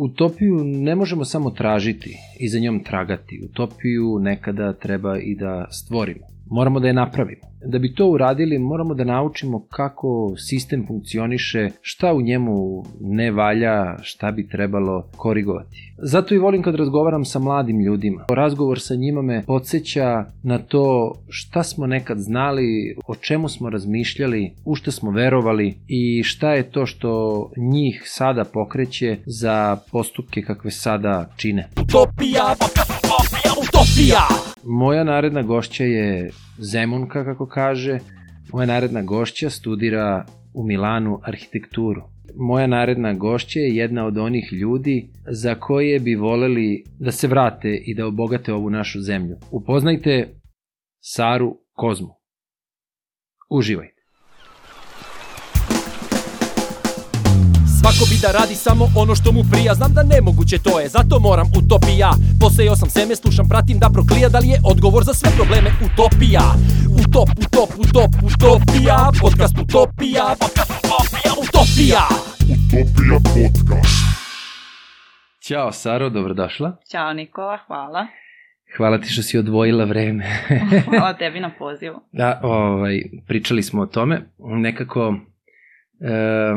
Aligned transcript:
utopiju 0.00 0.64
ne 0.64 0.94
možemo 0.94 1.24
samo 1.24 1.50
tražiti 1.50 2.16
i 2.40 2.48
za 2.48 2.58
njom 2.58 2.84
tragati. 2.84 3.40
Utopiju 3.44 4.18
nekada 4.18 4.72
treba 4.72 5.18
i 5.18 5.34
da 5.34 5.68
stvorimo. 5.70 6.26
Moramo 6.50 6.80
da 6.80 6.86
je 6.86 6.92
napravimo. 6.92 7.42
Da 7.66 7.78
bi 7.78 7.94
to 7.94 8.06
uradili, 8.06 8.58
moramo 8.58 8.94
da 8.94 9.04
naučimo 9.04 9.66
kako 9.68 10.34
sistem 10.36 10.86
funkcioniše, 10.86 11.68
šta 11.80 12.12
u 12.14 12.20
njemu 12.20 12.84
ne 13.00 13.30
valja, 13.30 14.02
šta 14.02 14.30
bi 14.30 14.48
trebalo 14.48 15.08
korigovati. 15.16 15.92
Zato 15.98 16.34
i 16.34 16.38
volim 16.38 16.62
kad 16.62 16.74
razgovaram 16.74 17.24
sa 17.24 17.38
mladim 17.38 17.80
ljudima. 17.80 18.24
Razgovor 18.28 18.80
sa 18.80 18.94
njima 18.94 19.22
me 19.22 19.42
podsjeća 19.46 20.24
na 20.42 20.58
to 20.58 21.14
šta 21.28 21.62
smo 21.62 21.86
nekad 21.86 22.18
znali, 22.18 22.96
o 23.06 23.14
čemu 23.14 23.48
smo 23.48 23.70
razmišljali, 23.70 24.52
u 24.64 24.74
šta 24.74 24.90
smo 24.90 25.10
verovali 25.10 25.74
i 25.88 26.22
šta 26.22 26.52
je 26.52 26.62
to 26.62 26.86
što 26.86 27.50
njih 27.56 28.02
sada 28.06 28.44
pokreće 28.44 29.16
za 29.26 29.76
postupke 29.92 30.42
kakve 30.42 30.70
sada 30.70 31.30
čine. 31.36 31.68
Utopija, 31.82 32.54
utopija, 32.54 33.52
utopija! 33.62 34.49
Moja 34.64 35.04
naredna 35.04 35.42
gošća 35.42 35.84
je 35.84 36.30
Zemunka, 36.58 37.24
kako 37.24 37.46
kaže. 37.46 37.98
Moja 38.52 38.66
naredna 38.66 39.02
gošća 39.02 39.50
studira 39.50 40.26
u 40.54 40.64
Milanu 40.66 41.20
arhitekturu. 41.22 42.02
Moja 42.36 42.66
naredna 42.66 43.14
gošća 43.14 43.58
je 43.58 43.76
jedna 43.76 44.06
od 44.06 44.18
onih 44.18 44.52
ljudi 44.52 45.08
za 45.26 45.54
koje 45.54 45.98
bi 45.98 46.14
voleli 46.14 46.84
da 46.98 47.12
se 47.12 47.28
vrate 47.28 47.82
i 47.86 47.94
da 47.94 48.06
obogate 48.06 48.52
ovu 48.52 48.70
našu 48.70 49.00
zemlju. 49.00 49.36
Upoznajte 49.50 50.28
Saru 51.00 51.56
Kozmu. 51.72 52.14
Uživajte. 53.50 53.99
Svako 57.80 58.04
bi 58.10 58.16
da 58.24 58.30
radi 58.38 58.54
samo 58.54 58.84
ono 59.02 59.14
što 59.14 59.32
mu 59.32 59.42
prija 59.52 59.74
Znam 59.74 59.92
da 59.96 60.02
nemoguće 60.02 60.56
to 60.66 60.80
je, 60.80 60.88
zato 60.88 61.14
moram 61.20 61.48
utopija 61.60 62.10
Posejao 62.40 62.76
sam 62.76 62.90
seme, 62.90 63.14
slušam, 63.16 63.46
pratim 63.48 63.78
da 63.78 63.88
proklija 63.96 64.28
Da 64.28 64.38
li 64.38 64.48
je 64.48 64.58
odgovor 64.72 65.02
za 65.04 65.14
sve 65.14 65.30
probleme 65.38 65.70
utopija 65.86 66.44
Utop, 67.02 67.28
utop, 67.44 67.70
utop, 67.84 68.12
utopija 68.28 68.98
Podcast 69.22 69.56
utopija, 69.64 70.24
podcast 70.42 70.72
utopija, 70.78 71.30
utopija 71.44 72.02
Utopija 72.82 73.18
podcast 73.36 74.00
Ćao 75.46 75.72
Saro, 75.72 76.10
dobrodošla. 76.10 76.76
Ćao 76.90 77.12
Nikola, 77.12 77.58
hvala. 77.66 78.06
Hvala 78.76 78.98
ti 78.98 79.08
što 79.08 79.22
si 79.22 79.38
odvojila 79.38 79.84
vreme. 79.84 80.24
hvala 80.90 81.14
tebi 81.20 81.40
na 81.40 81.50
pozivu. 81.58 82.00
Da, 82.12 82.40
ovaj, 82.42 83.02
pričali 83.26 83.62
smo 83.62 83.82
o 83.82 83.86
tome. 83.86 84.22
Nekako, 84.38 85.14
e, 86.00 86.54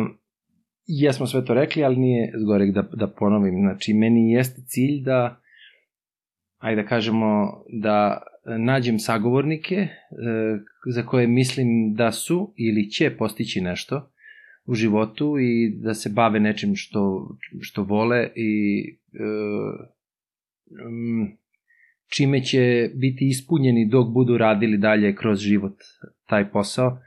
jesmo 0.85 1.27
sve 1.27 1.45
to 1.45 1.53
rekli, 1.53 1.83
ali 1.83 1.95
nije 1.95 2.31
zgorek 2.37 2.73
da, 2.73 2.81
da 2.81 3.07
ponovim. 3.07 3.59
Znači, 3.59 3.93
meni 3.93 4.31
jeste 4.31 4.61
cilj 4.67 5.03
da, 5.03 5.41
ajde 6.57 6.81
da 6.81 6.87
kažemo, 6.87 7.63
da 7.81 8.21
nađem 8.45 8.99
sagovornike 8.99 9.75
e, 9.75 9.89
za 10.93 11.05
koje 11.05 11.27
mislim 11.27 11.93
da 11.93 12.11
su 12.11 12.53
ili 12.57 12.89
će 12.89 13.15
postići 13.17 13.61
nešto 13.61 14.09
u 14.65 14.73
životu 14.73 15.35
i 15.39 15.75
da 15.81 15.93
se 15.93 16.09
bave 16.09 16.39
nečim 16.39 16.75
što, 16.75 17.29
što 17.61 17.83
vole 17.83 18.29
i 18.35 18.83
e, 19.13 19.19
čime 22.15 22.43
će 22.43 22.91
biti 22.95 23.27
ispunjeni 23.27 23.89
dok 23.89 24.13
budu 24.13 24.37
radili 24.37 24.77
dalje 24.77 25.15
kroz 25.15 25.39
život 25.39 25.75
taj 26.27 26.51
posao 26.51 26.97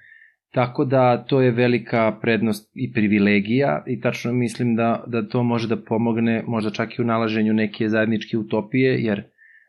Tako 0.57 0.85
da 0.85 1.25
to 1.25 1.41
je 1.41 1.51
velika 1.51 2.19
prednost 2.21 2.71
i 2.75 2.93
privilegija 2.93 3.83
i 3.87 4.01
tačno 4.01 4.33
mislim 4.33 4.77
da, 4.77 5.05
da 5.07 5.29
to 5.29 5.43
može 5.43 5.69
da 5.69 5.77
pomogne 5.77 6.45
možda 6.47 6.71
čak 6.71 6.99
i 6.99 7.03
u 7.03 7.05
nalaženju 7.05 7.53
neke 7.53 7.89
zajedničke 7.89 8.39
utopije, 8.39 9.05
jer 9.05 9.23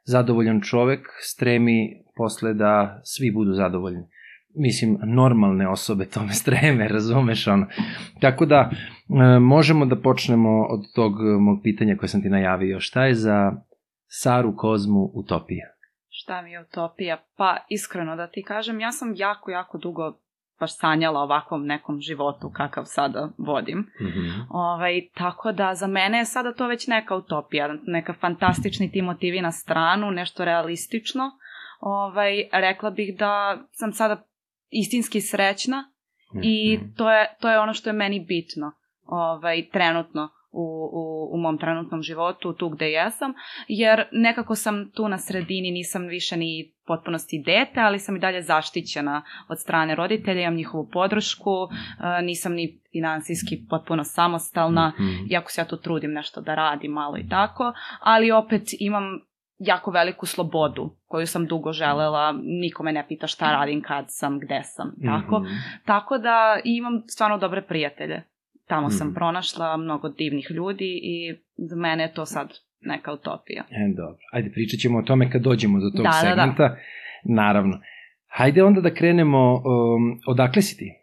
zadovoljan 0.05 0.61
čovek 0.61 1.08
stremi 1.19 2.03
posle 2.15 2.53
da 2.53 3.02
svi 3.03 3.31
budu 3.31 3.53
zadovoljni. 3.53 4.03
Mislim, 4.55 4.98
normalne 5.03 5.67
osobe 5.67 6.05
tome 6.14 6.33
streme, 6.33 6.87
razumeš 6.87 7.48
ono. 7.48 7.67
Tako 8.21 8.45
da, 8.45 8.69
e, 8.69 9.39
možemo 9.39 9.86
da 9.86 9.95
počnemo 9.95 10.65
od 10.69 10.86
tog 10.95 11.14
mog 11.39 11.59
pitanja 11.64 11.98
koje 11.98 12.09
sam 12.09 12.21
ti 12.21 12.30
najavio. 12.30 12.80
Šta 12.80 13.05
je 13.05 13.14
za 13.14 13.52
Saru 14.05 14.55
Kozmu 14.55 15.11
utopija? 15.14 15.65
Šta 16.09 16.42
mi 16.42 16.52
je 16.52 16.61
utopija? 16.61 17.17
Pa, 17.37 17.58
iskreno 17.69 18.15
da 18.15 18.27
ti 18.27 18.43
kažem, 18.43 18.80
ja 18.80 18.92
sam 18.92 19.14
jako, 19.15 19.52
jako 19.52 19.77
dugo 19.77 20.14
baš 20.59 20.77
sanjala 20.77 21.19
ovakvom 21.19 21.65
nekom 21.65 21.99
životu 21.99 22.51
kakav 22.53 22.83
sada 22.85 23.29
vodim. 23.37 23.77
Mm 23.77 24.05
-hmm. 24.05 24.45
ovaj, 24.49 25.01
tako 25.13 25.51
da 25.51 25.75
za 25.75 25.87
mene 25.87 26.17
je 26.17 26.25
sada 26.25 26.53
to 26.53 26.67
već 26.67 26.87
neka 26.87 27.15
utopija, 27.15 27.75
neka 27.87 28.13
fantastični 28.13 28.91
ti 28.91 29.01
motivi 29.01 29.41
na 29.41 29.51
stranu, 29.51 30.11
nešto 30.11 30.45
realistično. 30.45 31.31
Ovaj, 31.79 32.43
rekla 32.51 32.89
bih 32.89 33.17
da 33.17 33.57
sam 33.71 33.93
sada 33.93 34.23
istinski 34.69 35.21
srećna 35.21 35.81
mm 35.81 36.37
-hmm. 36.37 36.41
i 36.43 36.77
mhm. 36.77 36.93
to 36.95 37.11
je, 37.11 37.35
to 37.41 37.49
je 37.49 37.59
ono 37.59 37.73
što 37.73 37.89
je 37.89 37.93
meni 37.93 38.19
bitno 38.19 38.71
ovaj, 39.05 39.69
trenutno 39.69 40.29
u, 40.57 40.89
u, 40.93 41.29
u 41.33 41.37
mom 41.37 41.57
trenutnom 41.57 42.01
životu, 42.01 42.53
tu 42.53 42.69
gde 42.69 42.91
jesam, 42.91 43.33
jer 43.67 44.03
nekako 44.11 44.55
sam 44.55 44.91
tu 44.91 45.07
na 45.07 45.17
sredini, 45.17 45.71
nisam 45.71 46.07
više 46.07 46.37
ni 46.37 46.71
potpunosti 46.85 47.43
dete, 47.45 47.79
ali 47.79 47.99
sam 47.99 48.15
i 48.15 48.19
dalje 48.19 48.41
zaštićena 48.41 49.21
od 49.47 49.59
strane 49.59 49.95
roditelja, 49.95 50.41
imam 50.41 50.55
njihovu 50.55 50.89
podršku, 50.91 51.51
e, 51.51 52.21
nisam 52.21 52.53
ni 52.53 52.79
finansijski 52.91 53.65
potpuno 53.69 54.03
samostalna, 54.03 54.93
mm 54.99 55.03
-hmm. 55.03 55.31
iako 55.31 55.51
se 55.51 55.61
ja 55.61 55.65
tu 55.65 55.77
trudim 55.77 56.13
nešto 56.13 56.41
da 56.41 56.55
radim 56.55 56.91
malo 56.91 57.17
i 57.17 57.29
tako, 57.29 57.73
ali 57.99 58.31
opet 58.31 58.63
imam 58.79 59.19
jako 59.59 59.91
veliku 59.91 60.25
slobodu 60.25 60.95
koju 61.07 61.27
sam 61.27 61.45
dugo 61.45 61.73
želela, 61.73 62.35
nikome 62.43 62.91
ne 62.91 63.05
pita 63.07 63.27
šta 63.27 63.51
radim, 63.51 63.81
kad 63.81 64.05
sam, 64.07 64.39
gde 64.39 64.61
sam, 64.63 64.95
tako. 65.05 65.39
Mm 65.39 65.43
-hmm. 65.43 65.85
Tako 65.85 66.17
da 66.17 66.59
imam 66.63 67.03
stvarno 67.07 67.37
dobre 67.37 67.61
prijatelje 67.61 68.23
Tamo 68.67 68.89
sam 68.89 69.08
mm. 69.08 69.14
pronašla 69.14 69.78
mnogo 69.78 70.10
divnih 70.10 70.48
ljudi 70.52 71.00
i 71.04 71.36
za 71.58 71.76
mene 71.76 72.04
je 72.04 72.14
to 72.14 72.26
sad 72.26 72.54
neka 72.82 73.11
utopija. 73.14 73.64
E, 73.70 73.94
dobro. 73.95 74.17
Ajde, 74.32 74.52
pričat 74.52 74.80
ćemo 74.80 75.00
o 75.00 75.02
tome 75.02 75.32
kad 75.32 75.42
dođemo 75.42 75.80
do 75.80 75.89
tog 75.95 76.05
da, 76.05 76.11
segmenta. 76.11 76.64
Da, 76.64 76.70
da. 76.70 76.78
Naravno. 77.23 77.80
Hajde 78.28 78.64
onda 78.64 78.82
da 78.82 78.94
krenemo, 78.94 79.55
um, 79.55 80.20
odakle 80.28 80.61
si 80.61 80.78
ti? 80.78 80.94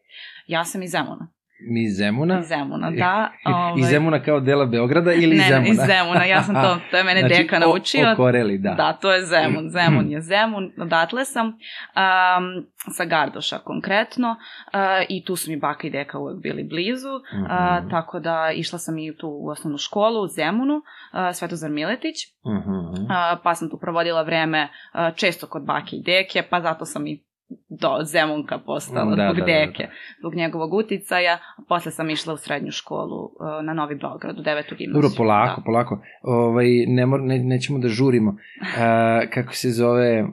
Ja 0.46 0.64
sam 0.64 0.82
iz 0.82 0.90
Zemuna. 0.90 1.28
Iz 1.60 1.96
Zemuna? 1.96 2.38
Iz 2.40 2.46
Zemuna, 2.48 2.90
da. 2.90 3.32
Ovaj... 3.44 3.80
Iz 3.80 3.86
Zemuna 3.86 4.22
kao 4.22 4.40
dela 4.40 4.66
Beograda 4.66 5.12
ili 5.12 5.36
iz 5.36 5.42
Zemuna? 5.42 5.60
Ne, 5.60 5.70
iz 5.70 5.76
Zemuna, 5.76 6.24
ja 6.24 6.42
sam 6.42 6.54
to, 6.54 6.78
to 6.90 6.96
je 6.96 7.04
mene 7.04 7.20
znači, 7.20 7.34
deka 7.34 7.58
naučio. 7.58 8.12
Okoreli, 8.12 8.58
da. 8.58 8.74
Da, 8.74 8.92
to 8.92 9.12
je 9.12 9.24
Zemun, 9.24 9.68
Zemun 9.68 10.10
je 10.10 10.20
Zemun, 10.20 10.72
odatle 10.78 11.24
sam, 11.24 11.46
um, 11.46 11.54
sa 12.94 13.04
Gardoša 13.04 13.58
konkretno, 13.58 14.30
uh, 14.30 14.80
i 15.08 15.24
tu 15.24 15.36
su 15.36 15.50
mi 15.50 15.56
baka 15.56 15.86
i 15.86 15.90
deka 15.90 16.18
uvek 16.18 16.42
bili 16.42 16.64
blizu, 16.64 17.08
uh, 17.08 17.40
mm 17.40 17.44
-hmm. 17.44 17.90
tako 17.90 18.20
da 18.20 18.50
išla 18.54 18.78
sam 18.78 18.98
i 18.98 19.16
tu 19.16 19.28
u 19.28 19.48
osnovnu 19.48 19.78
školu 19.78 20.20
u 20.22 20.28
Zemunu, 20.28 20.74
uh, 20.74 21.34
Svetozar 21.34 21.70
Miletić, 21.70 22.16
mm 22.46 22.70
-hmm. 22.70 23.02
uh, 23.02 23.40
pa 23.42 23.54
sam 23.54 23.70
tu 23.70 23.78
provodila 23.78 24.22
vreme 24.22 24.62
uh, 24.94 25.16
često 25.16 25.46
kod 25.46 25.64
bake 25.64 25.96
i 25.96 26.02
deke, 26.02 26.42
pa 26.50 26.60
zato 26.60 26.84
sam 26.84 27.06
i 27.06 27.24
do 27.80 28.04
Zemunka 28.04 28.58
postala 28.58 29.16
da, 29.16 29.24
zbog 29.24 29.36
da, 29.38 29.44
deke, 29.44 29.82
da, 29.82 29.88
da. 29.88 30.18
zbog 30.18 30.34
njegovog 30.34 30.74
uticaja. 30.74 31.38
Posle 31.68 31.92
sam 31.92 32.10
išla 32.10 32.34
u 32.34 32.36
srednju 32.36 32.70
školu 32.70 33.24
uh, 33.24 33.64
na 33.64 33.74
Novi 33.74 33.94
Beograd, 33.94 34.38
u 34.38 34.42
devetu 34.42 34.74
gimnaziju. 34.74 35.02
Dobro, 35.02 35.16
polako, 35.16 35.60
da. 35.60 35.64
polako. 35.64 36.00
Ovaj, 36.22 36.66
ne 36.86 37.06
mor, 37.06 37.20
ne, 37.20 37.38
nećemo 37.38 37.78
da 37.78 37.88
žurimo. 37.88 38.30
Uh, 38.30 38.36
kako 39.34 39.54
se 39.54 39.70
zove, 39.70 40.22
uh, 40.22 40.30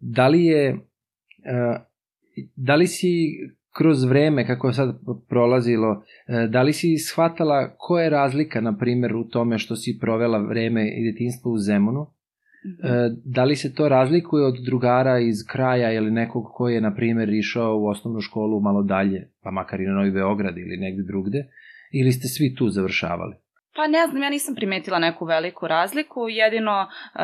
da 0.00 0.28
li 0.28 0.44
je, 0.44 0.72
uh, 0.72 1.76
da 2.56 2.74
li 2.74 2.86
si 2.86 3.08
kroz 3.76 4.04
vreme, 4.04 4.46
kako 4.46 4.66
je 4.66 4.72
sad 4.72 5.00
prolazilo, 5.28 6.02
da 6.48 6.62
li 6.62 6.72
si 6.72 6.98
shvatala 6.98 7.74
koja 7.78 8.04
je 8.04 8.10
razlika, 8.10 8.60
na 8.60 8.76
primjer, 8.76 9.16
u 9.16 9.24
tome 9.24 9.58
što 9.58 9.76
si 9.76 9.98
provela 10.00 10.38
vreme 10.38 10.88
i 10.88 11.12
detinstvo 11.12 11.52
u 11.52 11.58
Zemunu. 11.58 12.06
Da 13.24 13.44
li 13.44 13.56
se 13.56 13.74
to 13.74 13.88
razlikuje 13.88 14.46
od 14.46 14.54
drugara 14.64 15.18
iz 15.18 15.36
kraja 15.48 15.92
ili 15.92 16.10
nekog 16.10 16.44
ko 16.54 16.68
je, 16.68 16.80
na 16.80 16.94
primjer, 16.94 17.28
išao 17.28 17.78
u 17.78 17.86
osnovnu 17.86 18.20
školu 18.20 18.60
malo 18.60 18.82
dalje, 18.82 19.30
pa 19.42 19.50
makar 19.50 19.80
i 19.80 19.86
na 19.86 19.92
Novi 19.92 20.10
Beograd 20.10 20.58
ili 20.58 20.76
negde 20.76 21.02
drugde, 21.02 21.44
ili 21.92 22.12
ste 22.12 22.28
svi 22.28 22.54
tu 22.54 22.68
završavali? 22.68 23.36
Pa 23.76 23.86
ne 23.86 24.06
znam, 24.06 24.22
ja 24.22 24.30
nisam 24.30 24.54
primetila 24.54 24.98
neku 24.98 25.24
veliku 25.24 25.66
razliku, 25.66 26.28
jedino, 26.28 26.80
uh, 27.14 27.20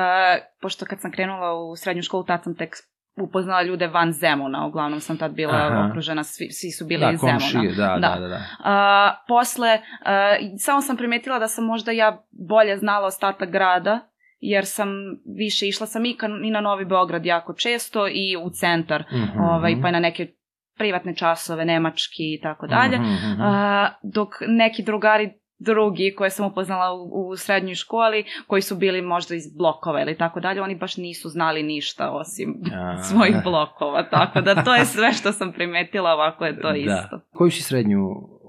pošto 0.60 0.86
kad 0.86 1.00
sam 1.00 1.12
krenula 1.12 1.54
u 1.54 1.76
srednju 1.76 2.02
školu, 2.02 2.24
tad 2.24 2.44
sam 2.44 2.54
tek 2.54 2.76
upoznala 3.22 3.62
ljude 3.62 3.86
van 3.86 4.12
Zemuna, 4.12 4.66
uglavnom 4.66 5.00
sam 5.00 5.16
tad 5.16 5.32
bila 5.32 5.54
Aha. 5.54 5.86
okružena, 5.90 6.24
svi, 6.24 6.50
svi 6.50 6.70
su 6.70 6.86
bili 6.86 7.00
da, 7.00 7.10
iz 7.10 7.20
komšije, 7.20 7.72
Zemuna. 7.72 7.98
Da, 7.98 8.14
da, 8.14 8.20
da. 8.20 8.28
da. 8.28 8.36
Uh, 8.36 9.26
posle, 9.28 9.74
uh, 9.74 10.58
samo 10.58 10.80
sam 10.80 10.96
primetila 10.96 11.38
da 11.38 11.48
sam 11.48 11.64
možda 11.64 11.92
ja 11.92 12.22
bolje 12.30 12.76
znala 12.76 13.06
ostatak 13.06 13.50
grada, 13.50 14.07
jer 14.40 14.66
sam 14.66 14.88
više 15.36 15.68
išla 15.68 15.86
sam 15.86 16.04
i, 16.04 16.16
ka, 16.16 16.26
i 16.44 16.50
na 16.50 16.60
Novi 16.60 16.84
Beograd 16.84 17.26
jako 17.26 17.54
često 17.54 18.08
i 18.08 18.36
u 18.44 18.50
centar, 18.50 19.04
mm 19.12 19.16
-hmm. 19.16 19.54
ovaj, 19.54 19.76
pa 19.82 19.90
na 19.90 20.00
neke 20.00 20.26
privatne 20.78 21.16
časove, 21.16 21.64
nemački 21.64 22.34
i 22.34 22.40
tako 22.42 22.66
dalje, 22.66 22.98
mm 22.98 23.02
-hmm. 23.02 23.90
dok 24.02 24.28
neki 24.48 24.82
drugari 24.82 25.30
drugi 25.58 26.14
koje 26.16 26.30
sam 26.30 26.46
upoznala 26.46 26.92
u, 26.92 27.28
u 27.28 27.36
srednjoj 27.36 27.74
školi, 27.74 28.24
koji 28.46 28.62
su 28.62 28.76
bili 28.76 29.02
možda 29.02 29.34
iz 29.34 29.56
blokova 29.56 30.02
ili 30.02 30.16
tako 30.16 30.40
dalje, 30.40 30.62
oni 30.62 30.76
baš 30.76 30.96
nisu 30.96 31.28
znali 31.28 31.62
ništa 31.62 32.10
osim 32.10 32.54
A... 32.74 33.02
svojih 33.10 33.36
blokova, 33.44 34.02
tako 34.10 34.40
da 34.40 34.64
to 34.64 34.74
je 34.74 34.84
sve 34.94 35.12
što 35.12 35.32
sam 35.32 35.52
primetila, 35.52 36.10
ovako 36.10 36.44
je 36.44 36.60
to 36.60 36.68
da. 36.68 36.76
isto. 36.76 37.20
Koju 37.32 37.50
si 37.50 37.62
srednju, 37.62 38.00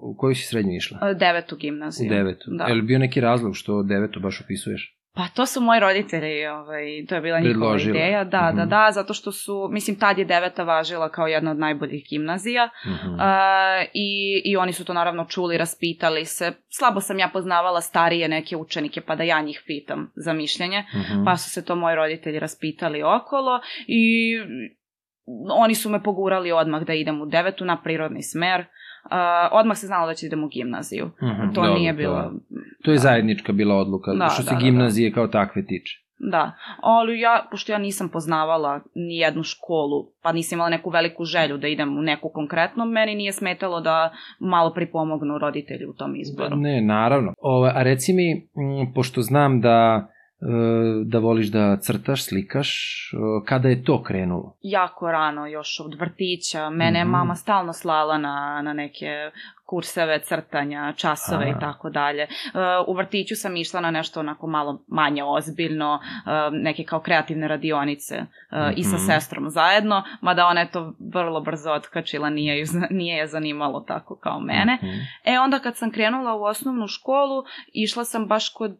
u 0.01 0.15
koju 0.17 0.35
si 0.35 0.47
srednju 0.47 0.75
išla? 0.75 1.13
Devetu 1.13 1.55
gimnaziju. 1.55 2.07
U 2.07 2.15
devetu. 2.15 2.51
Da. 2.57 2.63
Je 2.63 2.73
li 2.73 2.81
bio 2.81 2.99
neki 2.99 3.21
razlog 3.21 3.55
što 3.55 3.83
devetu 3.83 4.19
baš 4.19 4.41
opisuješ? 4.41 4.98
Pa 5.19 5.27
to 5.27 5.45
su 5.45 5.61
moji 5.61 5.79
roditelji, 5.79 6.47
ovaj, 6.47 7.05
to 7.09 7.15
je 7.15 7.21
bila 7.21 7.39
njihova 7.39 7.77
ideja, 7.79 8.23
da, 8.23 8.41
mm 8.41 8.43
-hmm. 8.43 8.55
da, 8.55 8.61
mhm. 8.61 8.69
da, 8.69 8.91
zato 8.91 9.13
što 9.13 9.31
su, 9.31 9.67
mislim, 9.71 9.99
tad 9.99 10.17
je 10.17 10.25
deveta 10.25 10.63
važila 10.63 11.09
kao 11.09 11.27
jedna 11.27 11.51
od 11.51 11.59
najboljih 11.59 12.05
gimnazija 12.09 12.65
mm 12.65 12.89
-hmm. 12.89 13.13
uh, 13.13 13.89
i, 13.93 14.41
i 14.45 14.57
oni 14.57 14.73
su 14.73 14.85
to 14.85 14.93
naravno 14.93 15.25
čuli, 15.25 15.57
raspitali 15.57 16.25
se. 16.25 16.51
Slabo 16.69 17.01
sam 17.01 17.19
ja 17.19 17.29
poznavala 17.33 17.81
starije 17.81 18.27
neke 18.27 18.57
učenike, 18.57 19.01
pa 19.01 19.15
da 19.15 19.23
ja 19.23 19.41
njih 19.41 19.63
pitam 19.67 20.11
za 20.15 20.33
mišljenje, 20.33 20.79
mm 20.79 20.97
-hmm. 20.97 21.25
pa 21.25 21.37
su 21.37 21.49
se 21.49 21.65
to 21.65 21.75
moji 21.75 21.95
roditelji 21.95 22.39
raspitali 22.39 23.03
okolo 23.03 23.59
i 23.87 24.33
oni 25.51 25.75
su 25.75 25.89
me 25.89 26.03
pogurali 26.03 26.51
odmah 26.51 26.83
da 26.83 26.93
idem 26.93 27.21
u 27.21 27.25
devetu 27.25 27.65
na 27.65 27.81
prirodni 27.81 28.23
smer. 28.23 28.65
Uh, 29.11 29.49
odmah 29.51 29.77
se 29.77 29.87
znalo 29.87 30.07
da 30.07 30.13
će 30.13 30.25
idem 30.25 30.43
u 30.43 30.47
gimnaziju. 30.47 31.05
Mm 31.05 31.25
-hmm, 31.25 31.55
to 31.55 31.61
dobro, 31.61 31.73
nije 31.73 31.93
bilo... 31.93 32.21
To, 32.21 32.31
to 32.83 32.91
je 32.91 32.97
zajednička 32.97 33.53
bila 33.53 33.75
odluka, 33.75 34.13
da, 34.13 34.29
što 34.29 34.43
se 34.43 34.49
da, 34.49 34.55
da, 34.55 34.61
gimnazije 34.61 35.09
da. 35.09 35.15
kao 35.15 35.27
takve 35.27 35.65
tiče. 35.65 36.09
Da, 36.19 36.51
ali 36.81 37.19
ja, 37.19 37.47
pošto 37.51 37.71
ja 37.71 37.77
nisam 37.77 38.09
poznavala 38.09 38.81
ni 38.95 39.17
jednu 39.17 39.43
školu, 39.43 40.11
pa 40.23 40.31
nisam 40.31 40.55
imala 40.55 40.69
neku 40.69 40.89
veliku 40.89 41.25
želju 41.25 41.57
da 41.57 41.67
idem 41.67 41.97
u 41.97 42.01
neku 42.01 42.29
konkretno, 42.29 42.85
meni 42.85 43.15
nije 43.15 43.31
smetalo 43.31 43.81
da 43.81 44.11
malo 44.39 44.73
pripomognu 44.73 45.37
roditelji 45.37 45.85
u 45.85 45.93
tom 45.93 46.15
izboru. 46.15 46.55
Ne, 46.55 46.81
naravno. 46.81 47.33
O, 47.41 47.63
a 47.75 47.83
reci 47.83 48.13
mi, 48.13 48.49
pošto 48.95 49.21
znam 49.21 49.61
da 49.61 50.07
da 51.05 51.19
voliš 51.19 51.47
da 51.47 51.77
crtaš, 51.77 52.25
slikaš. 52.25 53.11
Kada 53.45 53.69
je 53.69 53.83
to 53.83 54.03
krenulo? 54.03 54.55
Jako 54.61 55.11
rano, 55.11 55.47
još 55.47 55.79
od 55.85 55.99
vrtića. 55.99 56.69
Mene 56.69 57.03
mm 57.03 57.07
-hmm. 57.07 57.11
mama 57.11 57.35
stalno 57.35 57.73
slala 57.73 58.17
na, 58.17 58.61
na 58.63 58.73
neke 58.73 59.31
kurseve 59.69 60.19
crtanja, 60.19 60.93
časove 60.97 61.45
Aha. 61.45 61.57
i 61.57 61.59
tako 61.59 61.89
dalje. 61.89 62.23
Uh, 62.23 62.59
u 62.87 62.93
vrtiću 62.93 63.35
sam 63.35 63.57
išla 63.57 63.81
na 63.81 63.91
nešto 63.91 64.19
onako 64.19 64.47
malo 64.47 64.83
manje 64.87 65.23
ozbiljno, 65.23 65.93
uh, 65.93 66.31
neke 66.51 66.83
kao 66.83 66.99
kreativne 66.99 67.47
radionice 67.47 68.21
mm 68.21 68.55
-hmm. 68.55 68.73
i 68.77 68.83
sa 68.83 68.95
mhm. 68.95 69.05
sestrom 69.05 69.49
zajedno, 69.49 70.03
mada 70.21 70.45
ona 70.45 70.61
je 70.61 70.71
to 70.71 70.93
vrlo 71.13 71.41
brzo 71.41 71.71
otkačila, 71.71 72.29
nije, 72.29 72.59
ju, 72.59 72.65
nije 72.89 73.17
je 73.17 73.27
zanimalo 73.27 73.79
tako 73.79 74.15
kao 74.15 74.39
mene. 74.39 74.79
Mm 74.81 74.85
-hmm. 74.85 75.05
E 75.23 75.39
onda 75.39 75.59
kad 75.59 75.77
sam 75.77 75.91
krenula 75.91 76.35
u 76.35 76.43
osnovnu 76.43 76.87
školu, 76.87 77.43
išla 77.73 78.03
sam 78.03 78.27
baš 78.27 78.49
kod 78.49 78.77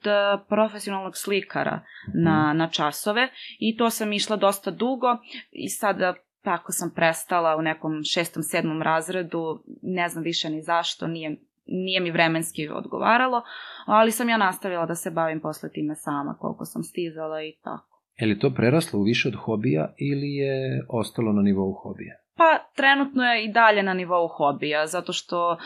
profesionalnog 0.47 1.18
slikara 1.18 1.75
mm 1.75 2.12
-hmm. 2.12 2.24
na, 2.24 2.53
na 2.53 2.68
časove 2.68 3.30
i 3.59 3.77
to 3.77 3.89
sam 3.89 4.13
išla 4.13 4.36
dosta 4.36 4.71
dugo 4.71 5.18
i 5.51 5.69
sada 5.69 6.13
tako 6.41 6.71
sam 6.71 6.91
prestala 6.95 7.56
u 7.56 7.62
nekom 7.62 8.03
šestom, 8.03 8.44
sedmom 8.44 8.81
razredu, 8.81 9.63
ne 9.81 10.09
znam 10.09 10.24
više 10.24 10.50
ni 10.50 10.62
zašto, 10.62 11.07
nije, 11.07 11.38
nije 11.65 12.01
mi 12.01 12.12
vremenski 12.12 12.69
odgovaralo, 12.69 13.41
ali 13.86 14.12
sam 14.12 14.30
ja 14.30 14.38
nastavila 14.38 14.86
da 14.86 14.95
se 14.95 15.12
bavim 15.12 15.41
posle 15.41 15.71
time 15.71 15.95
sama, 15.95 16.38
koliko 16.39 16.65
sam 16.65 16.83
stizala 16.83 17.44
i 17.44 17.56
tako. 17.63 18.03
Je 18.19 18.27
li 18.27 18.39
to 18.39 18.50
preraslo 18.50 19.00
u 19.00 19.03
više 19.03 19.27
od 19.27 19.36
hobija 19.36 19.94
ili 19.97 20.36
je 20.36 20.86
ostalo 20.89 21.33
na 21.33 21.41
nivou 21.41 21.74
hobija? 21.74 22.15
Pa 22.36 22.71
trenutno 22.75 23.24
je 23.24 23.45
i 23.45 23.51
dalje 23.51 23.83
na 23.83 23.94
nivou 23.94 24.27
hobija, 24.27 24.88
zato 24.88 25.13
što 25.13 25.51
uh, 25.51 25.57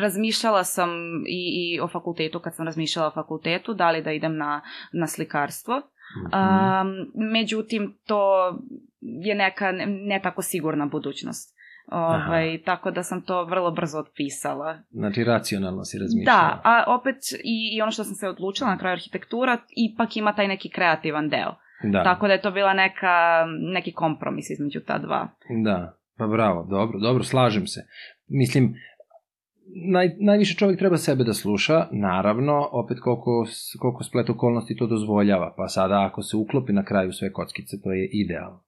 razmišljala 0.00 0.64
sam 0.64 0.90
i, 1.26 1.74
i 1.74 1.80
o 1.80 1.88
fakultetu, 1.88 2.40
kad 2.40 2.54
sam 2.54 2.66
razmišljala 2.66 3.08
o 3.08 3.14
fakultetu, 3.14 3.74
da 3.74 3.90
li 3.90 4.02
da 4.02 4.12
idem 4.12 4.36
na, 4.36 4.60
na 4.92 5.06
slikarstvo. 5.06 5.74
Um, 5.74 7.12
međutim, 7.32 7.98
to 8.06 8.52
je 9.02 9.34
neka 9.34 9.72
ne, 9.86 10.20
tako 10.22 10.42
sigurna 10.42 10.86
budućnost. 10.86 11.62
Ovaj, 11.86 12.62
tako 12.64 12.90
da 12.90 13.02
sam 13.02 13.22
to 13.22 13.44
vrlo 13.44 13.70
brzo 13.70 13.98
otpisala. 13.98 14.78
Znači, 14.90 15.24
racionalno 15.24 15.84
si 15.84 15.98
razmišljala. 15.98 16.38
Da, 16.38 16.60
a 16.64 16.84
opet 17.00 17.16
i, 17.44 17.76
i 17.76 17.82
ono 17.82 17.90
što 17.90 18.04
sam 18.04 18.14
se 18.14 18.28
odlučila 18.28 18.70
na 18.70 18.78
kraju 18.78 18.92
arhitektura, 18.92 19.58
ipak 19.76 20.16
ima 20.16 20.34
taj 20.34 20.48
neki 20.48 20.70
kreativan 20.70 21.28
deo. 21.28 21.54
Da. 21.84 22.02
Tako 22.02 22.26
da 22.26 22.32
je 22.32 22.42
to 22.42 22.50
bila 22.50 22.74
neka, 22.74 23.44
neki 23.72 23.92
kompromis 23.92 24.50
između 24.50 24.80
ta 24.86 24.98
dva. 24.98 25.28
Da, 25.64 25.96
pa 26.18 26.26
bravo, 26.26 26.66
dobro, 26.70 26.98
dobro, 26.98 27.24
slažem 27.24 27.66
se. 27.66 27.80
Mislim, 28.28 28.74
naj, 29.92 30.10
najviše 30.20 30.54
čovjek 30.54 30.78
treba 30.78 30.96
sebe 30.96 31.24
da 31.24 31.32
sluša, 31.32 31.88
naravno, 31.92 32.68
opet 32.72 33.00
koliko, 33.00 33.46
koliko 33.80 34.04
splet 34.04 34.30
okolnosti 34.30 34.76
to 34.76 34.86
dozvoljava, 34.86 35.54
pa 35.56 35.68
sada 35.68 36.06
ako 36.06 36.22
se 36.22 36.36
uklopi 36.36 36.72
na 36.72 36.84
kraju 36.84 37.12
sve 37.12 37.32
kockice, 37.32 37.76
to 37.84 37.92
je 37.92 38.08
idealno. 38.12 38.62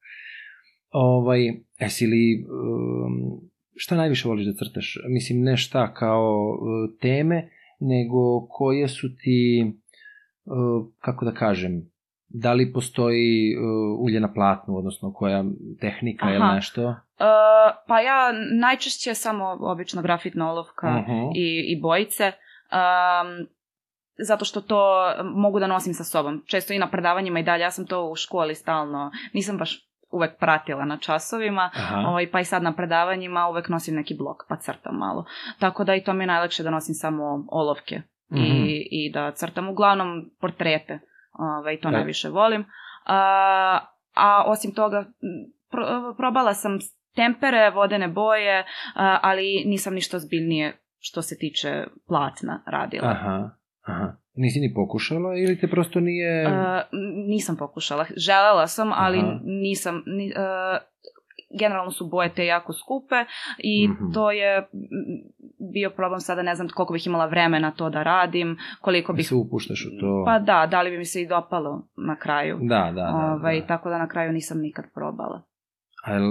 Ovaj, 0.95 1.53
esi 1.79 2.07
li, 2.07 2.47
um, 2.49 3.41
šta 3.77 3.97
najviše 3.97 4.29
voliš 4.29 4.47
da 4.47 4.53
crtaš? 4.53 4.99
Mislim, 5.09 5.43
ne 5.43 5.57
šta 5.57 5.95
kao 5.95 6.49
uh, 6.49 6.99
teme, 7.01 7.49
nego 7.81 8.47
koje 8.49 8.89
su 8.89 9.17
ti, 9.17 9.73
uh, 10.45 10.87
kako 10.99 11.25
da 11.25 11.33
kažem, 11.33 11.91
da 12.29 12.53
li 12.53 12.73
postoji 12.73 13.57
uh, 13.57 14.01
ulje 14.01 14.21
na 14.21 14.33
platnu, 14.33 14.77
odnosno 14.77 15.13
koja 15.13 15.45
tehnika 15.81 16.27
Aha. 16.27 16.35
ili 16.35 16.55
nešto? 16.55 16.89
Uh, 16.89 16.97
pa 17.87 18.01
ja 18.01 18.33
najčešće 18.61 19.15
samo 19.15 19.59
obično 19.61 20.03
grafitna 20.03 20.51
olovka 20.51 20.87
uh 20.87 21.09
-huh. 21.09 21.33
i, 21.35 21.73
i 21.73 21.81
bojice. 21.81 22.25
Um, 22.25 23.47
zato 24.19 24.45
što 24.45 24.61
to 24.61 25.13
mogu 25.35 25.61
da 25.61 25.67
nosim 25.67 25.95
sa 25.95 26.05
sobom. 26.05 26.43
Često 26.47 26.73
i 26.73 26.79
na 26.79 26.91
predavanjima 26.91 27.41
i 27.41 27.43
dalje, 27.43 27.63
ja 27.63 27.71
sam 27.71 27.87
to 27.87 28.11
u 28.11 28.17
školi 28.17 28.55
stalno, 28.55 29.11
nisam 29.33 29.59
baš 29.59 29.94
uvek 30.11 30.39
pratila 30.39 30.85
na 30.85 30.99
časovima, 30.99 31.71
ovaj, 32.07 32.31
pa 32.31 32.41
i 32.41 32.45
sad 32.45 32.63
na 32.63 32.73
predavanjima 32.73 33.49
uvek 33.49 33.69
nosim 33.69 33.95
neki 33.95 34.15
blok, 34.19 34.37
pa 34.49 34.57
crtam 34.57 34.97
malo. 34.97 35.25
Tako 35.59 35.85
da 35.85 35.95
i 35.95 36.05
to 36.05 36.13
mi 36.13 36.23
je 36.23 36.27
najlakše 36.27 36.63
da 36.63 36.71
nosim 36.71 36.95
samo 36.95 37.45
olovke 37.49 37.97
mm 38.31 38.37
-hmm. 38.37 38.47
i, 38.47 38.53
mhm. 38.53 38.67
i 38.91 39.11
da 39.13 39.33
crtam 39.33 39.69
uglavnom 39.69 40.31
portrete, 40.41 41.01
ovaj, 41.33 41.81
to 41.81 41.91
da. 41.91 41.97
najviše 41.97 42.29
volim. 42.29 42.65
A, 43.07 43.79
a 44.15 44.45
osim 44.47 44.75
toga, 44.75 45.05
pro, 45.71 46.15
probala 46.17 46.55
sam 46.55 46.79
tempere, 47.15 47.71
vodene 47.71 48.09
boje, 48.09 48.65
a, 48.95 49.19
ali 49.23 49.63
nisam 49.67 49.95
ništa 49.95 50.19
zbiljnije 50.19 50.81
što 50.99 51.23
se 51.23 51.39
tiče 51.39 51.85
platna 52.09 52.63
radila. 52.67 53.09
Aha, 53.09 53.51
aha. 53.83 54.24
Nisi 54.35 54.61
ni 54.61 54.75
pokušala 54.75 55.37
ili 55.37 55.61
te 55.61 55.67
prosto 55.67 56.01
nije... 56.01 56.47
Uh, 56.47 56.53
nisam 57.27 57.57
pokušala. 57.57 58.05
Želela 58.17 58.67
sam, 58.67 58.93
ali 58.95 59.19
Aha. 59.19 59.41
nisam... 59.45 60.03
Ni, 60.07 60.27
uh, 60.27 60.95
generalno 61.59 61.91
su 61.91 62.09
boje 62.09 62.35
te 62.35 62.47
jako 62.47 62.73
skupe 62.73 63.15
i 63.59 63.89
mm 63.89 63.93
-hmm. 63.93 64.15
to 64.15 64.31
je 64.31 64.69
bio 65.73 65.91
problem 65.91 66.21
sada, 66.21 66.43
ne 66.43 66.55
znam 66.55 66.69
koliko 66.69 66.93
bih 66.93 67.07
imala 67.07 67.27
vremena 67.27 67.71
to 67.71 67.91
da 67.91 68.03
radim, 68.03 68.59
koliko 68.81 69.13
bih... 69.13 69.29
Se 69.29 69.35
upuštaš 69.35 69.87
u 69.87 70.01
to... 70.01 70.23
Pa 70.27 70.39
da, 70.39 70.67
da 70.71 70.83
li 70.83 70.91
bi 70.91 70.99
mi 70.99 71.05
se 71.05 71.23
i 71.23 71.29
dopalo 71.29 71.89
na 71.97 72.17
kraju. 72.17 72.59
Da, 72.63 72.93
da, 72.95 73.03
da. 73.03 73.35
Ovaj, 73.35 73.61
da. 73.61 73.67
Tako 73.67 73.89
da 73.89 73.99
na 73.99 74.09
kraju 74.09 74.33
nisam 74.33 74.61
nikad 74.61 74.85
probala. 74.95 75.43
A 76.05 76.13
jel, 76.13 76.25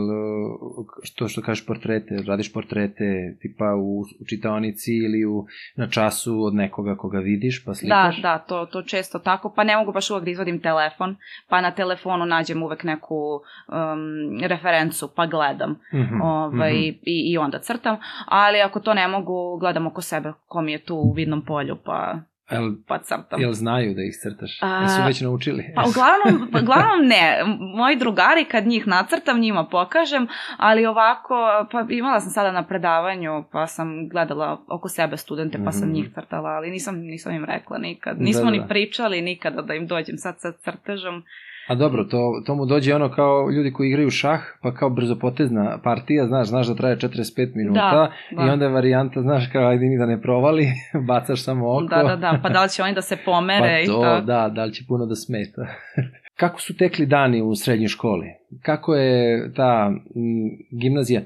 što 1.04 1.28
što 1.28 1.42
kažeš 1.42 1.66
portrete, 1.66 2.24
radiš 2.28 2.54
portrete 2.54 3.38
tipa 3.42 3.76
u, 3.76 4.02
u 4.02 4.26
čitaonici 4.30 4.92
ili 4.92 5.26
u, 5.26 5.46
na 5.76 5.90
času 5.90 6.44
od 6.44 6.56
nekoga 6.56 6.96
koga 6.96 7.20
vidiš 7.20 7.66
pa 7.66 7.74
slikaš? 7.74 8.16
Da, 8.16 8.22
da, 8.22 8.38
to, 8.38 8.66
to 8.66 8.82
često 8.82 9.20
tako, 9.20 9.54
pa 9.56 9.64
ne 9.64 9.78
mogu 9.78 9.92
baš 9.92 10.10
uvek 10.12 10.24
da 10.24 10.32
izvodim 10.32 10.60
telefon, 10.62 11.16
pa 11.50 11.62
na 11.62 11.72
telefonu 11.72 12.26
nađem 12.26 12.64
uvek 12.64 12.84
neku 12.84 13.16
um, 13.36 14.40
referencu 14.48 15.10
pa 15.16 15.26
gledam 15.26 15.72
mm 15.72 15.98
-hmm, 15.98 16.24
ovaj, 16.24 16.74
mm 16.74 16.76
-hmm. 16.76 17.00
i, 17.02 17.32
i 17.32 17.38
onda 17.38 17.60
crtam, 17.60 17.98
ali 18.26 18.62
ako 18.62 18.80
to 18.80 18.94
ne 18.94 19.08
mogu, 19.08 19.58
gledam 19.58 19.88
oko 19.88 20.02
sebe 20.02 20.34
ko 20.48 20.62
mi 20.62 20.72
je 20.72 20.86
tu 20.86 20.96
u 20.96 21.14
vidnom 21.14 21.46
polju 21.46 21.78
pa 21.86 22.20
Jel, 22.54 22.72
pa 22.88 23.00
crtam. 23.00 23.42
Jel 23.42 23.52
znaju 23.52 23.94
da 23.94 24.02
ih 24.02 24.14
crtaš? 24.22 24.60
A, 24.62 24.82
Jesu 24.82 25.02
već 25.06 25.22
naučili? 25.22 25.74
Pa 25.76 25.84
uglavnom, 25.90 26.48
uglavnom 26.62 27.08
ne. 27.08 27.44
Moji 27.76 27.96
drugari 27.96 28.46
kad 28.46 28.68
njih 28.68 28.88
nacrtam, 28.88 29.40
njima 29.40 29.64
pokažem, 29.72 30.28
ali 30.58 30.86
ovako, 30.86 31.36
pa 31.72 31.86
imala 31.90 32.20
sam 32.20 32.32
sada 32.32 32.52
na 32.52 32.64
predavanju, 32.64 33.44
pa 33.52 33.68
sam 33.68 34.10
gledala 34.10 34.62
oko 34.68 34.90
sebe 34.90 35.18
studente, 35.18 35.60
pa 35.66 35.72
sam 35.72 35.88
mm 35.88 35.92
-hmm. 35.92 35.96
njih 35.96 36.10
crtala, 36.16 36.50
ali 36.50 36.70
nisam, 36.70 36.96
nisam 37.00 37.36
im 37.36 37.46
rekla 37.46 37.78
nikad. 37.78 38.22
Nismo 38.22 38.46
da, 38.46 38.52
da. 38.52 38.52
ni 38.52 38.68
pričali 38.68 39.22
nikada 39.22 39.62
da 39.62 39.74
im 39.74 39.88
dođem 39.88 40.18
sad 40.18 40.36
sa 40.40 40.52
crtežom. 40.52 41.24
A 41.68 41.76
dobro, 41.76 42.04
to, 42.04 42.42
to 42.46 42.56
mu 42.56 42.66
dođe 42.66 42.96
ono 42.96 43.12
kao 43.12 43.50
ljudi 43.52 43.74
koji 43.74 43.88
igraju 43.88 44.10
šah, 44.10 44.42
pa 44.62 44.74
kao 44.74 44.90
brzopotezna 44.90 45.80
partija, 45.84 46.28
znaš, 46.28 46.48
znaš 46.48 46.68
da 46.68 46.76
traje 46.76 46.98
45 46.98 47.56
minuta 47.56 47.92
da, 47.92 48.12
da. 48.32 48.48
i 48.48 48.50
onda 48.50 48.66
je 48.66 48.72
varijanta, 48.72 49.22
znaš, 49.22 49.50
kao 49.52 49.68
ajde 49.68 49.86
ni 49.86 49.98
da 49.98 50.06
ne 50.06 50.22
provali, 50.22 50.68
bacaš 51.08 51.44
samo 51.44 51.72
oko. 51.72 51.84
Da, 51.84 52.04
da, 52.04 52.16
da, 52.16 52.40
pa 52.44 52.50
da 52.50 52.64
li 52.64 52.70
će 52.70 52.84
oni 52.84 52.94
da 52.94 53.02
se 53.02 53.18
pomere 53.26 53.84
pa 53.86 53.92
to, 53.92 54.00
i 54.00 54.04
to. 54.04 54.22
da, 54.22 54.50
da 54.56 54.66
li 54.66 54.74
će 54.74 54.84
puno 54.88 55.06
da 55.06 55.16
smeta. 55.16 55.68
Kako 56.42 56.62
su 56.62 56.78
tekli 56.78 57.06
dani 57.06 57.42
u 57.42 57.56
srednjoj 57.56 57.88
školi? 57.88 58.28
Kako 58.62 58.96
je 58.96 59.54
ta 59.54 59.92
m, 60.16 60.80
gimnazija? 60.82 61.22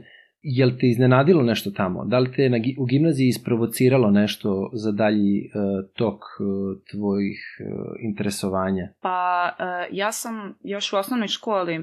Jel 0.50 0.72
te 0.80 0.88
iznenadilo 0.88 1.44
nešto 1.44 1.72
tamo? 1.72 2.06
Da 2.06 2.20
li 2.20 2.32
te 2.32 2.50
na, 2.50 2.58
u 2.78 2.86
gimnaziji 2.86 3.28
isprovociralo 3.28 4.12
nešto 4.12 4.70
za 4.74 4.92
dalji 4.92 5.40
uh, 5.40 5.90
tok 5.94 6.22
uh, 6.22 6.48
tvojih 6.92 7.40
uh, 7.60 7.96
interesovanja? 8.00 8.90
Pa, 9.02 9.50
uh, 9.60 9.96
ja 9.98 10.12
sam 10.12 10.54
još 10.64 10.94
u 10.94 10.98
osnovnoj 10.98 11.28
školi 11.28 11.80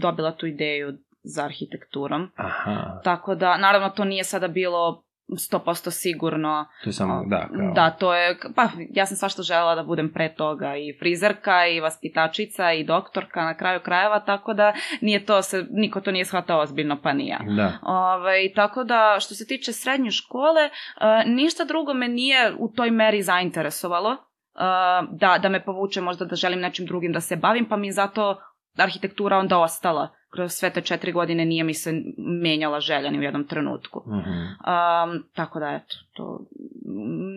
dobila 0.00 0.32
tu 0.32 0.46
ideju 0.46 0.92
za 1.22 1.44
arhitekturom. 1.44 2.30
Aha. 2.36 3.00
Tako 3.04 3.34
da, 3.34 3.56
naravno, 3.56 3.88
to 3.88 4.04
nije 4.04 4.24
sada 4.24 4.48
bilo 4.48 5.04
100% 5.28 5.90
sigurno. 5.90 6.66
To 6.84 6.88
je 6.88 6.92
samo, 6.92 7.24
da, 7.26 7.48
kao... 7.56 7.72
Da, 7.74 7.90
to 7.90 8.14
je, 8.14 8.38
pa 8.54 8.68
ja 8.90 9.06
sam 9.06 9.16
svašta 9.16 9.42
želela 9.42 9.74
da 9.74 9.82
budem 9.82 10.12
pre 10.12 10.34
toga 10.34 10.76
i 10.76 10.96
frizerka 10.98 11.66
i 11.66 11.80
vaspitačica 11.80 12.72
i 12.72 12.84
doktorka 12.84 13.44
na 13.44 13.56
kraju 13.56 13.80
krajeva, 13.80 14.20
tako 14.20 14.54
da 14.54 14.72
nije 15.00 15.26
to 15.26 15.42
se, 15.42 15.66
niko 15.70 16.00
to 16.00 16.10
nije 16.10 16.24
shvatao 16.24 16.60
ozbiljno, 16.60 17.00
pa 17.02 17.12
ni 17.12 17.28
ja. 17.28 17.38
Da. 17.56 17.72
Ove, 17.82 18.24
ovaj, 18.24 18.52
tako 18.54 18.84
da, 18.84 19.16
što 19.20 19.34
se 19.34 19.46
tiče 19.46 19.72
srednje 19.72 20.10
škole, 20.10 20.70
uh, 20.70 21.32
ništa 21.32 21.64
drugo 21.64 21.94
me 21.94 22.08
nije 22.08 22.52
u 22.58 22.68
toj 22.68 22.90
meri 22.90 23.22
zainteresovalo. 23.22 24.10
Uh, 24.10 25.08
da, 25.10 25.38
da 25.42 25.48
me 25.48 25.64
povuče 25.64 26.00
možda 26.00 26.24
da 26.24 26.36
želim 26.36 26.60
nečim 26.60 26.86
drugim 26.86 27.12
da 27.12 27.20
se 27.20 27.36
bavim, 27.36 27.66
pa 27.68 27.76
mi 27.76 27.92
zato 27.92 28.36
arhitektura 28.76 29.38
onda 29.38 29.58
ostala 29.58 30.08
kroz 30.34 30.52
sve 30.52 30.70
te 30.70 30.80
četiri 30.80 31.12
godine 31.12 31.44
nije 31.44 31.64
mi 31.64 31.74
se 31.74 32.02
menjala 32.18 32.80
želja 32.80 33.10
ni 33.10 33.18
u 33.18 33.22
jednom 33.22 33.46
trenutku. 33.46 33.98
Uh 33.98 34.12
-huh. 34.12 35.14
um, 35.14 35.24
tako 35.34 35.60
da, 35.60 35.66
eto, 35.66 35.96
to 36.12 36.46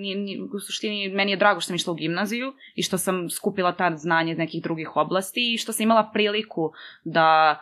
nije, 0.02 0.18
nije, 0.18 0.42
u 0.42 0.60
suštini 0.60 1.10
meni 1.10 1.32
je 1.32 1.38
drago 1.38 1.60
što 1.60 1.68
sam 1.68 1.76
išla 1.76 1.94
u 1.94 1.96
gimnaziju 1.96 2.54
i 2.76 2.84
što 2.84 2.98
sam 2.98 3.30
skupila 3.30 3.72
ta 3.72 3.96
znanje 3.96 4.32
iz 4.32 4.38
nekih 4.38 4.64
drugih 4.64 4.96
oblasti 4.96 5.54
i 5.54 5.58
što 5.58 5.74
sam 5.74 5.84
imala 5.84 6.10
priliku 6.14 6.72
da 7.04 7.60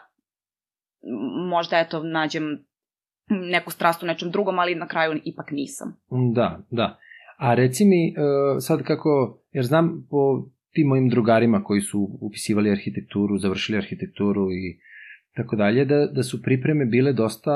možda, 1.50 1.80
eto, 1.80 2.04
nađem 2.04 2.66
neku 3.30 3.72
strast 3.72 4.04
u 4.04 4.06
nečem 4.06 4.32
drugom, 4.32 4.60
ali 4.60 4.76
na 4.76 4.88
kraju 4.88 5.22
ipak 5.24 5.52
nisam. 5.52 5.96
Da, 6.34 6.60
da. 6.72 6.98
A 7.38 7.54
reci 7.54 7.86
mi, 7.86 8.14
uh, 8.18 8.58
sad 8.60 8.84
kako, 8.84 9.40
jer 9.52 9.66
znam 9.66 10.08
po 10.10 10.46
tim 10.74 10.88
mojim 10.88 11.10
drugarima 11.10 11.64
koji 11.64 11.82
su 11.82 12.18
upisivali 12.22 12.72
arhitектuru, 12.72 13.38
završili 13.38 13.78
arhitekturu 13.78 14.52
i 14.52 14.80
tako 15.36 15.56
dalje, 15.56 15.86
da, 15.86 16.06
da 16.06 16.24
su 16.24 16.42
pripreme 16.42 16.86
bile 16.86 17.14
dosta 17.14 17.56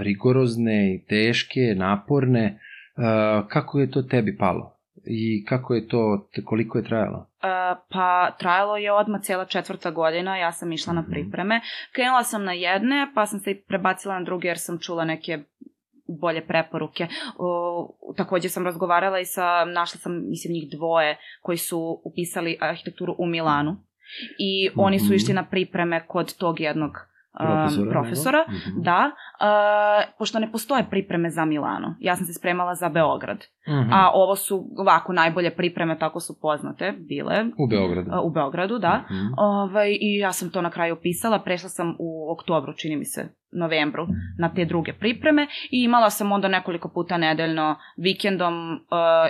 rigorozne 0.00 0.94
i 0.94 1.04
teške, 1.08 1.74
naporne. 1.76 2.58
Uh, 2.96 3.48
kako 3.48 3.80
je 3.80 3.90
to 3.90 4.02
tebi 4.02 4.36
palo? 4.36 4.74
I 5.06 5.44
kako 5.44 5.74
je 5.74 5.88
to, 5.88 6.28
koliko 6.44 6.78
je 6.78 6.84
trajalo? 6.84 7.18
Uh, 7.18 7.78
pa 7.90 8.30
trajalo 8.38 8.76
je 8.76 8.92
odmah 8.92 9.20
cijela 9.22 9.44
četvrta 9.44 9.90
godina, 9.90 10.36
ja 10.36 10.52
sam 10.52 10.72
išla 10.72 10.92
na 10.92 11.00
mhm. 11.00 11.10
pripreme. 11.10 11.60
Krenula 11.92 12.22
sam 12.22 12.44
na 12.44 12.52
jedne, 12.52 13.10
pa 13.14 13.26
sam 13.26 13.40
se 13.40 13.50
i 13.50 13.62
prebacila 13.62 14.18
na 14.18 14.24
druge 14.24 14.48
jer 14.48 14.58
sam 14.58 14.78
čula 14.78 15.04
neke 15.04 15.38
bolje 16.20 16.46
preporuke. 16.46 17.06
O, 17.38 17.94
takođe 18.16 18.48
sam 18.48 18.64
razgovarala 18.64 19.20
i 19.20 19.24
sa, 19.24 19.64
našla 19.64 19.98
sam, 20.00 20.28
mislim, 20.28 20.52
njih 20.52 20.70
dvoje 20.76 21.16
koji 21.42 21.58
su 21.58 22.00
upisali 22.04 22.58
arhitekturu 22.60 23.14
u 23.18 23.26
Milanu 23.26 23.76
i 24.38 24.70
oni 24.76 24.98
su 24.98 25.04
mhm. 25.04 25.14
išli 25.14 25.34
na 25.34 25.44
pripreme 25.44 26.06
kod 26.06 26.36
tog 26.36 26.60
jednog 26.60 27.14
profesora, 27.38 27.82
um, 27.82 27.90
profesora 27.90 28.44
mm 28.48 28.52
-hmm. 28.52 28.82
da, 28.82 29.10
uh, 29.10 30.14
pošto 30.18 30.38
ne 30.38 30.52
postoje 30.52 30.86
pripreme 30.90 31.30
za 31.30 31.44
Milano. 31.44 31.96
Ja 32.00 32.16
sam 32.16 32.26
se 32.26 32.32
spremala 32.32 32.74
za 32.74 32.88
Beograd. 32.88 33.38
-hmm. 33.38 33.88
A 33.92 34.10
ovo 34.14 34.36
su 34.36 34.66
ovako 34.76 35.12
najbolje 35.12 35.56
pripreme, 35.56 35.98
tako 35.98 36.20
su 36.20 36.40
poznate, 36.40 36.92
bile. 36.98 37.44
U 37.58 37.66
Beogradu. 37.68 38.10
Uh, 38.10 38.24
u 38.24 38.30
Beogradu, 38.30 38.78
da. 38.78 39.04
-hmm. 39.10 39.34
ovaj, 39.36 39.98
I 40.00 40.18
ja 40.18 40.32
sam 40.32 40.50
to 40.50 40.62
na 40.62 40.70
kraju 40.70 40.96
pisala, 41.02 41.38
prešla 41.38 41.68
sam 41.68 41.96
u 41.98 42.32
oktobru, 42.32 42.72
čini 42.72 42.96
mi 42.96 43.04
se, 43.04 43.28
novembru 43.54 44.06
na 44.38 44.48
te 44.54 44.64
druge 44.64 44.92
pripreme 44.92 45.46
i 45.70 45.84
imala 45.84 46.10
sam 46.10 46.32
onda 46.32 46.48
nekoliko 46.48 46.88
puta 46.88 47.16
nedeljno 47.16 47.76
vikendom 47.96 48.72
uh, 48.72 48.78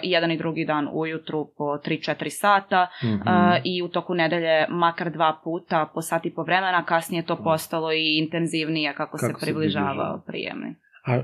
i 0.03 0.11
jedan 0.11 0.31
i 0.31 0.39
drugi 0.39 0.65
dan 0.65 0.89
ujutru 0.93 1.51
po 1.57 1.65
3-4 1.65 2.29
sata 2.29 2.87
mm 3.03 3.07
-hmm. 3.07 3.57
uh, 3.57 3.61
i 3.65 3.83
u 3.83 3.89
toku 3.89 4.15
nedelje 4.15 4.67
makar 4.69 5.13
dva 5.13 5.41
puta 5.45 5.91
po 5.95 6.03
sati 6.03 6.35
po 6.35 6.43
vremena, 6.43 6.85
kasnije 6.85 7.23
to 7.23 7.37
postalo 7.37 7.93
i 7.93 8.19
intenzivnije 8.19 8.95
kako, 8.95 9.17
kako 9.17 9.41
se 9.41 9.47
približavao 9.47 10.23
prijemni. 10.27 10.75
A 11.07 11.23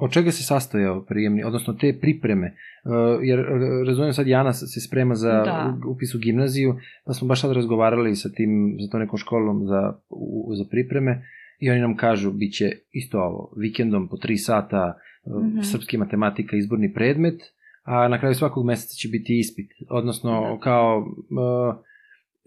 od 0.00 0.12
čega 0.12 0.30
se 0.30 0.42
sastojao 0.42 1.04
prijemni, 1.04 1.44
odnosno 1.44 1.74
te 1.74 1.98
pripreme? 2.00 2.46
Uh, 2.84 2.92
jer 3.22 3.44
razumijem 3.86 4.12
sad 4.12 4.26
Jana 4.26 4.52
se 4.52 4.80
sprema 4.80 5.14
za 5.14 5.32
da. 5.32 5.74
upis 5.88 6.14
u 6.14 6.18
gimnaziju, 6.18 6.76
pa 7.04 7.12
smo 7.12 7.28
baš 7.28 7.40
sad 7.40 7.52
razgovarali 7.52 8.16
sa 8.16 8.28
tim, 8.28 8.76
za 8.80 8.90
to 8.90 8.98
nekom 8.98 9.18
školom 9.18 9.66
za, 9.66 9.92
u, 10.08 10.54
za 10.54 10.64
pripreme 10.70 11.22
i 11.58 11.70
oni 11.70 11.80
nam 11.80 11.96
kažu 11.96 12.32
bit 12.32 12.54
će 12.54 12.70
isto 12.92 13.18
ovo, 13.18 13.52
vikendom 13.56 14.08
po 14.08 14.16
3 14.16 14.36
sata 14.36 14.98
mm 15.26 15.30
-hmm. 15.30 15.72
srpski 15.72 15.96
matematika 15.96 16.56
izborni 16.56 16.92
predmet, 16.92 17.40
a 17.82 18.08
na 18.08 18.18
kraju 18.18 18.34
svakog 18.34 18.66
meseca 18.66 18.94
će 18.94 19.08
biti 19.08 19.38
ispit, 19.38 19.70
odnosno 19.88 20.40
da. 20.40 20.60
kao 20.60 20.98
uh, 20.98 21.76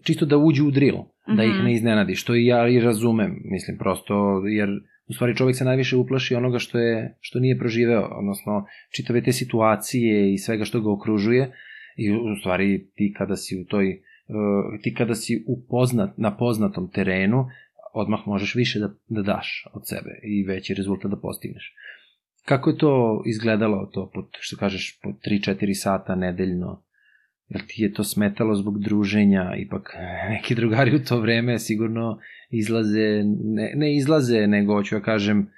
čisto 0.02 0.26
da 0.26 0.36
uđu 0.36 0.66
u 0.66 0.70
drill, 0.70 0.98
mm 0.98 1.32
-hmm. 1.32 1.36
da 1.36 1.44
ih 1.44 1.54
mhm. 1.54 1.64
ne 1.64 1.74
iznenadi, 1.74 2.14
što 2.14 2.34
i 2.34 2.46
ja 2.46 2.68
i 2.68 2.80
razumem, 2.80 3.40
mislim 3.44 3.78
prosto, 3.78 4.42
jer 4.46 4.68
u 5.10 5.12
stvari 5.12 5.36
čovjek 5.36 5.56
se 5.56 5.64
najviše 5.64 5.96
uplaši 5.96 6.34
onoga 6.34 6.58
što 6.58 6.78
je 6.78 7.16
što 7.20 7.38
nije 7.38 7.58
proživeo, 7.58 8.08
odnosno 8.12 8.66
čitave 8.96 9.22
te 9.22 9.32
situacije 9.32 10.34
i 10.34 10.38
svega 10.38 10.64
što 10.64 10.80
ga 10.80 10.92
okružuje 10.92 11.52
i 11.96 12.12
u 12.12 12.36
stvari 12.40 12.86
ti 12.94 13.14
kada 13.18 13.36
si 13.36 13.60
u 13.60 13.64
toj 13.64 13.88
uh, 14.28 14.80
ti 14.82 14.94
kada 14.94 15.14
si 15.14 15.44
upoznat 15.48 16.18
na 16.18 16.36
poznatom 16.36 16.90
terenu, 16.90 17.46
odmah 17.92 18.20
možeš 18.26 18.54
više 18.54 18.78
da, 18.78 18.90
da 19.08 19.22
daš 19.22 19.66
od 19.72 19.88
sebe 19.88 20.20
i 20.22 20.44
veći 20.44 20.74
rezultat 20.74 21.10
da 21.10 21.16
postigneš. 21.16 21.74
Kako 22.44 22.70
je 22.70 22.78
to 22.78 23.22
izgledalo, 23.26 23.86
to, 23.86 24.10
pod, 24.14 24.28
što 24.40 24.56
kažeš, 24.56 25.00
po 25.02 25.08
3-4 25.08 25.74
sata 25.74 26.14
nedeljno? 26.14 26.82
Jel 27.48 27.60
ti 27.66 27.82
je 27.82 27.92
to 27.92 28.04
smetalo 28.04 28.54
zbog 28.54 28.80
druženja? 28.80 29.54
Ipak 29.56 29.96
neki 30.30 30.54
drugari 30.54 30.96
u 30.96 31.04
to 31.04 31.20
vreme 31.20 31.58
sigurno 31.58 32.18
izlaze, 32.50 33.22
ne, 33.44 33.72
ne 33.76 33.96
izlaze, 33.96 34.46
nego 34.46 34.74
hoću 34.74 34.94
ja 34.94 35.02
kažem, 35.02 35.50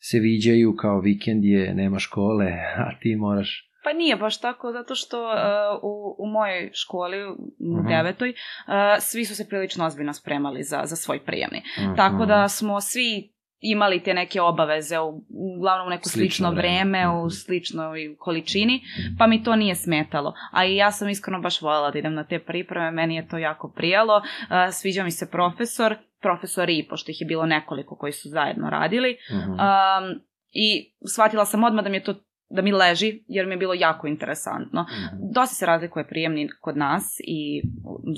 se 0.00 0.18
viđaju 0.18 0.76
kao 0.76 1.00
vikend 1.00 1.44
je, 1.44 1.74
nema 1.74 1.98
škole, 1.98 2.46
a 2.86 2.98
ti 3.00 3.16
moraš 3.16 3.69
Pa 3.84 3.92
nije 3.92 4.16
baš 4.16 4.40
tako, 4.40 4.72
zato 4.72 4.94
što 4.94 5.24
uh, 5.24 5.34
u, 5.82 6.16
u 6.18 6.26
mojoj 6.26 6.70
školi, 6.74 7.24
u 7.24 7.30
mhm. 7.30 7.40
-huh. 7.60 7.88
devetoj, 7.88 8.30
uh, 8.30 8.74
svi 9.00 9.24
su 9.24 9.36
se 9.36 9.48
prilično 9.48 9.86
ozbiljno 9.86 10.12
spremali 10.12 10.62
za, 10.62 10.82
za 10.84 10.96
svoj 10.96 11.24
prijemni. 11.24 11.62
Mhm. 11.78 11.86
-huh. 11.86 11.96
Tako 11.96 12.26
da 12.26 12.48
smo 12.48 12.80
svi 12.80 13.32
imali 13.60 14.02
te 14.02 14.14
neke 14.14 14.40
obaveze, 14.40 14.98
u, 14.98 15.24
uglavnom 15.56 15.86
u 15.86 15.90
neko 15.90 16.08
slično, 16.08 16.20
slično 16.20 16.50
vreme, 16.50 16.84
vreme, 16.84 17.08
u 17.08 17.20
mhm. 17.20 17.28
sličnoj 17.28 18.16
količini, 18.18 18.80
pa 19.18 19.26
mi 19.26 19.42
to 19.42 19.56
nije 19.56 19.74
smetalo. 19.74 20.34
A 20.52 20.64
i 20.64 20.76
ja 20.76 20.92
sam 20.92 21.08
iskreno 21.08 21.40
baš 21.40 21.60
voljela 21.60 21.90
da 21.90 21.98
idem 21.98 22.14
na 22.14 22.24
te 22.24 22.38
pripreme, 22.38 22.90
meni 22.90 23.14
je 23.14 23.28
to 23.28 23.38
jako 23.38 23.72
prijalo. 23.76 24.16
Uh, 24.16 24.24
sviđa 24.72 25.04
mi 25.04 25.10
se 25.10 25.30
profesor, 25.30 25.96
profesori, 26.20 26.78
i 26.78 26.88
pošto 26.88 27.10
ih 27.10 27.20
je 27.20 27.26
bilo 27.26 27.46
nekoliko 27.46 27.96
koji 27.96 28.12
su 28.12 28.28
zajedno 28.28 28.70
radili. 28.70 29.16
Uh 29.32 29.38
-huh. 29.38 30.12
um, 30.12 30.20
I 30.52 30.94
shvatila 31.14 31.44
sam 31.44 31.64
odmah 31.64 31.84
da 31.84 31.90
mi 31.90 31.96
je 31.96 32.04
to 32.04 32.14
da 32.50 32.62
mi 32.62 32.72
leži, 32.72 33.22
jer 33.28 33.46
mi 33.46 33.52
je 33.52 33.58
bilo 33.58 33.74
jako 33.74 34.06
interesantno. 34.06 34.82
Mm 34.82 34.86
-hmm. 34.86 35.32
Dosta 35.34 35.54
se 35.54 35.66
razlikuje 35.66 36.06
prijemni 36.06 36.48
kod 36.60 36.76
nas 36.76 37.20
i 37.24 37.62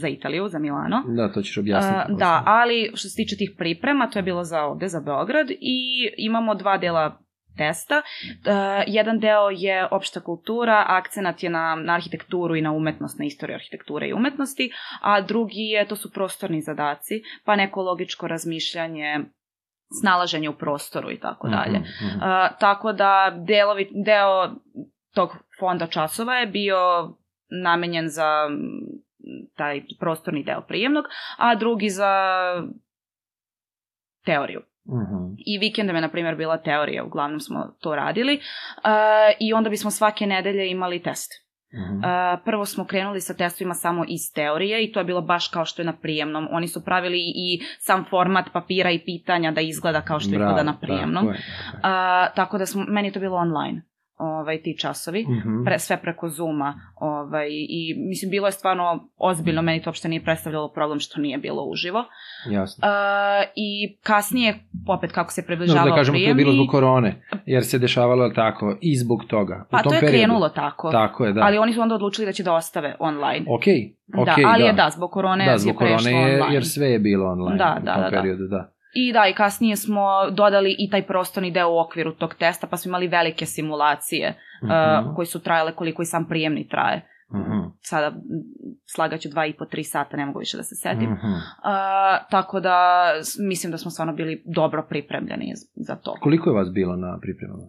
za 0.01 0.09
Italiju, 0.09 0.49
za 0.49 0.59
Milano. 0.59 1.03
Da, 1.07 1.33
to 1.33 1.43
ćeš 1.43 1.59
objasniti. 1.59 2.13
Uh, 2.13 2.19
da, 2.19 2.43
ali 2.47 2.91
što 2.95 3.09
se 3.09 3.17
tiče 3.17 3.37
tih 3.37 3.51
priprema, 3.59 4.11
to 4.11 4.19
je 4.19 4.23
bilo 4.23 4.45
za 4.45 4.63
ovde, 4.63 4.89
za 4.89 5.01
Beograd 5.01 5.51
i 5.51 6.09
imamo 6.17 6.55
dva 6.55 6.79
dela 6.79 7.19
testa. 7.57 8.03
Uh, 8.03 8.85
jedan 8.87 9.19
deo 9.19 9.51
je 9.51 9.89
opšta 9.91 10.21
kultura, 10.21 10.85
akcenat 10.89 11.43
je 11.43 11.51
na, 11.51 11.75
na 11.75 11.95
arhitekturu 11.95 12.57
i 12.57 12.63
na 12.63 12.73
umetnost, 12.73 13.19
na 13.19 13.25
istoriju 13.25 13.55
arhitekture 13.55 14.09
i 14.09 14.13
umetnosti, 14.13 14.71
a 15.01 15.21
drugi 15.21 15.63
je, 15.63 15.87
to 15.89 15.97
su 15.97 16.13
prostorni 16.13 16.61
zadaci, 16.61 17.23
pa 17.45 17.57
neko 17.57 17.83
logičko 17.83 18.29
razmišljanje 18.29 19.19
snalaženje 20.01 20.49
u 20.49 20.59
prostoru 20.59 21.11
i 21.11 21.21
tako 21.21 21.47
mhm, 21.47 21.57
dalje. 21.57 21.79
Uh, 21.79 22.59
tako 22.61 22.93
da 22.93 23.33
delovi, 23.47 23.91
deo 24.05 24.51
tog 25.15 25.31
fonda 25.61 25.87
časova 25.87 26.35
je 26.35 26.47
bio 26.47 26.79
namenjen 27.63 28.09
za 28.09 28.49
taj 29.57 29.83
prostorni 30.01 30.45
deo 30.45 30.61
prijemnog, 30.61 31.05
a 31.39 31.55
drugi 31.55 31.91
za 31.91 32.15
teoriju. 34.25 34.61
Mhm. 34.89 34.97
-huh. 34.97 35.35
I 35.47 35.59
vikendom 35.59 35.97
je, 35.97 36.03
na 36.03 36.09
primjer, 36.09 36.37
bila 36.37 36.57
teorija, 36.59 37.05
uglavnom 37.05 37.41
smo 37.41 37.77
to 37.81 37.95
radili. 37.95 38.35
Uh, 38.35 38.91
I 39.41 39.53
onda 39.53 39.71
bismo 39.71 39.91
svake 39.91 40.27
nedelje 40.27 40.71
imali 40.71 41.03
test. 41.03 41.33
Uh 41.73 41.79
-huh. 41.79 42.39
prvo 42.45 42.67
smo 42.67 42.85
krenuli 42.85 43.21
sa 43.21 43.35
testovima 43.35 43.75
samo 43.75 44.05
iz 44.09 44.33
teorije 44.35 44.85
i 44.85 44.93
to 44.93 45.01
je 45.01 45.05
bilo 45.05 45.21
baš 45.21 45.49
kao 45.49 45.65
što 45.65 45.83
je 45.83 45.87
na 45.87 45.97
prijemnom. 45.97 46.49
Oni 46.51 46.69
su 46.69 46.85
pravili 46.85 47.19
i 47.19 47.61
sam 47.79 48.05
format 48.11 48.47
papira 48.53 48.91
i 48.91 48.99
pitanja 48.99 49.51
da 49.51 49.61
izgleda 49.61 50.01
kao 50.01 50.21
što 50.21 50.31
Bravo, 50.31 50.45
izgleda 50.45 50.63
na 50.63 50.79
prijemnom. 50.79 51.25
Tako, 51.25 51.37
je, 51.37 51.43
tako. 51.73 51.89
Uh, 52.29 52.35
tako 52.35 52.59
da 52.59 52.67
smo, 52.67 52.85
meni 52.89 53.09
je 53.09 53.13
to 53.13 53.21
bilo 53.21 53.37
online. 53.37 53.83
Ovaj, 54.23 54.59
ti 54.59 54.79
časovi, 54.79 55.23
Mhm. 55.25 55.65
pre, 55.65 55.79
sve 55.79 55.97
preko 55.99 56.29
Zuma. 56.29 56.75
Ovaj, 56.97 57.47
I 57.51 57.81
mislim, 57.99 58.31
bilo 58.31 58.47
je 58.49 58.53
stvarno 58.53 58.85
ozbiljno, 59.19 59.63
meni 59.63 59.83
to 59.83 59.91
uopšte 59.91 60.09
nije 60.09 60.23
predstavljalo 60.23 60.69
problem 60.69 61.01
što 61.01 61.21
nije 61.21 61.39
bilo 61.39 61.63
uživo. 61.65 62.05
Jasno. 62.51 62.83
Uh, 62.83 62.93
I 63.57 63.69
kasnije, 63.99 64.55
opet 64.89 65.13
kako 65.13 65.33
se 65.33 65.41
No, 65.41 65.47
približavao 65.47 65.89
da 65.89 65.95
kažemo, 65.95 66.15
to 66.15 66.19
je 66.19 66.25
prijemni, 66.25 66.43
bilo 66.45 66.55
zbog 66.55 66.69
korone, 66.69 67.23
jer 67.47 67.65
se 67.65 67.79
dešavalo 67.79 68.31
tako 68.31 68.79
i 68.81 68.97
zbog 68.97 69.25
toga. 69.25 69.67
pa 69.71 69.77
u 69.77 69.83
tom 69.83 69.91
to 69.91 69.95
je 69.95 70.01
periodu. 70.01 70.19
krenulo 70.19 70.49
tako. 70.51 70.91
Tako 70.91 71.25
je, 71.25 71.33
da. 71.33 71.41
Ali 71.43 71.59
oni 71.59 71.73
su 71.73 71.81
onda 71.81 71.95
odlučili 71.95 72.27
da 72.27 72.33
će 72.33 72.43
da 72.43 72.53
ostave 72.55 72.97
online. 73.01 73.45
Ok, 73.49 73.63
ok, 74.17 74.27
da, 74.27 74.35
ali 74.47 74.65
je 74.65 74.73
da, 74.73 74.91
zbog 74.91 75.11
korone 75.11 75.45
Da, 75.47 75.59
zbog 75.59 75.75
je 75.75 75.79
prešlo 75.79 75.97
korone 75.99 76.21
je, 76.23 76.35
online. 76.35 76.55
jer 76.55 76.67
sve 76.67 76.87
je 76.87 76.99
bilo 77.01 77.27
online 77.27 77.57
Da, 77.57 77.77
u 77.79 77.85
da, 77.85 77.93
tom 77.93 78.03
da, 78.03 78.11
da. 78.11 78.17
periodu, 78.17 78.47
da. 78.47 78.73
I 78.95 79.13
da, 79.13 79.27
i 79.29 79.35
kasnije 79.35 79.77
smo 79.77 80.01
dodali 80.31 80.77
i 80.79 80.91
taj 80.91 81.03
prostorni 81.03 81.51
deo 81.51 81.69
u 81.69 81.79
okviru 81.79 82.13
tog 82.13 82.35
testa, 82.35 82.67
pa 82.67 82.77
smo 82.77 82.89
imali 82.89 83.09
velike 83.09 83.47
simulacije 83.47 84.35
Mhm, 84.63 84.73
uh, 85.09 85.17
koji 85.17 85.27
su 85.27 85.41
trajale 85.41 85.73
koliko 85.73 86.03
i 86.03 86.07
sam 86.07 86.29
prijemni 86.29 86.69
traje. 86.69 87.09
mhm, 87.35 87.59
Sada 87.81 88.07
m, 88.07 88.15
slagaću 88.87 89.29
dva 89.29 89.47
i 89.47 89.53
po, 89.53 89.65
tri 89.65 89.85
sata, 89.85 90.17
ne 90.17 90.27
mogu 90.27 90.39
više 90.39 90.57
da 90.57 90.63
se 90.63 90.75
setim. 90.75 91.11
mhm. 91.11 91.33
Uh, 91.33 91.41
tako 92.31 92.61
da 92.61 93.07
mislim 93.49 93.71
da 93.71 93.79
smo 93.79 93.91
stvarno 93.91 94.13
bili 94.13 94.43
dobro 94.47 94.87
pripremljeni 94.89 95.53
za 95.77 95.97
to. 95.97 96.17
Koliko 96.21 96.51
je 96.51 96.57
vas 96.57 96.73
bilo 96.73 96.97
na 96.97 97.19
pripremama? 97.23 97.69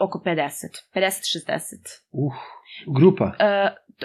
Oko 0.00 0.22
50, 0.26 0.48
50-60. 0.94 2.00
Uh, 2.12 2.32
grupa. 2.98 3.24
Uh, 3.24 3.32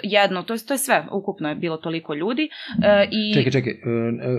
jedno, 0.02 0.42
to 0.42 0.52
je, 0.54 0.66
to 0.66 0.74
je 0.74 0.78
sve, 0.78 1.06
ukupno 1.12 1.48
je 1.48 1.54
bilo 1.54 1.76
toliko 1.76 2.14
ljudi. 2.14 2.48
Uh, 2.68 2.84
i 3.10 3.34
Čekaj, 3.34 3.52
čekaj, 3.52 3.72
e, 3.72 3.76
e, 3.76 3.80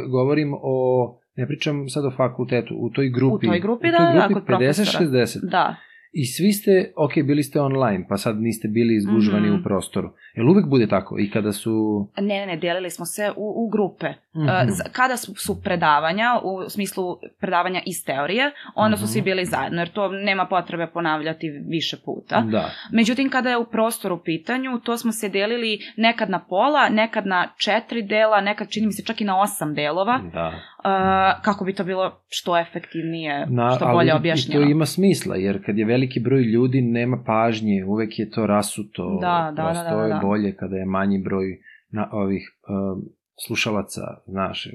govorim 0.10 0.54
o, 0.54 1.19
ne 1.36 1.48
pričam 1.48 1.90
sad 1.90 2.06
o 2.06 2.12
fakultetu, 2.18 2.76
u 2.80 2.90
toj 2.90 3.10
grupi. 3.10 3.48
U 3.48 3.50
toj 3.50 3.60
grupi, 3.60 3.88
u 3.88 3.92
da, 3.92 3.98
toj 3.98 4.06
da, 4.06 4.20
grupi 4.20 4.34
kod 4.34 4.46
profesora. 4.46 5.06
50-60. 5.06 5.50
Da, 5.52 5.76
I 6.12 6.26
svi 6.26 6.52
ste, 6.52 6.72
ok, 6.98 7.12
bili 7.18 7.44
ste 7.44 7.62
online, 7.62 8.06
pa 8.10 8.18
sad 8.18 8.38
niste 8.38 8.68
bili 8.68 8.96
izgužvani 8.96 9.48
Mhm. 9.48 9.56
u 9.56 9.64
prostoru. 9.64 10.10
Jel 10.36 10.50
uvek 10.50 10.66
bude 10.68 10.88
tako? 10.88 11.20
I 11.20 11.30
kada 11.30 11.52
su... 11.52 12.08
ne, 12.18 12.28
ne, 12.30 12.46
ne, 12.46 12.58
delili 12.58 12.90
smo 12.90 13.06
se 13.06 13.32
u, 13.32 13.54
u 13.58 13.70
grupe. 13.70 14.08
Mhm. 14.36 14.44
Uh, 14.44 14.50
z- 14.68 14.92
kada 14.92 15.18
su, 15.18 15.36
su 15.36 15.62
predavanja, 15.64 16.40
u 16.44 16.70
smislu 16.70 17.04
predavanja 17.40 17.82
iz 17.86 18.06
teorije, 18.06 18.44
onda 18.76 18.98
su 18.98 19.04
Mhm. 19.04 19.10
svi 19.10 19.22
bili 19.22 19.46
zajedno, 19.46 19.82
jer 19.82 19.90
to 19.90 20.08
nema 20.10 20.46
potrebe 20.46 20.88
ponavljati 20.88 21.50
više 21.68 21.98
puta. 21.98 22.42
Da. 22.42 22.70
Međutim, 22.92 23.30
kada 23.30 23.50
je 23.50 23.58
u 23.58 23.66
prostoru 23.66 24.16
u 24.16 24.22
pitanju, 24.22 24.80
to 24.80 24.98
smo 24.98 25.12
se 25.12 25.30
delili 25.30 25.80
nekad 25.98 26.30
na 26.30 26.40
pola, 26.40 26.90
nekad 26.92 27.26
na 27.26 27.48
četiri 27.58 28.02
dela, 28.04 28.42
nekad 28.42 28.70
čini 28.70 28.86
mi 28.86 28.94
se 28.94 29.04
čak 29.04 29.22
i 29.22 29.26
na 29.26 29.42
osam 29.42 29.74
delova, 29.74 30.20
Da. 30.34 30.48
uh, 30.48 31.44
kako 31.44 31.66
bi 31.66 31.74
to 31.74 31.84
bilo 31.84 32.20
što 32.30 32.58
efektivnije, 32.60 33.46
Na, 33.50 33.72
što 33.72 33.86
bolje 33.88 34.10
I 34.10 34.12
objašnjeno. 34.12 34.62
to 34.62 34.70
ima 34.70 34.86
smisla, 34.86 35.36
jer 35.36 35.66
kad 35.66 35.78
je 35.78 35.86
veliki 36.00 36.20
broj 36.20 36.42
ljudi, 36.42 36.82
nema 36.82 37.24
pažnje, 37.26 37.86
uvek 37.86 38.20
je 38.20 38.30
to 38.30 38.48
rasuto. 38.48 39.18
Da, 39.22 39.52
da, 39.56 39.64
Prosto 39.64 39.84
da, 39.84 39.96
da, 39.96 40.04
je 40.04 40.14
da. 40.14 40.20
bolje 40.24 40.56
kada 40.56 40.76
je 40.76 40.86
manji 40.86 41.22
broj 41.24 41.60
na, 41.90 42.10
ovih 42.12 42.52
um, 42.70 43.02
slušalaca, 43.48 44.02
znaš, 44.28 44.68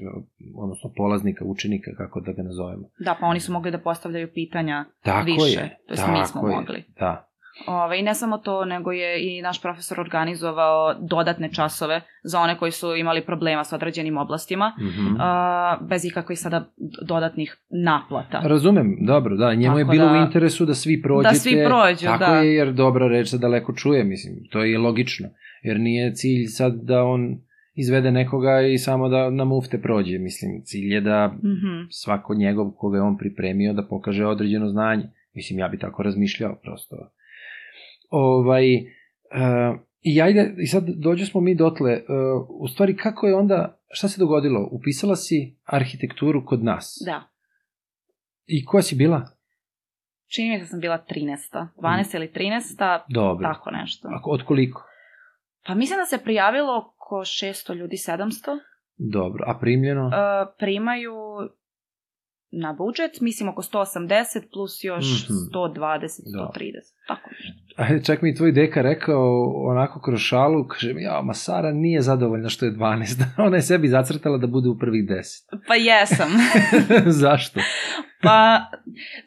odnosno 0.55 0.91
polaznika, 0.97 1.45
učenika, 1.45 1.91
kako 1.97 2.21
da 2.21 2.31
ga 2.31 2.43
nazovemo. 2.43 2.89
Da, 2.99 3.17
pa 3.19 3.25
oni 3.25 3.39
su 3.39 3.51
mogli 3.53 3.71
da 3.71 3.77
postavljaju 3.77 4.33
pitanja 4.33 4.85
Tako 5.03 5.25
više, 5.25 5.59
je. 5.59 5.77
to 5.87 6.11
mi 6.11 6.25
smo 6.25 6.47
je, 6.47 6.55
mogli. 6.55 6.83
Da. 6.99 7.29
Ove, 7.67 7.99
I 7.99 8.03
ne 8.03 8.15
samo 8.15 8.37
to, 8.37 8.65
nego 8.65 8.91
je 8.91 9.09
i 9.29 9.41
naš 9.41 9.61
profesor 9.61 9.99
organizovao 9.99 10.75
dodatne 10.95 11.49
časove 11.49 12.01
za 12.23 12.39
one 12.39 12.57
koji 12.57 12.71
su 12.71 12.95
imali 12.95 13.21
problema 13.21 13.63
sa 13.63 13.75
određenim 13.75 14.17
oblastima, 14.17 14.71
Mhm. 14.79 15.15
a, 15.19 15.77
bez 15.81 16.05
ikakvih 16.05 16.39
sada 16.39 16.65
dodatnih 17.01 17.55
naplata. 17.71 18.39
Razumem, 18.39 18.97
dobro, 19.01 19.35
da, 19.35 19.53
njemu 19.53 19.77
je 19.77 19.83
Tako 19.83 19.91
bilo 19.91 20.05
da- 20.05 20.13
u 20.13 20.17
interesu 20.17 20.65
da 20.65 20.73
svi 20.73 21.01
prođete. 21.01 21.29
Da 21.29 21.39
svi 21.39 21.63
prođu, 21.65 22.05
tako 22.05 22.19
da. 22.21 22.35
je, 22.35 22.53
jer 22.53 22.73
dobra 22.73 23.07
reč 23.07 23.27
se 23.27 23.37
daleko 23.37 23.73
čuje, 23.73 24.03
mislim, 24.03 24.35
to 24.51 24.59
je 24.59 24.71
i 24.71 24.77
logično. 24.77 25.27
Jer 25.63 25.79
nije 25.79 26.13
cilj 26.13 26.45
sad 26.47 26.73
da 26.75 27.03
on 27.03 27.37
izvede 27.75 28.11
nekoga 28.11 28.61
i 28.63 28.77
samo 28.77 29.09
da 29.09 29.29
na 29.29 29.43
mufte 29.45 29.81
prođe, 29.81 30.17
mislim, 30.19 30.61
cilj 30.63 30.93
je 30.93 31.01
da 31.01 31.27
Mhm. 31.27 31.87
svako 31.91 32.35
njegov 32.35 32.71
koga 32.71 32.97
je 32.97 33.03
on 33.03 33.17
pripremio 33.17 33.73
da 33.73 33.83
pokaže 33.83 34.25
određeno 34.25 34.69
znanje. 34.69 35.03
Mislim, 35.33 35.59
ja 35.59 35.67
bi 35.67 35.79
tako 35.79 36.03
razmišljao 36.03 36.55
prosto. 36.55 36.95
Ovaj, 38.17 38.75
uh, 38.75 39.79
I 40.01 40.21
ajde, 40.21 40.55
i 40.57 40.67
sad 40.67 40.83
dođe 40.87 41.25
smo 41.25 41.41
mi 41.41 41.55
dotle, 41.55 41.93
uh, 41.93 42.47
u 42.49 42.67
stvari 42.67 42.97
kako 42.97 43.27
je 43.27 43.35
onda, 43.35 43.79
šta 43.89 44.07
se 44.07 44.19
dogodilo? 44.19 44.69
Upisala 44.71 45.15
si 45.15 45.57
arhitekturu 45.63 46.45
kod 46.45 46.63
nas. 46.63 47.01
Da. 47.05 47.23
I 48.45 48.65
koja 48.65 48.81
si 48.81 48.95
bila? 48.95 49.27
Čini 50.35 50.49
mi 50.49 50.57
se 50.57 50.63
da 50.63 50.67
sam 50.67 50.79
bila 50.79 51.05
13. 51.09 51.67
12 51.77 52.15
ili 52.15 52.31
13. 52.35 53.01
Dobro. 53.09 53.47
Tako 53.53 53.71
nešto. 53.71 54.07
Ako, 54.11 54.29
od 54.29 54.43
koliko? 54.43 54.83
Pa 55.65 55.75
mislim 55.75 55.99
da 55.99 56.05
se 56.05 56.23
prijavilo 56.23 56.77
oko 56.77 57.15
600 57.15 57.75
ljudi, 57.75 57.95
700. 57.95 58.59
Dobro. 58.97 59.43
A 59.47 59.59
primljeno? 59.59 60.05
Uh, 60.07 60.13
primaju 60.59 61.13
na 62.55 62.73
budžet, 62.73 63.21
mislim 63.21 63.49
oko 63.49 63.61
180 63.61 64.41
plus 64.53 64.83
još 64.83 65.05
Mhm. 65.23 65.33
120, 65.49 66.21
Da. 66.25 66.51
130. 66.53 66.95
Tako 67.07 67.29
nešto. 67.29 68.05
Čak 68.05 68.21
mi 68.21 68.29
je 68.29 68.35
tvoj 68.35 68.51
deka 68.51 68.81
rekao 68.81 69.23
onako 69.65 70.01
kroz 70.01 70.19
šalu, 70.19 70.67
kaže 70.67 70.93
mi, 70.93 71.01
ja, 71.01 71.21
ma 71.21 71.33
Sara 71.33 71.71
nije 71.71 72.01
zadovoljna 72.01 72.49
što 72.49 72.65
je 72.65 72.71
12. 72.71 73.23
Ona 73.47 73.55
je 73.55 73.61
sebi 73.61 73.87
zacrtala 73.87 74.37
da 74.37 74.47
bude 74.47 74.69
u 74.69 74.77
prvih 74.77 75.03
10. 75.05 75.43
Pa 75.67 75.75
jesam. 75.75 76.29
Zašto? 77.23 77.59
Pa, 78.21 78.65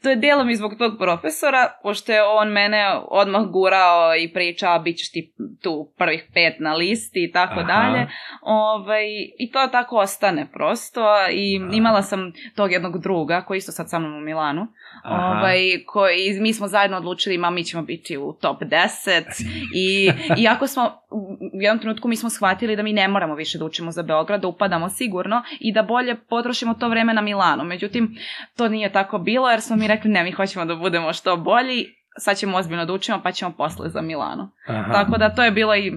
to 0.02 0.10
je 0.10 0.16
delom 0.16 0.50
i 0.50 0.56
zbog 0.56 0.74
tog 0.78 0.98
profesora, 0.98 1.72
pošto 1.82 2.12
je 2.12 2.22
on 2.22 2.48
mene 2.48 2.94
odmah 3.08 3.42
gurao 3.46 4.16
i 4.16 4.32
pričao, 4.32 4.78
bit 4.78 4.98
ćeš 4.98 5.12
ti 5.12 5.32
tu 5.62 5.92
prvih 5.98 6.24
pet 6.34 6.54
na 6.58 6.74
listi 6.74 7.24
i 7.24 7.32
tako 7.32 7.60
Aha. 7.60 7.62
dalje. 7.62 8.06
Ovaj, 8.42 9.06
I 9.38 9.50
to 9.52 9.68
tako 9.72 9.96
ostane 9.96 10.46
prosto. 10.52 11.00
I 11.32 11.60
Aha. 11.62 11.70
imala 11.72 12.02
sam 12.02 12.32
tog 12.56 12.72
jednog 12.72 12.98
druga, 12.98 13.42
koji 13.42 13.56
je 13.56 13.58
isto 13.58 13.72
sad 13.72 13.90
sa 13.90 13.98
mnom 13.98 14.14
u 14.14 14.20
Milanu, 14.20 14.66
Aha. 15.02 15.38
ovaj, 15.38 15.58
koji, 15.86 16.40
mi 16.40 16.52
smo 16.52 16.68
zajedno 16.68 16.96
odlučili, 16.96 17.38
ma 17.38 17.50
mi 17.50 17.64
ćemo 17.64 17.82
biti 17.82 18.16
u 18.16 18.32
top 18.32 18.62
10 18.62 19.22
i 19.74 20.10
iako 20.36 20.66
smo 20.66 21.02
u 21.10 21.38
jednom 21.52 21.78
trenutku 21.78 22.08
mi 22.08 22.16
smo 22.16 22.30
shvatili 22.30 22.76
da 22.76 22.82
mi 22.82 22.92
ne 22.92 23.08
moramo 23.08 23.34
više 23.34 23.58
da 23.58 23.64
učimo 23.64 23.90
za 23.90 24.02
Beograd, 24.02 24.40
da 24.40 24.48
upadamo 24.48 24.88
sigurno 24.88 25.42
i 25.60 25.72
da 25.72 25.82
bolje 25.82 26.14
potrošimo 26.14 26.74
to 26.74 26.88
vreme 26.88 27.14
na 27.14 27.20
Milanu. 27.20 27.64
Međutim, 27.64 28.16
to 28.56 28.68
nije 28.68 28.77
tako 28.92 29.18
bilo 29.18 29.50
jer 29.50 29.60
smo 29.60 29.76
mi 29.76 29.88
rekli 29.88 30.10
ne, 30.10 30.24
mi 30.24 30.32
hoćemo 30.32 30.64
da 30.64 30.74
budemo 30.74 31.12
što 31.12 31.36
bolji, 31.36 31.84
sad 32.18 32.36
ćemo 32.36 32.56
ozbiljno 32.56 32.84
da 32.84 32.92
učimo 32.92 33.20
pa 33.22 33.32
ćemo 33.32 33.52
posle 33.56 33.88
za 33.88 34.00
Milano. 34.00 34.50
Aha. 34.66 34.92
Tako 34.92 35.18
da 35.18 35.34
to 35.34 35.44
je 35.44 35.50
bilo 35.50 35.76
i, 35.76 35.92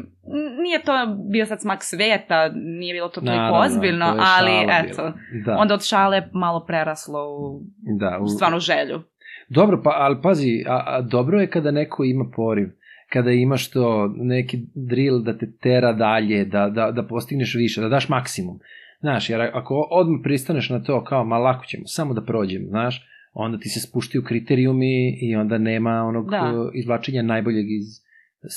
nije 0.64 0.82
to 0.86 0.92
bio 1.32 1.46
sad 1.46 1.62
smak 1.62 1.84
sveta, 1.84 2.50
nije 2.54 2.94
bilo 2.94 3.08
to 3.08 3.22
toliko 3.22 3.54
ozbiljno, 3.66 4.06
to 4.06 4.24
ali 4.38 4.52
eto. 4.70 5.14
Da, 5.46 5.56
onda 5.58 5.74
od 5.74 5.84
šale 5.84 6.24
malo 6.34 6.66
preraslo 6.66 7.20
u 7.38 7.62
da, 8.00 8.20
u, 8.22 8.28
stvarno 8.28 8.60
želju. 8.60 9.02
Dobro, 9.50 9.82
pa, 9.84 9.90
ali 9.90 10.22
pazi, 10.24 10.64
a, 10.68 10.84
a 10.88 11.02
dobro 11.02 11.40
je 11.40 11.50
kada 11.50 11.72
neko 11.72 12.04
ima 12.04 12.26
poriv, 12.36 12.68
kada 13.10 13.32
imaš 13.32 13.72
to, 13.72 14.14
neki 14.16 14.58
drill 14.76 15.24
da 15.24 15.38
te 15.38 15.52
tera 15.62 15.94
dalje, 15.94 16.46
da, 16.46 16.70
da, 16.70 16.92
da 16.92 17.08
postigneš 17.08 17.56
više, 17.56 17.82
da 17.82 17.90
daš 17.90 18.10
maksimum. 18.10 18.60
Znaš, 19.02 19.30
jer 19.30 19.42
ako 19.42 19.88
odmah 19.92 20.20
pristaneš 20.24 20.70
na 20.70 20.84
to 20.84 21.04
kao, 21.04 21.24
ma 21.26 21.38
lako 21.38 21.66
ćemo, 21.66 21.84
samo 21.86 22.14
da 22.14 22.26
prođem, 22.26 22.66
znaš, 22.68 23.08
onda 23.34 23.58
ti 23.58 23.70
se 23.70 23.80
spuštaju 23.80 24.24
kriterijumi 24.24 25.20
i 25.22 25.36
onda 25.36 25.58
nema 25.58 25.92
onog 25.92 26.30
Da. 26.30 26.42
uh, 26.44 26.70
izvlačenja 26.74 27.22
najboljeg 27.22 27.66
iz 27.72 27.88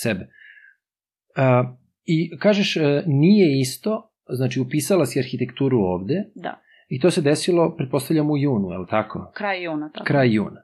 sebe. 0.02 0.20
Uh, 0.20 1.70
I 2.04 2.38
kažeš, 2.38 2.76
uh, 2.76 2.83
nije 3.07 3.61
isto, 3.61 4.11
znači 4.28 4.61
upisala 4.61 5.07
si 5.07 5.18
arhitekturu 5.18 5.78
ovde 5.78 6.24
Da, 6.35 6.61
i 6.88 7.00
to 7.00 7.11
se 7.11 7.22
desilo, 7.22 7.74
pretpostavljam, 7.76 8.30
u 8.30 8.38
junu, 8.38 8.70
je 8.70 8.78
li 8.78 8.87
tako? 8.90 9.33
kraj 9.35 9.64
juna. 9.64 9.90
Tako. 9.94 10.04
kraj 10.04 10.35
juna. 10.35 10.62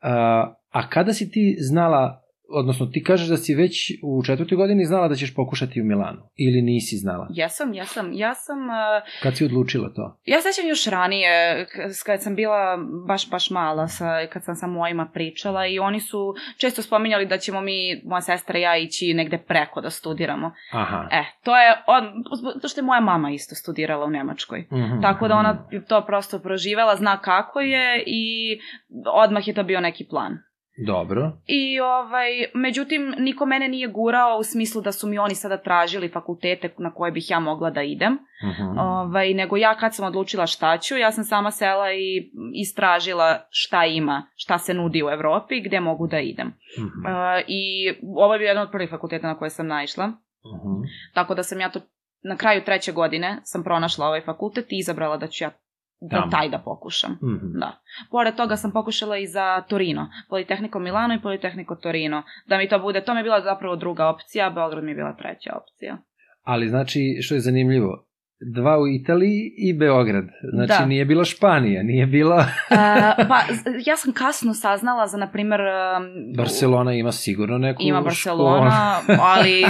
A, 0.00 0.54
a 0.70 0.88
kada 0.88 1.12
si 1.12 1.30
ti 1.30 1.56
znala, 1.60 2.22
odnosno 2.48 2.86
ti 2.86 3.02
kažeš 3.04 3.28
da 3.28 3.36
si 3.36 3.54
već 3.54 3.92
u 4.02 4.22
četvrtoj 4.22 4.56
godini 4.56 4.84
znala 4.84 5.08
da 5.08 5.14
ćeš 5.14 5.34
pokušati 5.34 5.80
u 5.80 5.84
Milanu 5.84 6.22
ili 6.36 6.62
nisi 6.62 6.96
znala? 6.96 7.28
Jesam, 7.30 7.74
jesam, 7.74 8.12
ja 8.12 8.34
sam, 8.34 8.58
uh, 8.58 8.74
Kad 9.22 9.36
si 9.36 9.44
odlučila 9.44 9.88
to? 9.88 10.18
ja 10.24 10.40
sećam 10.40 10.68
još 10.68 10.86
ranije, 10.86 11.66
kad 12.06 12.22
sam 12.22 12.34
bila 12.34 12.78
baš, 13.06 13.30
baš 13.30 13.50
mala, 13.50 13.88
sa, 13.88 14.26
kad 14.26 14.44
sam 14.44 14.54
sa 14.54 14.66
mojima 14.66 15.10
pričala 15.14 15.66
i 15.66 15.78
oni 15.78 16.00
su 16.00 16.34
često 16.56 16.82
spominjali 16.82 17.26
da 17.26 17.38
ćemo 17.38 17.60
mi, 17.60 18.02
moja 18.04 18.20
sestra 18.20 18.58
i 18.58 18.62
ja, 18.62 18.76
ići 18.76 19.14
negde 19.14 19.38
preko 19.38 19.80
da 19.80 19.90
studiramo. 19.90 20.52
Aha. 20.72 21.08
E, 21.12 21.24
to 21.44 21.56
je, 21.56 21.74
on, 21.86 22.04
to 22.62 22.68
što 22.68 22.80
je 22.80 22.84
moja 22.84 23.00
mama 23.00 23.30
isto 23.30 23.54
studirala 23.54 24.04
u 24.04 24.10
Nemačkoj. 24.10 24.60
Mhm, 24.60 25.00
Tako 25.02 25.28
da 25.28 25.34
mhm. 25.34 25.46
ona 25.46 25.82
to 25.88 26.04
prosto 26.06 26.38
proživela, 26.38 26.96
zna 26.96 27.20
kako 27.20 27.60
je 27.60 28.02
i 28.06 28.58
odmah 29.06 29.48
je 29.48 29.54
to 29.54 29.62
bio 29.62 29.80
neki 29.80 30.04
plan. 30.04 30.47
Dobro. 30.86 31.32
I 31.46 31.80
ovaj, 31.80 32.30
međutim, 32.54 33.14
niko 33.18 33.46
mene 33.46 33.68
nije 33.68 33.88
gurao 33.88 34.38
u 34.38 34.42
smislu 34.42 34.82
da 34.82 34.92
su 34.92 35.08
mi 35.08 35.18
oni 35.18 35.34
sada 35.34 35.56
tražili 35.56 36.08
fakultete 36.08 36.74
na 36.78 36.94
koje 36.94 37.12
bih 37.12 37.30
ja 37.30 37.40
mogla 37.40 37.70
da 37.70 37.82
idem. 37.82 38.12
Uh 38.12 38.18
-huh. 38.58 38.80
Ovaj, 38.80 39.34
nego 39.34 39.56
ja 39.56 39.74
kad 39.74 39.94
sam 39.94 40.06
odlučila 40.06 40.46
šta 40.46 40.78
ću, 40.78 40.96
ja 40.96 41.12
sam 41.12 41.24
sama 41.24 41.50
sela 41.50 41.92
i 41.92 42.30
istražila 42.54 43.46
šta 43.50 43.84
ima, 43.84 44.26
šta 44.36 44.58
se 44.58 44.74
nudi 44.74 45.02
u 45.02 45.10
Evropi, 45.10 45.60
gde 45.60 45.80
mogu 45.80 46.06
da 46.06 46.18
idem. 46.18 46.46
Uh 46.48 46.84
-huh. 46.84 47.40
Uh, 47.40 47.44
I 47.48 47.92
ovo 48.16 48.34
je 48.34 48.38
bio 48.38 48.48
jedan 48.48 48.62
od 48.62 48.70
prvih 48.70 48.90
fakulteta 48.90 49.26
na 49.26 49.38
koje 49.38 49.50
sam 49.50 49.66
naišla. 49.66 50.06
Uh 50.06 50.60
-huh. 50.64 50.86
Tako 51.14 51.34
da 51.34 51.42
sam 51.42 51.60
ja 51.60 51.70
to 51.70 51.80
na 52.22 52.36
kraju 52.36 52.64
treće 52.64 52.92
godine 52.92 53.40
sam 53.44 53.62
pronašla 53.62 54.06
ovaj 54.06 54.20
fakultet 54.20 54.72
i 54.72 54.78
izabrala 54.78 55.16
da 55.16 55.26
ću 55.26 55.44
ja 55.44 55.50
da 56.00 56.16
Tamo. 56.16 56.30
taj 56.30 56.48
da 56.48 56.58
pokušam. 56.58 57.12
Mhm. 57.12 57.58
Da. 57.58 57.80
Pored 58.10 58.36
toga 58.36 58.56
sam 58.56 58.72
pokušala 58.72 59.16
i 59.16 59.26
za 59.26 59.62
Torino. 59.68 60.08
Politehnico 60.28 60.78
Milano 60.78 61.14
i 61.14 61.22
Politehnico 61.22 61.74
Torino. 61.74 62.22
Da 62.46 62.58
mi 62.58 62.68
to 62.68 62.78
bude, 62.78 63.04
to 63.04 63.14
mi 63.14 63.20
je 63.20 63.24
bila 63.24 63.40
zapravo 63.40 63.76
druga 63.76 64.08
opcija, 64.08 64.50
Beograd 64.50 64.84
mi 64.84 64.90
je 64.90 64.94
bila 64.94 65.16
treća 65.16 65.50
opcija. 65.62 65.96
Ali 66.42 66.68
znači, 66.68 67.18
što 67.22 67.34
je 67.34 67.40
zanimljivo, 67.40 68.07
dva 68.40 68.78
u 68.78 68.88
Italiji 68.88 69.54
i 69.56 69.72
Beograd. 69.72 70.24
Znači, 70.52 70.82
Da. 70.82 70.86
nije 70.86 71.04
bila 71.04 71.24
Španija, 71.24 71.82
nije 71.82 72.06
bila... 72.06 72.36
E, 73.18 73.28
pa, 73.28 73.40
ja 73.86 73.96
sam 73.96 74.12
kasno 74.12 74.54
saznala 74.54 75.06
za, 75.06 75.16
na 75.18 75.30
primer... 75.30 75.60
um, 75.60 76.36
Barcelona 76.36 76.92
ima 76.92 77.12
sigurno 77.12 77.58
neku 77.58 77.82
Ima 77.82 78.00
Barcelona, 78.00 79.00
ali 79.34 79.64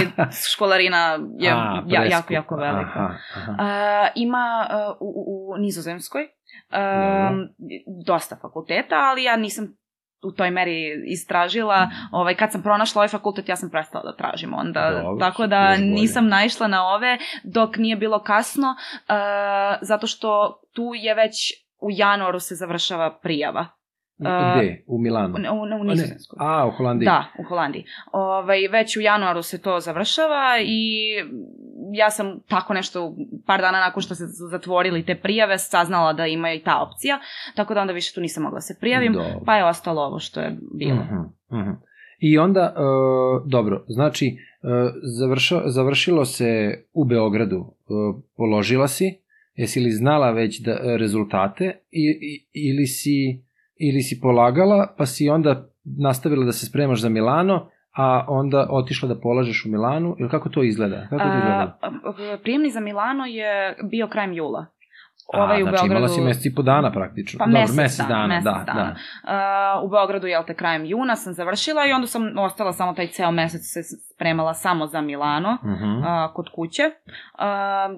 školarina 0.53 1.19
je 1.37 1.51
A, 1.51 1.83
ja, 1.87 2.03
jako, 2.03 2.33
jako 2.33 2.55
velika. 2.55 2.99
Aha, 2.99 3.15
aha. 3.35 3.51
Uh, 3.51 4.11
ima 4.15 4.67
uh, 4.69 4.97
u, 4.99 5.23
u, 5.27 5.57
Nizozemskoj 5.57 6.21
um, 6.21 7.47
dosta 8.05 8.37
fakulteta, 8.41 8.95
ali 8.95 9.23
ja 9.23 9.35
nisam 9.35 9.79
u 10.23 10.31
toj 10.31 10.51
meri 10.51 11.03
istražila. 11.05 11.89
Ovaj, 12.11 12.35
kad 12.35 12.51
sam 12.51 12.61
pronašla 12.61 12.99
ovaj 12.99 13.07
fakultet, 13.07 13.49
ja 13.49 13.55
sam 13.55 13.69
prestala 13.69 14.03
da 14.03 14.15
tražim 14.15 14.53
onda. 14.53 15.01
Dobro, 15.03 15.19
tako 15.19 15.47
da 15.47 15.77
nisam 15.77 16.27
naišla 16.27 16.67
na 16.67 16.87
ove 16.87 17.17
dok 17.43 17.77
nije 17.77 17.95
bilo 17.95 18.23
kasno, 18.23 18.67
uh, 18.69 19.15
zato 19.81 20.07
što 20.07 20.61
tu 20.73 20.91
je 20.95 21.15
već 21.15 21.35
u 21.81 21.87
januaru 21.91 22.39
se 22.39 22.55
završava 22.55 23.19
prijava. 23.19 23.78
Gde? 24.19 24.83
U 24.87 24.97
Milanu? 24.97 25.35
U, 25.35 25.55
u, 25.55 25.81
u. 25.81 25.83
Nizozemskoj. 25.83 26.37
A, 26.41 26.67
u 26.67 26.71
Holandiji. 26.71 27.05
Da, 27.05 27.25
u 27.39 27.43
Holandiji. 27.43 27.83
Ovaj, 28.11 28.67
već 28.67 28.97
u 28.97 29.01
januaru 29.01 29.41
se 29.41 29.61
to 29.61 29.79
završava 29.79 30.59
i 30.65 31.13
ja 31.93 32.09
sam 32.09 32.39
tako 32.47 32.73
nešto 32.73 33.15
par 33.45 33.61
dana 33.61 33.79
nakon 33.79 34.03
što 34.03 34.15
se 34.15 34.23
zatvorili 34.51 35.05
te 35.05 35.15
prijave 35.15 35.57
saznala 35.57 36.13
da 36.13 36.25
ima 36.25 36.53
i 36.53 36.59
ta 36.59 36.81
opcija, 36.81 37.19
tako 37.55 37.73
da 37.73 37.81
onda 37.81 37.93
više 37.93 38.13
tu 38.13 38.21
nisam 38.21 38.43
mogla 38.43 38.61
se 38.61 38.77
prijavim, 38.79 39.13
Dobro. 39.13 39.41
pa 39.45 39.55
je 39.55 39.65
ostalo 39.65 40.01
ovo 40.01 40.19
što 40.19 40.41
je 40.41 40.57
bilo. 40.73 40.95
Mhm, 40.95 41.59
mhm. 41.59 41.71
I 42.19 42.37
onda, 42.37 42.75
e, 42.75 42.79
dobro, 43.45 43.85
znači, 43.87 44.25
e, 44.27 44.67
završo, 45.19 45.61
završilo 45.65 46.25
se 46.25 46.83
u 46.93 47.05
Beogradu, 47.05 47.57
e, 47.57 47.93
položila 48.37 48.87
si, 48.87 49.19
jesi 49.55 49.79
li 49.79 49.91
znala 49.91 50.31
već 50.31 50.59
da, 50.59 50.97
rezultate 50.97 51.79
i, 51.91 52.19
i, 52.21 52.69
ili, 52.69 52.87
si, 52.87 53.43
ili 53.79 54.01
si 54.01 54.19
polagala, 54.21 54.95
pa 54.97 55.05
si 55.05 55.29
onda 55.29 55.69
nastavila 55.83 56.45
da 56.45 56.51
se 56.51 56.65
spremaš 56.65 57.01
za 57.01 57.09
Milano, 57.09 57.69
a 57.97 58.25
onda 58.27 58.67
otišla 58.69 59.07
da 59.09 59.19
polažeš 59.19 59.65
u 59.65 59.69
Milanu, 59.69 60.15
ili 60.19 60.29
kako 60.29 60.49
to 60.49 60.63
izgleda? 60.63 61.07
Kako 61.09 61.23
to 61.23 61.37
izgleda? 61.37 61.77
A, 61.81 62.37
prijemni 62.43 62.69
za 62.69 62.79
Milano 62.79 63.25
je 63.25 63.75
bio 63.91 64.07
krajem 64.07 64.33
jula. 64.33 64.65
Ovaj 65.33 65.55
a, 65.55 65.59
u 65.59 65.63
znači 65.63 65.85
imala 65.85 65.99
Beogradu... 65.99 66.07
si 66.09 66.21
mesec 66.21 66.45
i 66.45 66.55
po 66.55 66.61
dana 66.61 66.91
praktično. 66.91 67.37
Pa 67.39 67.45
Dobro, 67.45 67.59
mesec, 67.59 67.75
mesec 67.75 68.05
dana, 68.07 68.27
mesec 68.27 68.43
da, 68.43 68.63
dana. 68.65 68.95
da. 69.23 69.77
Uh, 69.77 69.85
u 69.85 69.89
Beogradu, 69.89 70.27
jel 70.27 70.43
te, 70.43 70.53
krajem 70.53 70.85
juna 70.85 71.15
sam 71.15 71.33
završila 71.33 71.85
i 71.85 71.91
onda 71.91 72.07
sam 72.07 72.37
ostala 72.37 72.73
samo 72.73 72.93
taj 72.93 73.07
ceo 73.07 73.31
mesec 73.31 73.61
se 73.63 73.79
spremala 74.13 74.53
samo 74.53 74.87
za 74.87 75.01
Milano, 75.01 75.57
Mhm. 75.63 75.97
uh, 75.97 76.03
kod 76.33 76.49
kuće. 76.49 76.83
Uh, 76.83 77.41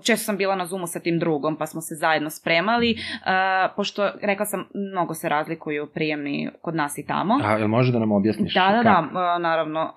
često 0.04 0.26
sam 0.26 0.38
bila 0.38 0.56
na 0.56 0.66
Zoomu 0.66 0.88
sa 0.88 1.00
tim 1.00 1.20
drugom, 1.20 1.58
pa 1.58 1.66
smo 1.66 1.82
se 1.82 1.96
zajedno 1.96 2.30
spremali, 2.30 2.92
uh, 2.92 3.32
pošto, 3.76 4.10
rekla 4.22 4.46
sam, 4.46 4.66
mnogo 4.92 5.14
se 5.14 5.30
razlikuju 5.30 5.88
prijemni 5.88 6.50
kod 6.62 6.76
nas 6.76 6.98
i 6.98 7.06
tamo. 7.06 7.40
A, 7.44 7.52
jel 7.52 7.68
može 7.68 7.92
da 7.92 8.00
nam 8.00 8.12
objasniš? 8.12 8.54
Da, 8.54 8.62
da, 8.68 8.84
kako? 8.84 9.14
da, 9.14 9.36
uh, 9.36 9.42
naravno. 9.42 9.82
Uh, 9.84 9.92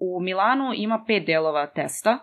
u 0.00 0.20
Milanu 0.20 0.72
ima 0.74 1.04
pet 1.06 1.26
delova 1.26 1.66
testa. 1.66 2.18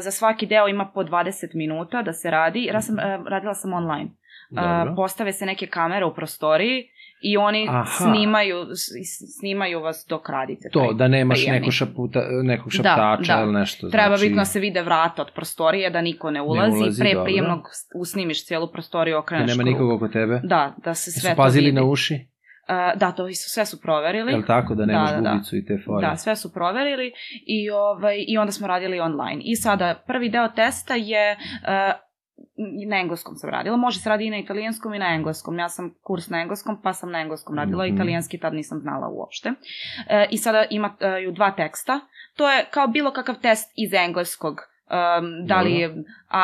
Za 0.00 0.10
svaki 0.10 0.46
deo 0.46 0.68
ima 0.68 0.90
po 0.94 1.02
20 1.02 1.54
minuta 1.54 2.02
da 2.02 2.12
se 2.12 2.30
radi. 2.30 2.64
Ja 2.64 2.80
sam, 2.80 2.94
uh, 2.94 3.26
radila 3.28 3.54
sam 3.54 3.72
online. 3.72 4.10
Dobro. 4.50 4.94
Postave 4.96 5.32
se 5.32 5.46
neke 5.46 5.66
kamere 5.66 6.04
u 6.04 6.14
prostoriji 6.14 6.84
i 7.22 7.36
oni 7.36 7.66
Aha. 7.70 7.84
snimaju, 7.86 8.66
snimaju 9.38 9.80
vas 9.80 10.06
dok 10.08 10.28
radite. 10.28 10.68
To, 10.72 10.92
da 10.92 11.08
nemaš 11.08 11.38
prijemni. 11.38 11.60
neko 11.60 11.70
šaputa, 11.70 12.20
nekog 12.42 12.72
šaptača 12.72 13.36
da. 13.36 13.42
ili 13.42 13.52
nešto. 13.52 13.88
Treba 13.88 14.08
znači, 14.08 14.28
bitno 14.28 14.40
da 14.40 14.44
se 14.44 14.60
vide 14.60 14.82
vrata 14.82 15.22
od 15.22 15.30
prostorije, 15.34 15.90
da 15.90 16.00
niko 16.00 16.30
ne 16.30 16.42
ulazi. 16.42 16.76
ulazi, 16.76 17.00
Pre 17.00 17.10
dobro. 17.12 17.24
prijemnog 17.24 17.60
usnimiš 17.94 18.46
cijelu 18.46 18.72
prostoriju, 18.72 19.14
Da 19.14 19.18
okreneš 19.18 19.50
nema 19.50 19.62
krug. 19.62 19.68
nikog 19.72 19.90
oko 19.90 20.08
tebe. 20.08 20.40
Da, 20.44 20.74
da 20.84 20.94
se 20.94 21.10
sve 21.10 21.30
Su 21.30 21.36
to 21.36 21.42
pazili 21.42 21.64
vidi. 21.66 21.76
na 21.76 21.84
uši? 21.84 22.26
Uh, 22.68 22.98
da, 22.98 23.12
to 23.12 23.28
su, 23.28 23.50
sve 23.50 23.66
su 23.66 23.80
proverili. 23.80 24.32
Je 24.32 24.36
li 24.38 24.46
tako? 24.46 24.74
Da 24.74 24.86
nemaš 24.86 25.10
Da, 25.10 25.16
da, 25.16 25.22
da. 25.22 25.32
bubicu 25.32 25.56
i 25.56 25.66
te 25.66 25.78
fore? 25.84 26.06
Da, 26.06 26.16
sve 26.16 26.36
su 26.36 26.52
proverili 26.52 27.12
i, 27.46 27.70
ovaj, 27.70 28.24
i 28.28 28.38
onda 28.38 28.52
smo 28.52 28.66
radili 28.66 29.00
online. 29.00 29.42
I 29.44 29.56
sada, 29.56 29.94
prvi 30.06 30.28
deo 30.28 30.48
testa 30.48 30.94
je 30.94 31.32
uh, 31.32 32.06
na 32.88 32.96
engleskom 32.96 33.34
sam 33.36 33.50
radila. 33.50 33.76
Može 33.76 34.00
se 34.00 34.08
radi 34.08 34.26
i 34.26 34.30
na 34.30 34.38
italijanskom 34.38 34.94
i 34.94 34.98
na 34.98 35.14
engleskom. 35.14 35.58
Ja 35.58 35.68
sam 35.68 35.94
kurs 36.02 36.28
na 36.28 36.40
engleskom, 36.40 36.82
pa 36.82 36.92
sam 36.92 37.10
na 37.10 37.20
engleskom 37.20 37.56
radila. 37.58 37.86
Mhm. 37.86 37.94
Italijanski 37.94 38.38
tad 38.38 38.54
nisam 38.54 38.78
znala 38.78 39.08
uopšte. 39.08 39.52
E, 40.08 40.26
I 40.30 40.38
sada 40.38 40.64
imaju 40.70 41.32
dva 41.32 41.50
teksta. 41.50 42.00
To 42.36 42.50
je 42.50 42.64
kao 42.70 42.86
bilo 42.86 43.10
kakav 43.10 43.34
test 43.34 43.72
iz 43.76 43.92
engleskog. 43.92 44.56
Um, 44.88 45.46
da 45.46 45.60
li 45.60 45.72
je 45.72 45.86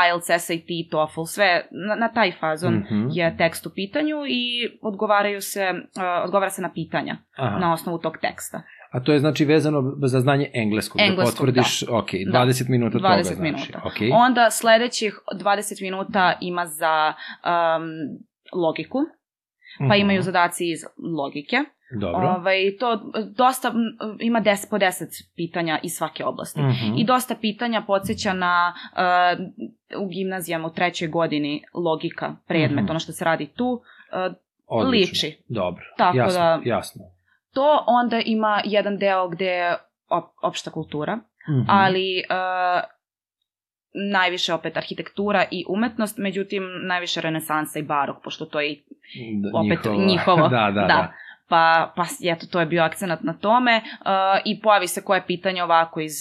IELTS, 0.09 0.27
SAT, 0.39 0.61
TOEFL, 0.91 1.23
sve 1.25 1.67
na, 1.71 1.95
na 1.95 2.09
taj 2.09 2.33
fazon 2.33 2.75
Mhm. 2.75 3.09
je 3.11 3.37
tekst 3.37 3.67
u 3.67 3.71
pitanju 3.71 4.17
i 4.29 4.43
odgovaraju 4.83 5.41
se, 5.41 5.71
uh, 5.73 6.25
odgovara 6.25 6.51
se 6.51 6.63
na 6.63 6.73
pitanja 6.73 7.17
Aha. 7.37 7.59
na 7.59 7.73
osnovu 7.73 7.99
tog 7.99 8.19
teksta. 8.19 8.63
A 8.91 9.01
to 9.01 9.13
je 9.13 9.19
znači 9.19 9.45
vezano 9.45 9.93
za 10.03 10.21
znanje 10.21 10.51
engleskog. 10.55 10.99
da 10.99 11.05
Engleskog, 11.05 11.37
potvrdiš, 11.39 11.83
ok, 11.83 12.11
20 12.11 12.69
minuta 12.69 12.99
20 12.99 13.03
toga 13.03 13.23
znači. 13.23 13.43
minuta. 13.43 13.81
Okay. 13.85 14.11
Onda 14.15 14.51
sledećih 14.51 15.19
20 15.35 15.83
minuta 15.83 16.39
ima 16.41 16.67
za 16.67 17.13
um, 17.45 17.83
logiku, 18.61 18.99
pa 19.89 19.97
imaju 19.97 20.23
zadaci 20.23 20.71
iz 20.71 20.81
logike. 21.17 21.57
Dobro. 21.93 22.29
Ovaj, 22.31 22.77
to 22.77 23.01
dosta 23.29 23.73
ima 24.21 24.41
10 24.41 24.71
po 24.71 24.79
10 24.79 25.05
pitanja 25.37 25.79
iz 25.83 25.93
svake 25.93 26.25
oblasti. 26.25 26.61
Mhm. 26.61 26.97
I 26.97 27.05
dosta 27.05 27.35
pitanja 27.37 27.83
podsjeća 27.83 28.33
na 28.33 28.75
uh, 28.93 29.47
u 29.99 30.09
gimnazijama 30.09 30.67
u 30.67 30.73
trećoj 30.73 31.09
godini 31.09 31.63
logika, 31.77 32.37
predmet, 32.47 32.83
Mhm. 32.83 32.91
ono 32.91 32.99
što 32.99 33.13
se 33.13 33.25
radi 33.25 33.47
tu, 33.47 33.67
uh, 33.67 34.35
Odlično. 34.69 34.91
liči. 35.03 35.43
Dobro, 35.49 35.85
Tako 35.97 36.17
jasno, 36.19 36.41
da- 36.41 36.61
jasno. 36.65 37.03
To 37.53 37.85
onda 37.89 38.21
ima 38.21 38.63
jedan 38.65 38.99
deo 38.99 39.29
gde 39.29 39.47
je 39.47 39.77
op, 40.11 40.25
opšta 40.43 40.71
kultura, 40.71 41.17
Mhm. 41.51 41.65
ali 41.69 42.23
uh, 42.31 42.83
najviše 44.05 44.55
opet 44.55 44.77
arhitektura 44.77 45.45
i 45.51 45.65
umetnost, 45.69 46.19
međutim 46.19 46.63
najviše 46.83 47.21
renesansa 47.21 47.79
i 47.79 47.83
barok, 47.85 48.17
pošto 48.25 48.45
to 48.47 48.61
je 48.61 48.77
Da, 49.43 49.59
opet 49.59 49.79
njihovo. 49.99 50.49
da, 50.49 50.59
da, 50.67 50.71
da. 50.73 50.87
da. 50.87 51.13
Pa, 51.53 51.63
pa 51.97 52.03
eto, 52.25 52.47
to 52.47 52.61
je 52.61 52.67
bio 52.67 52.83
akcenat 52.83 53.23
na 53.23 53.33
tome 53.35 53.75
uh, 53.77 54.09
i 54.45 54.61
pojavi 54.61 54.87
se 54.87 55.03
koje 55.03 55.27
pitanje 55.27 55.63
ovako 55.63 56.01
iz 56.01 56.13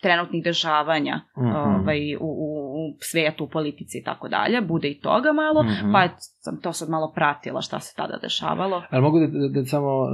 trenutnih 0.00 0.44
dešavanja 0.44 1.20
Mhm. 1.38 1.46
ovaj, 1.48 2.16
u, 2.16 2.20
u, 2.20 2.48
u 2.74 2.96
svetu, 3.00 3.44
u 3.44 3.48
politici 3.48 3.98
i 3.98 4.04
tako 4.04 4.28
dalje. 4.28 4.60
Bude 4.62 4.88
i 4.88 5.00
toga 5.00 5.32
malo, 5.34 5.62
Mhm. 5.62 5.92
pa 5.92 6.04
eto, 6.04 6.14
sam 6.18 6.60
to 6.60 6.72
sad 6.72 6.88
malo 6.88 7.12
pratila 7.12 7.60
šta 7.60 7.80
se 7.80 7.94
tada 7.96 8.18
dešavalo. 8.18 8.82
Ali 8.90 9.02
mogu 9.02 9.20
da, 9.20 9.26
da, 9.28 9.48
da 9.50 9.64
samo 9.64 9.88
uh, 10.00 10.08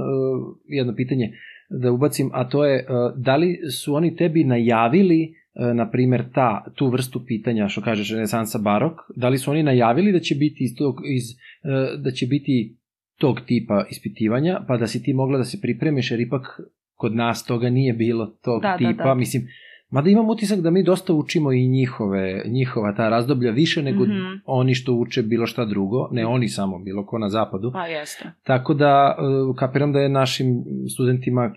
jedno 0.67 0.95
pitanje 0.95 1.31
da 1.71 1.91
ubacim, 1.91 2.29
a 2.33 2.49
to 2.49 2.65
je 2.65 2.75
uh, 2.79 2.95
da 3.17 3.35
li 3.35 3.49
su 3.71 3.95
oni 3.95 4.15
tebi 4.15 4.43
najavili 4.45 5.19
uh, 5.27 5.75
na 5.75 5.91
primer 5.91 6.23
ta, 6.33 6.65
tu 6.75 6.87
vrstu 6.87 7.25
pitanja 7.25 7.67
što 7.67 7.81
kažeš 7.81 8.11
renesansa 8.11 8.59
barok, 8.59 8.93
da 9.15 9.29
li 9.29 9.37
su 9.37 9.51
oni 9.51 9.63
najavili 9.63 10.11
da 10.11 10.19
će 10.19 10.35
biti 10.35 10.63
iz 10.63 10.71
tog, 10.77 10.95
iz, 11.07 11.23
uh, 11.23 12.01
da 12.01 12.11
će 12.11 12.25
biti 12.27 12.77
tog 13.21 13.41
tipa 13.41 13.85
ispitivanja, 13.89 14.59
pa 14.67 14.77
da 14.77 14.87
si 14.87 15.03
ti 15.03 15.13
mogla 15.13 15.37
da 15.37 15.43
se 15.43 15.61
pripremiš, 15.61 16.11
jer 16.11 16.19
ipak 16.19 16.59
kod 16.95 17.15
nas 17.15 17.45
toga 17.45 17.69
nije 17.69 17.93
bilo 17.93 18.25
tog 18.25 18.61
Da, 18.61 18.67
da, 18.69 18.77
tipa, 18.79 19.03
da. 19.03 19.13
mislim, 19.15 19.47
Mada 19.91 20.09
imam 20.09 20.29
utisak 20.29 20.59
da 20.59 20.71
mi 20.71 20.83
dosta 20.83 21.13
učimo 21.13 21.51
i 21.51 21.67
njihove, 21.67 22.43
njihova 22.47 22.93
ta 22.95 23.09
razdoblja 23.09 23.51
više 23.51 23.81
nego 23.83 24.03
Mhm. 24.03 24.13
oni 24.45 24.73
što 24.73 24.93
uče 24.93 25.21
bilo 25.23 25.45
šta 25.45 25.65
drugo, 25.65 26.07
ne 26.11 26.25
oni 26.25 26.47
samo, 26.47 26.79
bilo 26.79 27.05
ko 27.05 27.17
na 27.17 27.29
zapadu. 27.29 27.71
Pa 27.73 27.85
jeste. 27.87 28.31
Tako 28.43 28.73
da 28.73 29.17
uh, 29.49 29.55
kapiram 29.55 29.93
da 29.93 29.99
je 29.99 30.09
našim 30.09 30.47
studentima 30.93 31.43
uh, 31.45 31.53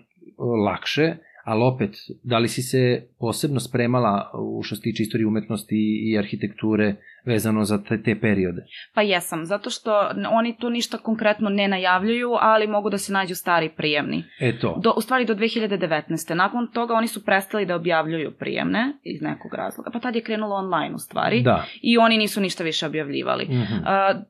lakše, 0.65 1.15
ali 1.45 1.63
opet, 1.63 1.91
da 2.23 2.37
li 2.37 2.47
si 2.47 2.61
se 2.61 3.07
posebno 3.19 3.59
spremala 3.59 4.31
u 4.33 4.63
što 4.63 4.75
se 4.75 4.81
tiče 4.81 5.03
istorije 5.03 5.27
umetnosti 5.27 5.75
i 6.11 6.17
arhitekture 6.17 6.95
vezano 7.25 7.63
za 7.63 7.83
te, 7.83 8.03
te 8.03 8.19
periode? 8.19 8.61
Pa 8.93 9.01
jesam, 9.01 9.45
zato 9.45 9.69
što 9.69 10.11
oni 10.31 10.57
tu 10.57 10.69
ništa 10.69 10.97
konkretno 10.97 11.49
ne 11.49 11.67
najavljuju, 11.67 12.29
ali 12.39 12.67
mogu 12.67 12.89
da 12.89 12.97
se 12.97 13.13
nađu 13.13 13.35
stari 13.35 13.69
prijemni. 13.77 14.23
E 14.39 14.59
to. 14.59 14.79
Do, 14.83 14.93
u 14.97 15.01
stvari 15.01 15.25
do 15.25 15.35
2019. 15.35 16.33
Nakon 16.33 16.67
toga 16.73 16.93
oni 16.93 17.07
su 17.07 17.25
prestali 17.25 17.65
da 17.65 17.75
objavljuju 17.75 18.31
prijemne 18.39 18.93
iz 19.03 19.21
nekog 19.21 19.53
razloga, 19.53 19.89
pa 19.93 19.99
tad 19.99 20.15
je 20.15 20.23
krenulo 20.23 20.55
online 20.55 20.95
u 20.95 20.99
stvari 20.99 21.41
Da. 21.41 21.65
i 21.81 21.97
oni 21.97 22.17
nisu 22.17 22.41
ništa 22.41 22.63
više 22.63 22.85
objavljivali. 22.85 23.45
Mhm. 23.45 23.53
Uh, 23.53 24.21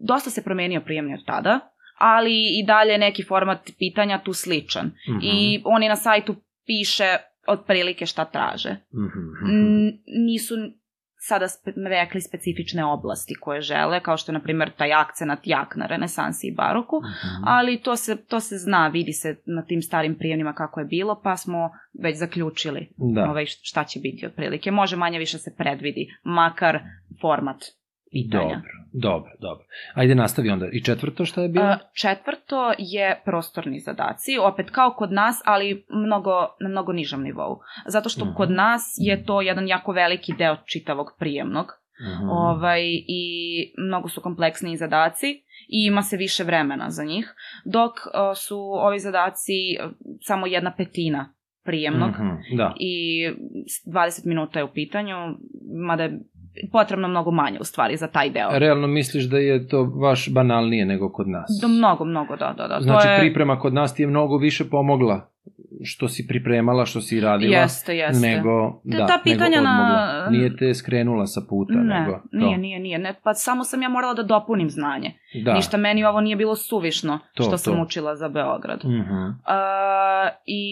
dosta 0.00 0.30
se 0.30 0.44
promenio 0.44 0.80
prijemni 0.80 1.14
od 1.14 1.24
tada, 1.26 1.60
ali 1.98 2.60
i 2.60 2.64
dalje 2.66 2.98
neki 2.98 3.22
format 3.22 3.70
pitanja 3.78 4.20
tu 4.24 4.32
sličan. 4.32 4.86
Mhm. 4.86 5.18
I 5.22 5.62
oni 5.64 5.88
na 5.88 5.96
sajtu 5.96 6.36
piše 6.66 7.16
otprilike 7.48 8.06
šta 8.06 8.24
traže. 8.26 8.70
Mhm, 8.70 9.04
mhm. 9.04 9.50
N- 9.50 9.92
nisu 10.24 10.54
sada 11.18 11.48
spe, 11.48 11.70
rekli 11.78 12.20
specifične 12.20 12.84
oblasti 12.86 13.34
koje 13.34 13.60
žele, 13.60 14.00
kao 14.00 14.16
što 14.16 14.32
je, 14.32 14.34
na 14.34 14.42
primjer, 14.42 14.70
taj 14.70 14.92
akcenat 14.92 15.38
jak 15.44 15.76
na 15.76 15.86
renesansi 15.86 16.46
i 16.46 16.54
baroku, 16.54 16.96
Mhm. 16.96 17.44
ali 17.44 17.78
to 17.78 17.96
se, 17.96 18.16
to 18.18 18.40
se 18.40 18.56
zna, 18.56 18.88
vidi 18.88 19.12
se 19.12 19.36
na 19.46 19.62
tim 19.62 19.82
starim 19.82 20.14
prijemnima 20.14 20.52
kako 20.52 20.80
je 20.80 20.86
bilo, 20.86 21.20
pa 21.22 21.36
smo 21.36 21.70
već 21.94 22.16
zaključili 22.16 22.88
Da. 22.96 23.24
ovaj, 23.24 23.44
šta 23.46 23.84
će 23.84 24.00
biti 24.00 24.26
otprilike. 24.26 24.70
Može 24.70 24.96
manje 24.96 25.18
više 25.18 25.38
se 25.38 25.54
predvidi, 25.56 26.08
makar 26.24 26.78
format 27.20 27.56
pitanja. 28.12 28.42
Dobro, 28.54 28.70
dobro, 28.96 29.30
dobro. 29.40 29.64
Ajde 29.94 30.14
nastavi 30.14 30.50
onda. 30.50 30.66
I 30.68 30.82
četvrto 30.82 31.24
šta 31.24 31.42
je 31.42 31.48
bilo? 31.48 31.76
Četvrto 31.94 32.72
je 32.78 33.22
prostorni 33.24 33.80
zadaci, 33.80 34.38
opet 34.40 34.70
kao 34.70 34.90
kod 34.92 35.12
nas, 35.12 35.42
ali 35.44 35.86
mnogo, 35.90 36.30
na 36.60 36.68
mnogo 36.68 36.92
nižem 36.92 37.22
nivou. 37.22 37.58
Zato 37.86 38.08
što 38.08 38.24
Mhm. 38.24 38.34
kod 38.34 38.50
nas 38.50 38.82
je 38.98 39.24
to 39.24 39.40
jedan 39.40 39.68
jako 39.68 39.92
veliki 39.92 40.32
deo 40.34 40.56
čitavog 40.66 41.06
prijemnog 41.18 41.66
Mhm. 42.14 42.28
ovaj, 42.30 42.82
i 43.08 43.22
mnogo 43.78 44.08
su 44.08 44.20
kompleksniji 44.20 44.76
zadaci 44.76 45.26
i 45.68 45.86
ima 45.86 46.02
se 46.02 46.16
više 46.16 46.44
vremena 46.44 46.90
za 46.90 47.04
njih, 47.04 47.34
dok 47.66 47.92
a, 48.06 48.34
su 48.34 48.58
ovi 48.58 48.98
zadaci 48.98 49.52
samo 50.20 50.46
jedna 50.46 50.74
petina 50.74 51.32
prijemnog 51.64 52.10
Mhm, 52.10 52.56
Da. 52.56 52.74
i 52.78 53.24
s- 53.66 53.86
20 53.86 54.26
minuta 54.26 54.58
je 54.58 54.64
u 54.64 54.72
pitanju, 54.72 55.14
mada 55.78 56.02
je 56.02 56.20
potrebno 56.66 57.08
mnogo 57.08 57.30
manje 57.30 57.58
u 57.60 57.64
stvari 57.64 57.96
za 57.96 58.06
taj 58.06 58.30
deo. 58.30 58.48
Realno 58.52 58.86
misliš 58.86 59.24
da 59.24 59.38
je 59.38 59.68
to 59.68 59.84
baš 59.84 60.28
banalnije 60.30 60.86
nego 60.86 61.12
kod 61.12 61.28
nas? 61.28 61.50
Do 61.62 61.68
mnogo, 61.68 62.04
mnogo, 62.04 62.36
da, 62.36 62.54
da, 62.56 62.68
da. 62.68 62.78
Znači, 62.80 63.06
to 63.06 63.12
je... 63.12 63.18
priprema 63.18 63.58
kod 63.58 63.74
nas 63.74 63.94
ti 63.94 64.02
je 64.02 64.06
mnogo 64.06 64.36
više 64.36 64.64
pomogla 64.64 65.30
što 65.84 66.08
si 66.08 66.26
pripremala, 66.26 66.86
što 66.86 67.00
si 67.00 67.20
radila, 67.20 67.56
Jeste, 67.56 67.96
jeste. 67.96 68.26
nego, 68.28 68.80
Te- 68.82 68.96
da, 68.96 69.06
ta 69.06 69.20
pitanja 69.24 69.50
nego 69.50 69.62
na- 69.62 69.70
odmogla. 69.72 70.30
Nije 70.30 70.56
te 70.56 70.74
skrenula 70.74 71.26
sa 71.26 71.40
puta, 71.40 71.74
Ne, 71.74 72.00
nego 72.00 72.12
to. 72.12 72.22
nije, 72.32 72.58
nije, 72.58 72.78
nije. 72.78 72.98
Ne, 72.98 73.14
pa 73.22 73.34
samo 73.34 73.64
sam 73.64 73.82
ja 73.82 73.88
morala 73.88 74.14
da 74.14 74.22
dopunim 74.24 74.70
znanje. 74.70 75.12
Da. 75.36 75.54
Ništa 75.54 75.76
meni 75.76 76.04
ovo 76.04 76.20
nije 76.20 76.36
bilo 76.36 76.56
suvišno 76.56 77.18
To, 77.34 77.42
što 77.42 77.50
to. 77.50 77.58
sam 77.58 77.80
učila 77.80 78.16
za 78.16 78.28
Beograd. 78.28 78.80
Mhm. 78.84 78.92
Uh, 78.92 79.36
i, 80.46 80.62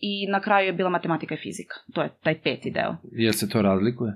I 0.00 0.26
na 0.26 0.40
kraju 0.40 0.66
je 0.66 0.72
bila 0.72 0.90
matematika 0.90 1.34
i 1.34 1.38
fizika. 1.38 1.74
To 1.94 2.02
je 2.02 2.08
taj 2.22 2.34
peti 2.34 2.70
deo. 2.70 2.96
Jel 3.12 3.32
se 3.32 3.48
to 3.48 3.62
razlikuje? 3.62 4.12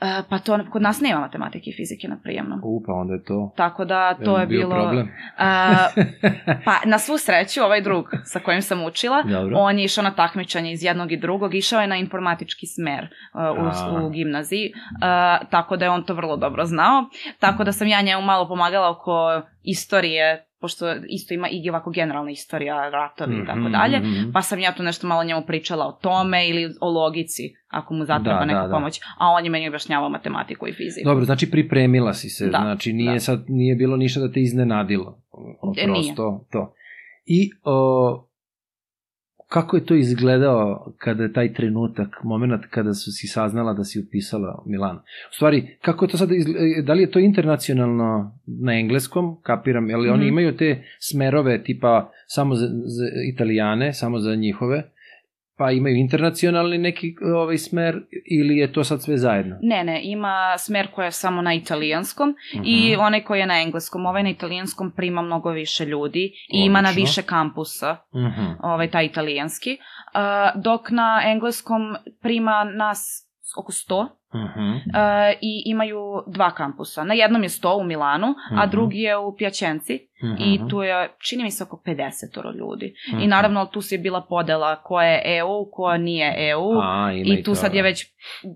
Uh, 0.00 0.24
pa 0.28 0.38
to 0.38 0.58
kod 0.70 0.82
nas 0.82 1.00
nema 1.00 1.20
matematike 1.20 1.70
i 1.70 1.72
fizike 1.72 2.08
na 2.08 2.16
prijemnom. 2.22 2.60
U, 2.64 2.82
pa 2.86 2.92
onda 2.92 3.14
je 3.14 3.24
to... 3.24 3.52
Tako 3.56 3.84
da 3.84 4.14
to 4.14 4.30
jel 4.30 4.40
je 4.40 4.46
bio 4.46 4.60
bilo... 4.60 4.74
problem. 4.80 5.08
Uh, 5.38 6.04
pa 6.64 6.74
na 6.84 6.98
svu 6.98 7.18
sreću 7.18 7.62
ovaj 7.62 7.80
drug 7.80 8.06
sa 8.24 8.38
kojim 8.38 8.62
sam 8.62 8.84
učila, 8.84 9.22
Dobro. 9.22 9.56
on 9.58 9.78
je 9.78 9.84
išao 9.84 10.04
na 10.04 10.10
takmičanje 10.10 10.72
iz 10.72 10.84
jednog 10.84 11.12
i 11.12 11.16
drugog, 11.16 11.54
išao 11.54 11.80
je 11.80 11.86
na 11.86 11.96
informatički 11.96 12.66
smer 12.66 13.08
uh, 13.34 14.02
u, 14.02 14.06
u 14.06 14.10
gimnaziji, 14.10 14.72
uh, 14.74 15.48
tako 15.50 15.76
da 15.76 15.84
je 15.84 15.90
on 15.90 16.02
to 16.04 16.14
vrlo 16.14 16.36
dobro 16.36 16.64
znao. 16.64 17.04
Tako 17.38 17.64
da 17.64 17.72
sam 17.72 17.88
ja 17.88 18.02
njemu 18.02 18.22
malo 18.22 18.48
pomagala 18.48 18.90
oko 18.90 19.42
istorije, 19.62 20.49
pošto 20.60 20.86
isto 21.08 21.34
ima 21.34 21.48
i 21.48 21.70
ovako 21.70 21.90
generalna 21.90 22.30
istorija, 22.30 22.90
ratovi 22.90 23.34
i 23.34 23.46
tako 23.46 23.58
Mhm, 23.58 23.72
dalje. 23.72 23.98
mhm. 23.98 24.32
Pa 24.32 24.42
sam 24.42 24.58
ja 24.58 24.72
tu 24.72 24.82
nešto 24.82 25.06
malo 25.06 25.24
njemu 25.24 25.42
pričala 25.42 25.86
o 25.86 25.92
tome 25.92 26.48
ili 26.48 26.74
o 26.80 26.90
logici, 26.92 27.42
ako 27.68 27.94
mu 27.94 28.04
zatreba 28.04 28.38
Da, 28.38 28.44
neka 28.44 28.60
da, 28.60 28.66
da. 28.66 28.72
pomoć. 28.72 29.00
A 29.18 29.28
on 29.28 29.44
je 29.44 29.50
meni 29.50 29.68
objašnjavao 29.68 30.08
matematiku 30.08 30.68
i 30.68 30.72
fiziku. 30.72 31.04
Dobro, 31.04 31.24
znači 31.24 31.50
pripremila 31.50 32.14
si 32.14 32.28
se, 32.28 32.44
Da, 32.44 32.58
znači 32.58 32.92
nije 32.92 33.12
da. 33.12 33.20
sad 33.20 33.44
nije 33.48 33.74
bilo 33.76 33.96
ništa 33.96 34.20
da 34.20 34.32
te 34.32 34.40
iznenadilo. 34.40 35.22
O, 35.60 35.74
E, 35.76 35.86
nije. 35.86 36.14
Prosto 36.14 36.46
to. 36.50 36.74
I 37.26 37.50
o, 37.64 38.26
kako 39.50 39.76
je 39.76 39.84
to 39.84 39.94
izgledao 39.96 40.60
kada 40.98 41.22
je 41.22 41.32
taj 41.32 41.52
trenutak, 41.52 42.08
moment 42.24 42.62
kada 42.66 42.94
su 42.94 43.12
si 43.12 43.26
saznala 43.28 43.72
da 43.74 43.84
si 43.84 44.00
upisala 44.00 44.62
u 44.66 44.70
Milano? 44.70 44.98
U 45.26 45.34
stvari, 45.34 45.76
kako 45.82 46.04
je 46.04 46.08
to 46.08 46.16
sada, 46.16 46.34
izgle- 46.34 46.54
da 46.82 46.92
li 46.92 47.02
je 47.02 47.10
to 47.10 47.18
internacionalno 47.20 48.08
na 48.46 48.72
engleskom, 48.74 49.36
kapiram, 49.42 49.84
ali 49.86 50.08
oni 50.08 50.18
Mhm. 50.18 50.28
imaju 50.28 50.56
te 50.56 50.68
smerove 51.00 51.62
tipa 51.62 51.94
samo 52.26 52.54
za, 52.54 52.66
za 52.66 53.04
italijane, 53.26 53.92
samo 53.92 54.18
za 54.18 54.34
njihove, 54.36 54.82
pa 55.60 55.70
imaju 55.70 55.96
internacionalni 55.96 56.78
neki 56.78 57.06
ovaj 57.34 57.58
smer 57.58 57.94
ili 58.30 58.56
je 58.56 58.72
to 58.72 58.84
sad 58.84 59.02
sve 59.02 59.16
zajedno? 59.16 59.56
Ne, 59.62 59.84
ne, 59.84 60.00
ima 60.04 60.34
smer 60.58 60.86
koji 60.86 61.04
je 61.04 61.12
samo 61.12 61.42
na 61.42 61.54
italijanskom 61.54 62.34
i 62.64 62.90
Mhm. 62.92 63.00
onaj 63.00 63.20
koji 63.22 63.40
je 63.40 63.46
na 63.46 63.60
engleskom. 63.60 64.06
Ovaj 64.06 64.22
na 64.22 64.30
italijanskom 64.30 64.92
prima 64.92 65.22
mnogo 65.22 65.50
više 65.50 65.84
ljudi 65.84 66.24
i 66.48 66.58
ima 66.60 66.80
na 66.80 66.88
Odlično. 66.88 67.02
više 67.02 67.22
kampusa, 67.24 67.96
Mhm. 68.14 68.44
ovaj 68.62 68.90
taj 68.90 69.04
italijanski. 69.04 69.70
Uh, 69.70 70.62
dok 70.62 70.90
na 70.90 71.22
engleskom 71.26 71.80
prima 72.22 72.64
nas 72.66 73.29
oko 73.56 73.72
100 73.72 74.06
Mhm. 74.34 74.62
uh, 74.66 74.80
i 75.40 75.62
imaju 75.66 75.98
dva 76.26 76.50
kampusa. 76.52 77.04
Na 77.04 77.14
jednom 77.14 77.42
je 77.42 77.48
100 77.48 77.74
u 77.74 77.84
Milanu, 77.84 78.26
a 78.50 78.56
Mhm. 78.56 78.70
drugi 78.70 78.98
je 78.98 79.16
u 79.18 79.36
Pjačenci 79.36 80.08
i 80.38 80.60
tu 80.68 80.82
je, 80.82 80.94
čini 81.20 81.42
mi 81.42 81.50
se, 81.50 81.64
oko 81.64 81.76
50 81.78 82.26
ljudi. 82.52 82.94
I 83.08 83.16
Mhm. 83.16 83.28
naravno 83.28 83.66
tu 83.66 83.80
se 83.80 83.94
je 83.94 83.98
bila 83.98 84.20
podela 84.22 84.76
ko 84.76 85.00
je 85.00 85.22
EU, 85.26 85.66
ko 85.66 85.96
nije 85.96 86.50
EU. 86.50 86.70
A, 86.74 87.12
I 87.14 87.42
tu 87.42 87.54
sad 87.54 87.74
je 87.74 87.82
već 87.82 88.06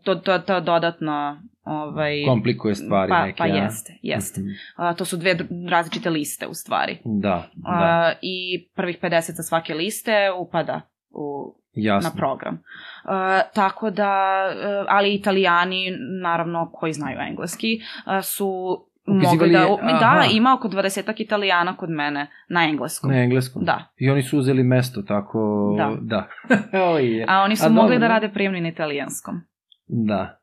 to, 0.05 0.15
to, 0.15 0.39
to 0.39 0.61
dodatno 0.61 1.37
ovaj, 1.65 2.25
komplikuje 2.25 2.75
stvari 2.75 3.11
pa, 3.11 3.23
neke. 3.23 3.37
pa 3.39 3.45
a? 3.45 3.47
jeste, 3.47 3.93
jeste. 4.03 4.41
Mhm. 4.41 4.49
A, 4.77 4.95
to 4.95 5.05
su 5.05 5.17
dve 5.17 5.37
različite 5.69 6.11
liste 6.11 6.47
u 6.47 6.55
stvari. 6.55 6.99
Da, 7.05 7.49
da, 7.55 7.71
A, 7.71 8.13
I 8.23 8.37
prvih 8.67 8.99
50 8.99 9.11
sa 9.33 9.43
svake 9.43 9.75
liste 9.75 10.13
upada 10.33 10.81
u, 11.11 11.55
jasno. 11.75 12.11
na 12.11 12.17
program. 12.17 12.63
A, 13.05 13.41
tako 13.55 13.91
da, 13.91 14.13
e, 14.53 14.85
ali 14.89 15.15
italijani, 15.15 15.91
naravno, 16.23 16.71
koji 16.73 16.93
znaju 16.93 17.19
engleski, 17.21 17.67
a, 18.05 18.23
su 18.23 18.79
Upisivali 19.07 19.37
mogli 19.39 19.53
da... 19.53 19.59
je- 19.59 19.79
aha. 19.95 19.99
Da, 20.19 20.27
ima 20.27 20.55
oko 20.55 20.69
20 20.69 21.13
italijana 21.17 21.77
kod 21.77 21.91
mene 21.91 22.27
na 22.49 22.65
engleskom. 22.65 23.11
Na 23.11 23.17
engleskom? 23.19 23.65
Da. 23.65 23.85
I 23.97 24.11
oni 24.11 24.23
su 24.23 24.39
uzeli 24.39 24.63
mesto, 24.63 25.03
tako... 25.03 25.39
Da. 25.79 25.97
Da. 26.01 26.29
Oj, 26.89 27.17
je. 27.17 27.27
A 27.29 27.41
oni 27.41 27.57
su 27.57 27.67
A 27.67 27.69
mogli 27.69 27.81
dobro, 27.87 27.99
da 27.99 28.09
da. 28.09 28.09
rade 28.09 28.29
prijemni 28.29 28.61
na 28.61 28.69
italijanskom. 28.69 29.41
Da. 29.87 30.39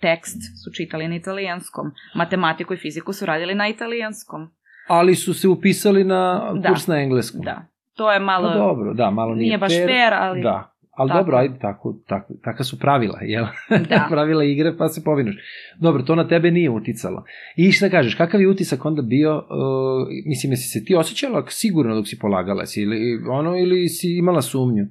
tekst 0.00 0.36
su 0.64 0.70
čitali 0.72 1.08
na 1.08 1.16
italijanskom, 1.16 1.86
matematiku 2.14 2.74
i 2.74 2.78
fiziku 2.78 3.12
su 3.12 3.26
radili 3.26 3.54
na 3.54 3.68
italijanskom. 3.68 4.50
Ali 4.88 5.14
su 5.14 5.34
se 5.34 5.48
upisali 5.48 6.04
na 6.04 6.52
Da. 6.54 6.68
kurs 6.68 6.86
na 6.86 6.96
engleskom. 6.96 7.40
Da. 7.40 7.62
To 7.96 8.12
je 8.12 8.20
malo... 8.20 8.48
Pa 8.48 8.54
dobro, 8.54 8.94
da, 8.94 9.10
malo 9.10 9.34
nije, 9.34 9.46
nije 9.46 9.58
baš 9.58 9.72
fair, 9.72 10.14
ali... 10.14 10.42
Da. 10.42 10.74
Ali 10.96 11.08
Tako. 11.08 11.18
dobro, 11.18 11.36
ajde, 11.36 11.58
tako, 11.58 11.94
tako, 12.06 12.34
taka 12.44 12.64
su 12.64 12.78
pravila, 12.78 13.18
jel? 13.22 13.44
Da. 13.88 14.06
pravila 14.10 14.44
igre, 14.44 14.76
pa 14.76 14.88
se 14.88 15.04
povinuš. 15.04 15.34
Dobro, 15.80 16.02
to 16.02 16.14
na 16.14 16.28
tebe 16.28 16.50
nije 16.50 16.70
uticalo. 16.70 17.24
I 17.56 17.72
šta 17.72 17.88
kažeš, 17.88 18.14
kakav 18.14 18.40
je 18.40 18.48
utisak 18.48 18.84
onda 18.84 19.02
bio, 19.02 19.36
uh, 19.36 20.08
mislim, 20.26 20.52
jesi 20.52 20.68
se 20.68 20.84
ti 20.84 20.94
osjećala 20.94 21.44
sigurno 21.48 21.94
dok 21.94 22.08
si 22.08 22.18
polagala, 22.18 22.66
si 22.66 22.82
ili, 22.82 23.24
ono, 23.30 23.56
ili 23.56 23.88
si 23.88 24.18
imala 24.18 24.42
sumnju? 24.42 24.84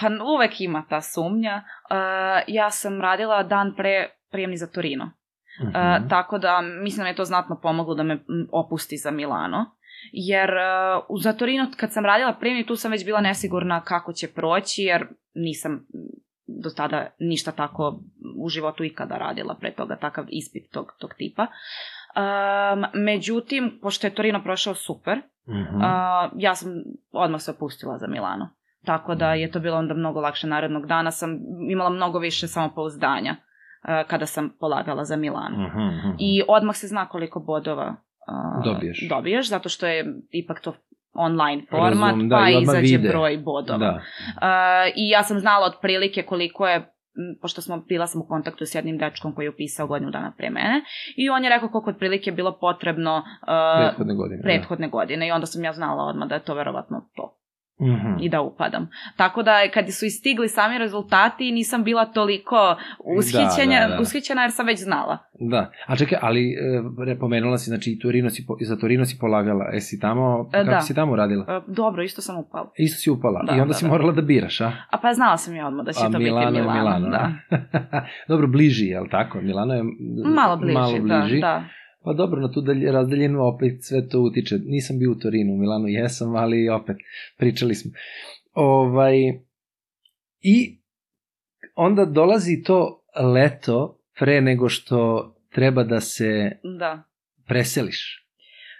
Pa 0.00 0.08
uvek 0.36 0.60
ima 0.60 0.84
ta 0.88 1.00
sumnja. 1.00 1.62
Uh, 1.90 2.54
ja 2.54 2.70
sam 2.70 3.00
radila 3.00 3.42
dan 3.42 3.74
pre 3.76 4.08
prijemni 4.30 4.56
za 4.56 4.66
Torino. 4.66 5.10
Mhm. 5.60 5.68
Uh, 5.68 6.08
tako 6.08 6.38
da 6.38 6.60
mislim 6.82 6.98
da 6.98 7.04
mi 7.04 7.10
je 7.10 7.16
to 7.16 7.24
znatno 7.24 7.60
pomoglo 7.62 7.94
da 7.94 8.02
me 8.02 8.18
opusti 8.52 8.96
za 8.96 9.10
Milano. 9.10 9.66
Jer 10.12 10.50
uh, 10.50 11.04
u 11.08 11.18
za 11.18 11.32
Torino 11.32 11.66
kad 11.76 11.92
sam 11.92 12.04
radila 12.04 12.32
prijemni 12.32 12.66
tu 12.66 12.76
sam 12.76 12.90
već 12.90 13.04
bila 13.04 13.20
nesigurna 13.20 13.80
kako 13.80 14.12
će 14.12 14.28
proći 14.28 14.82
jer 14.82 15.06
nisam 15.34 15.86
do 16.46 16.70
tada 16.70 17.06
ništa 17.18 17.52
tako 17.52 18.00
u 18.38 18.48
životu 18.48 18.84
ikada 18.84 19.18
radila 19.18 19.54
pre 19.60 19.72
toga, 19.72 19.96
takav 19.96 20.24
ispit 20.28 20.70
tog, 20.72 20.92
tog 20.98 21.14
tipa. 21.14 21.42
Um, 21.42 22.84
međutim, 23.04 23.78
pošto 23.82 24.06
je 24.06 24.14
Torino 24.14 24.42
prošao 24.42 24.74
super, 24.74 25.20
Mhm. 25.48 25.76
uh, 25.76 25.82
ja 26.36 26.54
sam 26.54 26.72
odmah 27.12 27.40
se 27.40 27.50
opustila 27.50 27.98
za 27.98 28.06
Milano. 28.06 28.48
Tako 28.84 29.14
da 29.14 29.34
je 29.34 29.50
to 29.50 29.60
bilo 29.60 29.76
onda 29.76 29.94
mnogo 29.94 30.20
lakše 30.20 30.46
narednog 30.46 30.86
dana. 30.86 31.10
Sam 31.10 31.38
imala 31.70 31.90
mnogo 31.90 32.18
više 32.18 32.48
samopouzdanja 32.48 33.36
uh, 33.36 34.08
kada 34.08 34.26
sam 34.26 34.56
polagala 34.60 35.04
za 35.04 35.16
Milano. 35.16 35.68
Mhm, 35.68 35.78
mhm. 35.78 36.16
I 36.18 36.42
odmah 36.48 36.76
se 36.76 36.86
zna 36.86 37.08
koliko 37.08 37.40
bodova 37.40 37.94
uh, 38.28 38.64
Dobiješ. 38.64 39.08
dobiješ, 39.08 39.48
zato 39.48 39.68
što 39.68 39.86
je 39.86 40.14
ipak 40.30 40.60
to 40.60 40.74
online 41.12 41.62
format, 41.70 42.10
Razum, 42.10 42.28
da, 42.28 42.36
pa 42.36 42.50
i 42.50 42.62
izađe 42.62 42.96
vide. 42.96 43.08
broj 43.08 43.36
bodova. 43.38 43.78
Da. 43.78 43.90
Uh, 43.94 44.92
I 44.96 45.08
ja 45.08 45.22
sam 45.22 45.38
znala 45.38 45.66
otprilike 45.66 46.22
koliko 46.22 46.66
je 46.66 46.90
pošto 47.42 47.62
smo, 47.62 47.76
bila 47.88 48.06
sam 48.06 48.20
u 48.20 48.26
kontaktu 48.28 48.66
s 48.66 48.74
jednim 48.74 48.98
dečkom 48.98 49.34
koji 49.34 49.44
je 49.46 49.50
upisao 49.50 49.86
godinu 49.86 50.10
dana 50.10 50.32
pre 50.36 50.50
mene 50.50 50.82
i 51.16 51.30
on 51.30 51.44
je 51.44 51.50
rekao 51.50 51.68
koliko 51.68 51.90
otprilike 51.90 52.30
je 52.30 52.34
bilo 52.34 52.58
potrebno 52.60 53.16
uh, 53.16 53.86
Prethodne 53.86 54.14
godine. 54.14 54.42
prethodne 54.42 54.88
godine 54.88 55.28
i 55.28 55.32
onda 55.32 55.46
sam 55.46 55.64
ja 55.64 55.72
znala 55.72 56.04
odmah 56.04 56.28
da 56.28 56.34
je 56.34 56.42
to 56.44 56.54
verovatno 56.54 57.08
to 57.16 57.38
Da. 57.78 57.86
Mhm. 57.86 58.14
i 58.20 58.28
da 58.28 58.40
upadam. 58.42 58.88
Tako 59.16 59.42
da 59.42 59.52
kad 59.68 59.84
su 59.90 60.06
istigli 60.06 60.48
sami 60.48 60.78
rezultati 60.78 61.52
nisam 61.52 61.84
bila 61.84 62.04
toliko 62.06 62.76
ushićenja, 63.18 63.80
Da, 63.80 63.88
da, 63.88 63.94
da. 63.94 64.00
ushićena 64.00 64.42
jer 64.42 64.52
sam 64.52 64.66
već 64.66 64.80
znala. 64.80 65.18
Da, 65.40 65.70
a 65.86 65.96
čekaj, 65.96 66.18
ali 66.22 66.50
e, 66.50 66.56
repomenula 67.06 67.58
si, 67.58 67.64
znači 67.66 67.90
i 67.90 67.98
Torino 67.98 68.30
si, 68.30 68.46
po- 68.46 68.56
za 68.60 68.76
Torino 68.76 69.04
si 69.04 69.18
polagala, 69.18 69.70
e 69.72 69.80
si 69.80 70.00
tamo, 70.00 70.48
E, 70.48 70.52
kako 70.54 70.70
da. 70.70 70.80
si 70.80 70.94
tamo 70.94 71.16
radila? 71.16 71.44
E, 71.48 71.60
Dobro, 71.68 72.02
isto 72.02 72.22
sam 72.22 72.38
upala. 72.38 72.70
Isto 72.76 72.98
si 72.98 73.10
upala 73.10 73.42
Da, 73.42 73.52
i 73.52 73.60
onda 73.60 73.66
da, 73.66 73.74
si 73.74 73.84
da. 73.84 73.90
morala 73.90 74.12
da 74.12 74.22
biraš, 74.22 74.60
a? 74.60 74.72
A 74.90 74.98
pa 74.98 75.12
znala 75.12 75.36
sam 75.36 75.56
ja 75.56 75.66
odmah 75.66 75.86
da 75.86 75.92
će 75.92 76.00
a 76.00 76.10
to 76.10 76.18
Milano 76.18 76.50
biti 76.50 76.60
Milano. 76.60 76.78
Milano, 76.80 77.08
da. 77.08 77.30
Dobro, 78.28 78.46
bliži, 78.46 78.86
je 78.86 79.00
li 79.00 79.08
tako? 79.10 79.40
Milano 79.40 79.74
je 79.74 79.82
Malo 80.26 80.56
bliži, 80.56 80.74
malo 80.74 80.92
bliži. 80.92 81.34
da, 81.34 81.46
da. 81.48 81.64
Pa 82.04 82.12
dobro, 82.12 82.40
na 82.40 82.52
tu 82.52 82.60
dalje, 82.60 82.92
razdaljenu 82.92 83.46
opet 83.46 83.84
sve 83.84 84.08
to 84.08 84.20
utiče. 84.20 84.58
Nisam 84.64 84.98
bio 84.98 85.12
u 85.12 85.14
Torinu, 85.14 85.52
u 85.52 85.56
Milanu 85.56 85.88
jesam, 85.88 86.36
ali 86.36 86.68
opet 86.68 86.96
pričali 87.36 87.74
smo. 87.74 87.90
Ovaj, 88.52 89.16
I 90.40 90.78
onda 91.74 92.04
dolazi 92.04 92.62
to 92.62 93.04
leto 93.34 94.00
pre 94.18 94.40
nego 94.40 94.68
što 94.68 95.30
treba 95.52 95.84
da 95.84 96.00
se 96.00 96.50
Da. 96.78 97.02
preseliš. 97.46 98.20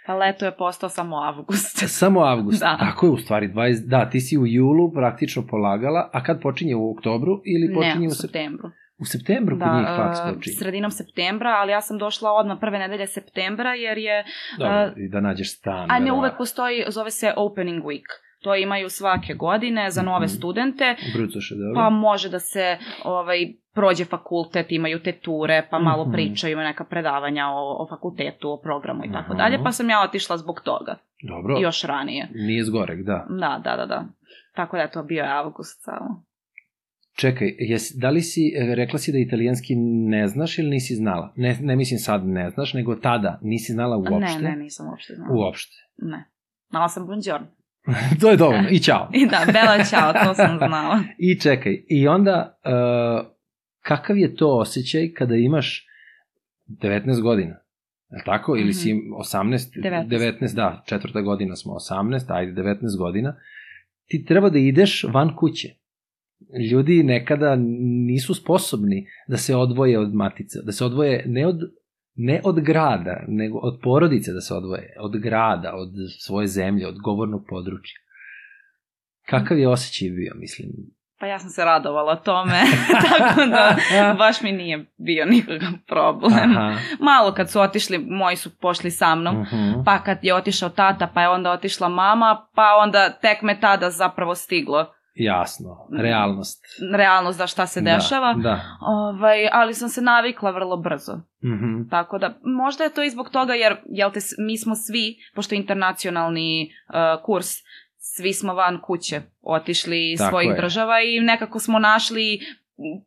Pa 0.05 0.15
leto 0.15 0.45
je 0.45 0.57
postao 0.57 0.89
samo 0.89 1.15
avgust. 1.15 1.83
Samo 1.99 2.19
avgust. 2.19 2.59
Da. 2.59 2.77
Tako 2.79 3.05
je 3.05 3.11
u 3.11 3.17
stvari. 3.17 3.47
20, 3.47 3.87
da, 3.87 4.09
ti 4.09 4.21
si 4.21 4.37
u 4.37 4.47
julu 4.47 4.91
praktično 4.91 5.47
polagala, 5.47 6.09
a 6.13 6.23
kad 6.23 6.41
počinje 6.41 6.75
u 6.75 6.91
oktobru 6.91 7.41
ili 7.45 7.73
počinje 7.73 7.99
ne, 7.99 8.07
u, 8.07 8.07
u 8.07 8.09
sep... 8.09 8.21
septembru. 8.21 8.69
U 8.97 9.05
septembru 9.05 9.59
kod 9.59 9.67
njih 9.69 9.87
faks 9.87 10.19
počinje? 10.27 10.55
sredinom 10.55 10.91
septembra, 10.91 11.49
ali 11.51 11.71
ja 11.71 11.81
sam 11.81 11.97
došla 11.97 12.31
odmah 12.31 12.57
prve 12.61 12.79
nedelje 12.79 13.07
septembra 13.07 13.73
jer 13.75 13.97
je, 13.99 14.23
Dobro, 14.59 14.91
i 14.97 15.09
da 15.09 15.21
nađeš 15.21 15.57
stan. 15.57 15.91
a 15.91 15.99
ne 15.99 16.11
uvek 16.11 16.33
postoji, 16.37 16.83
zove 16.87 17.11
se 17.11 17.33
opening 17.37 17.83
week. 17.83 18.05
To 18.41 18.55
imaju 18.55 18.89
svake 18.89 19.33
godine 19.35 19.91
za 19.91 20.01
nove 20.03 20.25
Mhm. 20.25 20.33
studente, 20.33 20.95
Brucoše, 21.15 21.55
dobro. 21.55 21.73
pa 21.75 21.89
može 21.89 22.29
da 22.29 22.39
se 22.39 22.77
ovaj 23.03 23.37
prođe 23.73 24.05
fakultet, 24.05 24.71
imaju 24.71 24.99
te 24.99 25.11
ture, 25.13 25.67
pa 25.69 25.79
malo 25.79 26.03
Mhm. 26.03 26.11
pričaju, 26.11 26.51
imaju 26.51 26.67
neka 26.67 26.83
predavanja 26.83 27.47
o, 27.47 27.83
o 27.83 27.87
fakultetu, 27.89 28.49
o 28.49 28.59
programu 28.59 29.05
i 29.05 29.11
tako 29.11 29.33
dalje, 29.33 29.63
pa 29.63 29.71
sam 29.71 29.89
ja 29.89 30.01
otišla 30.01 30.37
zbog 30.37 30.61
toga, 30.61 30.95
Dobro, 31.23 31.57
još 31.59 31.83
ranije. 31.83 32.27
nije 32.33 32.63
zgorek, 32.63 32.99
da. 33.01 33.25
Da, 33.31 33.61
da, 33.63 33.75
da, 33.75 33.85
da. 33.85 34.03
Tako 34.55 34.75
da 34.77 34.83
je 34.83 34.91
to 34.91 35.03
bio 35.03 35.25
avgust 35.25 35.83
samo. 35.83 36.23
Čekaj, 37.15 37.55
jes, 37.59 37.91
da 37.95 38.09
li 38.09 38.21
si, 38.21 38.53
e, 38.55 38.75
rekla 38.75 38.99
si 38.99 39.11
da 39.11 39.17
italijanski 39.17 39.75
ne 39.75 40.27
znaš 40.27 40.59
ili 40.59 40.69
nisi 40.69 40.95
znala? 40.95 41.33
Ne, 41.35 41.57
ne 41.61 41.75
mislim 41.75 41.99
sad 41.99 42.27
ne 42.27 42.49
znaš, 42.49 42.73
nego 42.73 42.95
tada 42.95 43.39
nisi 43.41 43.73
znala 43.73 43.97
uopšte? 43.97 44.41
Ne, 44.41 44.49
ne, 44.49 44.55
nisam 44.55 44.89
uopšte 44.89 45.13
znala. 45.15 45.33
Uopšte. 45.33 45.75
Ne. 45.97 46.25
Znala 46.69 46.89
sam 46.89 47.05
buongiorno. 47.05 47.47
to 48.21 48.29
je 48.31 48.37
dovoljno, 48.37 48.69
i 48.69 48.79
čao. 48.79 49.09
I 49.13 49.27
da, 49.27 49.45
bela 49.53 49.83
čao, 49.89 50.13
to 50.13 50.33
sam 50.33 50.57
znala. 50.57 50.99
I 51.29 51.39
čekaj, 51.39 51.83
i 51.89 52.07
onda, 52.07 52.59
uh, 52.65 53.27
kakav 53.81 54.17
je 54.17 54.35
to 54.35 54.57
osjećaj 54.57 55.13
kada 55.13 55.35
imaš 55.35 55.87
19 56.67 57.21
godina? 57.21 57.55
Je 58.09 58.17
li 58.17 58.23
tako? 58.25 58.55
Ili 58.57 58.73
si 58.73 58.93
18? 58.93 59.81
19. 59.83 60.07
19, 60.07 60.55
da, 60.55 60.83
četvrta 60.85 61.21
godina 61.21 61.55
smo 61.55 61.73
18, 61.73 62.19
ajde 62.27 62.61
19 62.61 62.97
godina. 62.97 63.35
Ti 64.05 64.25
treba 64.25 64.49
da 64.49 64.59
ideš 64.59 65.03
van 65.03 65.35
kuće. 65.35 65.69
Ljudi 66.71 67.03
nekada 67.03 67.55
nisu 68.05 68.33
sposobni 68.33 69.07
da 69.27 69.37
se 69.37 69.55
odvoje 69.55 69.99
od 69.99 70.13
matice, 70.13 70.59
da 70.63 70.71
se 70.71 70.85
odvoje 70.85 71.23
ne 71.27 71.47
od 71.47 71.55
ne 72.17 72.41
od 72.43 72.59
grada, 72.59 73.23
nego 73.27 73.57
od 73.57 73.79
porodice 73.83 74.31
da 74.31 74.41
se 74.41 74.53
odvoje, 74.53 74.95
od 74.99 75.17
grada, 75.17 75.75
od 75.75 75.89
svoje 76.19 76.47
zemlje, 76.47 76.87
od 76.87 76.95
govornog 76.99 77.45
područja. 77.49 77.99
Kakav 79.25 79.59
je 79.59 79.67
osjećaj 79.67 80.09
bio, 80.09 80.33
mislim? 80.35 80.67
Pa 81.19 81.25
ja 81.25 81.39
sam 81.39 81.49
se 81.49 81.65
radovala 81.65 82.15
tome, 82.15 82.61
tako 83.11 83.41
da 83.45 83.75
baš 84.17 84.41
mi 84.41 84.51
nije 84.51 84.85
bio 84.97 85.25
nikakav 85.25 85.69
problem. 85.87 86.57
Aha. 86.57 86.77
Malo 86.99 87.33
kad 87.33 87.51
su 87.51 87.61
otišli, 87.61 87.97
moji 87.99 88.35
su 88.35 88.57
pošli 88.57 88.91
sa 88.91 89.15
mnom, 89.15 89.41
Mhm. 89.41 89.71
pa 89.85 90.03
kad 90.03 90.17
je 90.21 90.35
otišao 90.35 90.69
tata, 90.69 91.11
pa 91.13 91.21
je 91.21 91.29
onda 91.29 91.51
otišla 91.51 91.89
mama, 91.89 92.47
pa 92.55 92.75
onda 92.83 93.09
tek 93.21 93.41
me 93.41 93.59
tada 93.59 93.89
zapravo 93.89 94.35
stiglo 94.35 94.94
Jasno, 95.15 95.87
realnost. 95.93 96.63
realnost 96.93 97.37
da 97.37 97.47
šta 97.47 97.65
se 97.65 97.81
dešava. 97.81 98.33
Da, 98.33 98.41
da. 98.41 98.61
Ovaj, 98.81 99.49
ali 99.51 99.73
sam 99.73 99.89
se 99.89 100.01
navikla 100.01 100.51
vrlo 100.51 100.77
brzo. 100.77 101.13
Mhm. 101.43 101.89
Tako 101.89 102.17
da, 102.17 102.33
možda 102.43 102.83
je 102.83 102.93
to 102.93 103.03
i 103.03 103.09
zbog 103.09 103.29
toga 103.29 103.53
jer, 103.53 103.75
jel 103.85 104.11
te, 104.11 104.19
mi 104.39 104.57
smo 104.57 104.75
svi, 104.75 105.15
pošto 105.35 105.55
je 105.55 105.59
internacionalni 105.59 106.63
uh, 106.87 106.95
kurs, 107.23 107.47
svi 107.97 108.33
smo 108.33 108.53
van 108.53 108.81
kuće 108.81 109.21
otišli 109.41 110.11
iz 110.11 110.19
Tako 110.19 110.29
svojih 110.29 110.49
je. 110.49 110.55
država 110.55 111.01
i 111.01 111.19
nekako 111.19 111.59
smo 111.59 111.79
našli 111.79 112.39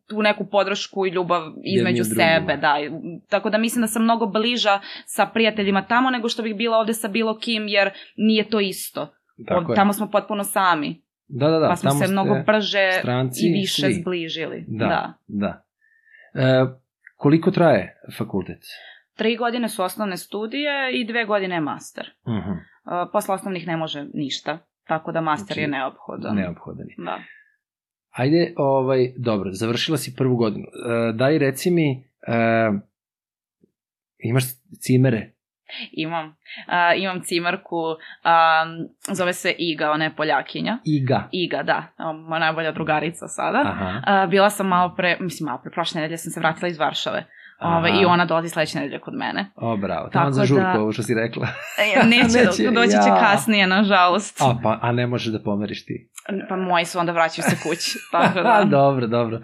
tu 0.07 0.21
neku 0.21 0.45
podršku 0.45 1.05
i 1.05 1.09
ljubav 1.09 1.41
između 1.65 2.03
sebe, 2.05 2.57
da. 2.57 2.75
Tako 3.29 3.49
da 3.49 3.57
mislim 3.57 3.81
da 3.81 3.87
sam 3.87 4.03
mnogo 4.03 4.25
bliža 4.25 4.79
sa 5.05 5.25
prijateljima 5.25 5.81
tamo 5.81 6.09
nego 6.09 6.29
što 6.29 6.43
bih 6.43 6.55
bila 6.55 6.77
ovde 6.77 6.93
sa 6.93 7.07
bilo 7.07 7.37
kim, 7.37 7.67
jer 7.67 7.89
nije 8.17 8.49
to 8.49 8.59
isto. 8.59 9.07
Tako 9.47 9.59
Ovde- 9.59 9.71
je. 9.71 9.75
tamo 9.75 9.93
smo 9.93 10.09
potpuno 10.09 10.43
sami, 10.43 11.01
Da, 11.29 11.49
da, 11.49 11.59
da. 11.59 11.67
pa 11.67 11.75
smo 11.75 11.89
tamo 11.89 12.05
se 12.05 12.11
mnogo 12.11 12.35
brže 12.45 12.91
stranci 12.99 13.47
i 13.47 13.51
više 13.51 13.81
svi. 13.81 13.93
zbližili. 13.93 14.65
Da, 14.67 14.85
da. 14.85 15.13
da. 15.27 15.63
E, 16.33 16.65
koliko 17.15 17.51
traje 17.51 18.01
fakultet? 18.17 18.63
Tri 19.15 19.37
godine 19.37 19.69
su 19.69 19.83
osnovne 19.83 20.17
studije 20.17 20.91
i 20.93 21.05
dve 21.05 21.25
godine 21.25 21.55
je 21.55 21.61
master. 21.61 22.09
Mhm. 22.27 22.51
Uh, 22.51 23.09
posle 23.11 23.35
osnovnih 23.35 23.67
ne 23.67 23.77
može 23.77 24.05
ništa, 24.13 24.57
tako 24.87 25.11
da 25.11 25.21
master 25.21 25.45
Znači, 25.45 25.61
je 25.61 25.67
neophodan. 25.67 26.35
Neophodan 26.35 26.87
je. 26.87 26.95
Da. 26.97 27.19
Ajde, 28.09 28.53
ovaj, 28.57 29.13
dobro, 29.17 29.49
završila 29.53 29.97
si 29.97 30.15
prvu 30.15 30.35
godinu. 30.35 30.65
E, 30.65 31.13
daj, 31.13 31.37
reci 31.37 31.71
mi, 31.71 32.03
e, 32.27 32.71
imaš 34.19 34.43
cimere? 34.79 35.31
Imam. 35.91 36.27
Uh, 36.27 37.01
imam 37.01 37.21
cimarku, 37.21 37.77
um, 37.77 39.15
zove 39.15 39.33
se 39.33 39.55
Iga, 39.57 39.91
ona 39.91 40.03
je 40.03 40.15
Poljakinja. 40.15 40.77
Iga. 40.85 41.27
Iga, 41.31 41.63
da, 41.63 41.83
moja 42.13 42.39
najbolja 42.39 42.71
drugarica 42.71 43.27
sada. 43.27 43.61
Aha. 43.65 44.23
Uh, 44.23 44.29
bila 44.29 44.49
sam 44.49 44.67
malo 44.67 44.95
pre, 44.95 45.17
mislim 45.19 45.45
malo 45.45 45.59
pre, 45.63 45.71
prošle 45.71 46.01
nedelje 46.01 46.17
sam 46.17 46.31
se 46.31 46.39
vratila 46.39 46.67
iz 46.67 46.79
Varšave. 46.79 47.25
Ove, 47.61 47.89
Aha. 47.89 47.99
I 48.01 48.05
ona 48.05 48.25
dolazi 48.25 48.49
sledeće 48.49 48.79
nedelje 48.79 48.99
kod 48.99 49.13
mene. 49.13 49.51
O, 49.55 49.77
bravo. 49.77 50.09
Tamo 50.09 50.31
za 50.31 50.45
žurku, 50.45 50.63
da- 50.73 50.81
ovo 50.81 50.91
što 50.91 51.03
si 51.03 51.13
rekla. 51.13 51.47
E, 51.77 52.05
Neće, 52.05 52.23
Neće, 52.37 52.71
doći 52.71 52.89
će 52.91 53.09
ja. 53.09 53.19
kasnije, 53.19 53.67
nažalost. 53.67 54.41
A, 54.41 54.55
pa, 54.63 54.79
a 54.81 54.91
ne 54.91 55.07
možeš 55.07 55.33
da 55.33 55.43
pomeriš 55.43 55.85
ti. 55.85 56.09
Pa 56.49 56.55
moji 56.55 56.85
su 56.85 56.99
onda 56.99 57.11
vraćaju 57.11 57.43
se 57.49 57.69
kući. 57.69 57.97
Tako 58.11 58.41
da. 58.41 58.63
dobro, 58.79 59.07
dobro. 59.07 59.37
Uh, 59.37 59.43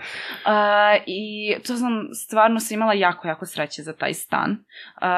I 1.05 1.55
to 1.67 1.75
sam 1.75 2.07
stvarno 2.25 2.59
sam 2.59 2.75
imala 2.75 2.93
jako, 2.93 3.27
jako 3.27 3.45
sreće 3.45 3.81
za 3.81 3.93
taj 3.93 4.13
stan. 4.13 4.51
Uh, 4.51 4.57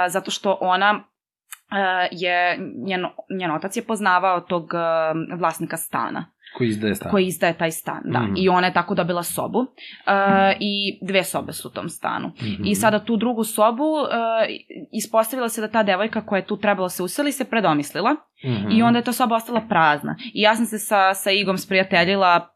zato 0.09 0.31
što 0.31 0.57
ona 0.61 0.91
uh, 0.93 2.07
je, 2.11 2.57
njen, 2.85 3.05
njen 3.39 3.51
otac 3.51 3.77
je 3.77 3.83
poznavao 3.83 4.39
tog 4.41 4.63
uh, 4.63 5.39
vlasnika 5.39 5.77
stana 5.77 6.25
Koji 6.57 6.67
izdaje 6.67 6.95
stan? 6.95 7.11
koji 7.11 7.25
izdaje 7.25 7.53
taj 7.53 7.71
stan, 7.71 8.01
da. 8.05 8.19
Mhm. 8.19 8.33
I 8.37 8.49
ona 8.49 8.67
je 8.67 8.73
tako 8.73 8.95
dobila 8.95 9.23
sobu 9.23 9.59
uh, 9.59 9.67
i 10.59 10.73
dve 11.01 11.23
sobe 11.23 11.53
su 11.53 11.67
u 11.67 11.71
tom 11.71 11.89
stanu. 11.89 12.27
Mhm. 12.27 12.63
I 12.65 12.75
sada 12.75 12.99
tu 12.99 13.17
drugu 13.17 13.43
sobu 13.43 13.83
uh, 13.83 14.07
ispostavila 14.93 15.49
se 15.49 15.61
da 15.61 15.67
ta 15.67 15.83
devojka 15.83 16.21
koja 16.21 16.37
je 16.37 16.45
tu 16.45 16.57
trebala 16.57 16.89
se 16.89 17.03
useli 17.03 17.31
se 17.31 17.45
predomislila 17.45 18.15
Mhm. 18.45 18.71
i 18.71 18.83
onda 18.83 18.99
je 18.99 19.03
ta 19.03 19.11
soba 19.13 19.35
ostala 19.35 19.61
prazna. 19.61 20.15
I 20.25 20.41
ja 20.41 20.55
sam 20.55 20.65
se 20.65 20.79
sa, 20.79 21.13
sa 21.13 21.31
Igom 21.31 21.57
sprijateljila 21.57 22.49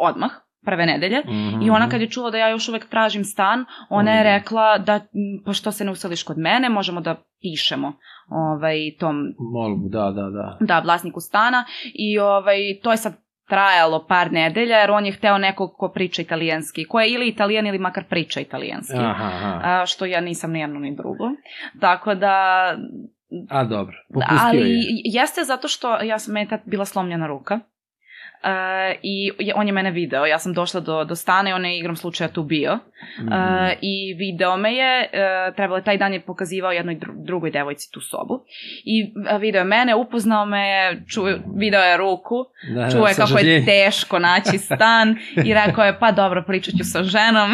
odmah, 0.00 0.30
prve 0.62 0.86
nedelje. 0.86 1.18
Mhm. 1.20 1.62
I 1.62 1.70
ona 1.70 1.88
kad 1.88 2.00
je 2.00 2.08
čula 2.08 2.30
da 2.30 2.38
ja 2.38 2.48
još 2.48 2.68
uvek 2.68 2.86
tražim 2.86 3.24
stan, 3.24 3.64
ona 3.90 4.10
je 4.10 4.20
Mhm. 4.20 4.28
rekla 4.28 4.78
da 4.78 5.00
pa 5.44 5.52
što 5.52 5.72
se 5.72 5.84
ne 5.84 5.90
useliš 5.90 6.22
kod 6.22 6.38
mene, 6.38 6.68
možemo 6.68 7.00
da 7.00 7.14
pišemo 7.42 7.92
ovaj, 8.28 8.76
tom 8.98 9.16
Molbu, 9.52 9.88
da, 9.88 10.10
da, 10.10 10.22
da. 10.30 10.56
da, 10.60 10.80
vlasniku 10.80 11.20
stana 11.20 11.64
i 11.94 12.18
ovaj, 12.18 12.56
to 12.82 12.90
je 12.90 12.96
sad 12.96 13.12
trajalo 13.50 14.06
par 14.06 14.32
nedelja 14.32 14.78
jer 14.78 14.90
on 14.90 15.06
je 15.06 15.12
hteo 15.12 15.38
nekog 15.38 15.74
ko 15.76 15.88
priča 15.88 16.22
italijanski, 16.22 16.84
ko 16.84 17.00
je 17.00 17.10
ili 17.10 17.28
italijan 17.28 17.66
ili 17.66 17.78
makar 17.78 18.04
priča 18.04 18.40
italijanski. 18.40 18.96
Aha, 18.96 19.24
aha. 19.24 19.60
A, 19.64 19.86
što 19.86 20.06
ja 20.06 20.20
nisam 20.20 20.52
ni 20.52 20.60
jedno 20.60 20.80
ni 20.80 20.96
drugo. 20.96 21.24
Tako 21.80 22.14
da... 22.14 22.66
A, 23.48 23.64
dobro. 23.64 23.96
Popustio 24.14 24.38
ali 24.40 24.70
je. 24.70 24.82
jeste 25.04 25.44
zato 25.44 25.68
što 25.68 26.02
ja 26.02 26.18
sam 26.18 26.34
meni 26.34 26.48
tad 26.48 26.60
bila 26.64 26.84
slomljena 26.84 27.26
ruka. 27.26 27.60
I 29.02 29.30
on 29.54 29.66
je 29.66 29.72
mene 29.72 29.90
video. 29.90 30.26
Ja 30.26 30.38
sam 30.38 30.52
došla 30.52 30.80
do, 30.80 31.04
do 31.04 31.14
stana 31.14 31.50
i 31.50 31.52
on 31.52 31.64
je 31.64 31.78
igram 31.78 31.96
slučaja 31.96 32.28
tu 32.28 32.42
bio. 32.42 32.74
Mm 32.74 33.28
-hmm. 33.28 33.74
I 33.80 34.14
video 34.14 34.56
me 34.56 34.74
je, 34.74 35.10
uh, 35.12 35.54
trebalo 35.56 35.80
taj 35.80 35.98
dan 35.98 36.12
je 36.12 36.20
pokazivao 36.20 36.72
jednoj 36.72 36.94
dru, 36.94 37.12
drugoj 37.16 37.50
devojci 37.50 37.92
tu 37.92 38.00
sobu. 38.00 38.44
I 38.84 39.12
video 39.40 39.58
je 39.58 39.64
mene, 39.64 39.94
upoznao 39.94 40.46
me, 40.46 40.96
ču, 41.08 41.22
video 41.56 41.80
je 41.80 41.96
ruku, 41.96 42.36
da, 42.74 42.90
čuo 42.90 43.06
je 43.06 43.14
kako 43.14 43.38
je 43.38 43.64
teško 43.64 44.18
naći 44.18 44.58
stan 44.58 45.16
i 45.44 45.54
rekao 45.66 45.84
je 45.84 45.98
pa 45.98 46.12
dobro 46.12 46.44
pričat 46.46 46.74
ću 46.74 46.84
sa 46.84 47.02
ženom. 47.02 47.50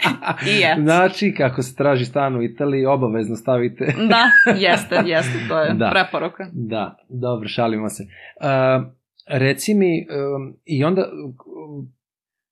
I 0.50 0.60
je. 0.60 0.76
Znači 0.78 1.34
kako 1.36 1.62
se 1.62 1.76
traži 1.76 2.04
stan 2.04 2.36
u 2.36 2.42
Italiji, 2.42 2.86
obavezno 2.86 3.36
stavite. 3.36 3.94
da, 4.08 4.24
jeste, 4.68 5.02
jeste, 5.04 5.38
to 5.48 5.60
je 5.60 5.74
da. 5.74 5.90
preporuka. 5.90 6.46
Da, 6.52 6.96
dobro, 7.08 7.48
šalimo 7.48 7.88
se. 7.88 8.02
Uh, 8.40 8.96
reci 9.26 9.74
mi, 9.74 10.06
um, 10.10 10.56
i 10.64 10.84
onda 10.84 11.02
um, 11.12 11.92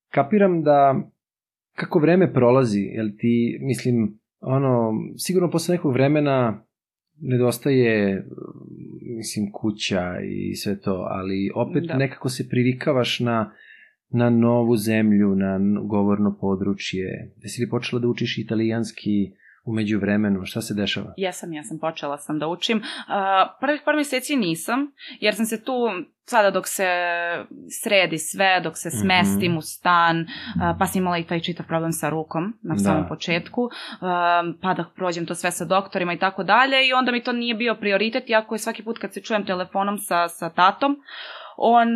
kapiram 0.09 0.63
da 0.63 1.11
kako 1.77 1.99
vreme 1.99 2.33
prolazi, 2.33 2.81
jel 2.81 3.09
ti, 3.19 3.59
mislim, 3.61 4.19
ono, 4.41 4.93
sigurno 5.17 5.51
posle 5.51 5.75
nekog 5.75 5.93
vremena 5.93 6.65
nedostaje, 7.21 8.25
mislim, 9.17 9.53
kuća 9.53 10.21
i 10.21 10.55
sve 10.55 10.81
to, 10.81 11.07
ali 11.11 11.51
opet 11.55 11.85
da. 11.85 11.97
nekako 11.97 12.29
se 12.29 12.49
privikavaš 12.49 13.21
na, 13.21 13.53
na 14.11 14.31
novu 14.31 14.77
zemlju, 14.77 15.35
na 15.35 15.61
govorno 15.85 16.37
područje. 16.41 17.33
Jesi 17.43 17.63
li 17.63 17.71
počela 17.71 18.01
da 18.01 18.09
učiš 18.09 18.39
italijanski 18.39 19.33
umeđu 19.65 19.99
vremenu? 19.99 20.47
Šta 20.47 20.61
se 20.61 20.75
dešava? 20.75 21.15
Jesam, 21.17 21.53
ja 21.53 21.65
sam 21.65 21.79
počela 21.79 22.19
sam 22.19 22.39
da 22.39 22.49
učim. 22.49 22.79
Uh, 22.79 22.85
prvih 23.61 23.83
par 23.85 23.97
meseci 23.97 24.37
nisam, 24.37 24.93
jer 25.21 25.35
sam 25.35 25.47
se 25.47 25.65
tu 25.65 25.73
sada 26.25 26.51
dok 26.51 26.69
se 26.69 26.89
sredi 27.83 28.19
sve, 28.19 28.61
dok 28.61 28.77
se 28.77 28.91
smestim 28.91 29.53
mm 29.53 29.55
-hmm. 29.55 29.59
u 29.59 29.63
stan, 29.63 30.27
pa 30.79 30.87
sam 30.87 31.03
imala 31.03 31.19
i 31.19 31.25
taj 31.25 31.41
čitav 31.41 31.67
problem 31.67 31.93
sa 31.93 32.09
rukom 32.09 32.59
na 32.63 32.75
da. 32.75 32.81
samom 32.81 33.09
početku, 33.09 33.63
uh, 33.63 33.71
pa 34.63 34.75
da 34.75 34.85
prođem 34.97 35.27
to 35.27 35.35
sve 35.35 35.51
sa 35.51 35.65
doktorima 35.65 36.13
i 36.13 36.19
tako 36.19 36.43
dalje 36.45 36.89
i 36.89 36.93
onda 36.93 37.13
mi 37.13 37.23
to 37.23 37.33
nije 37.33 37.55
bio 37.55 37.75
prioritet, 37.75 38.31
iako 38.31 38.55
je 38.55 38.59
svaki 38.59 38.83
put 38.85 38.99
kad 38.99 39.13
se 39.13 39.23
čujem 39.23 39.47
telefonom 39.47 39.99
sa, 39.99 40.29
sa 40.29 40.51
tatom, 40.51 40.97
on 41.57 41.89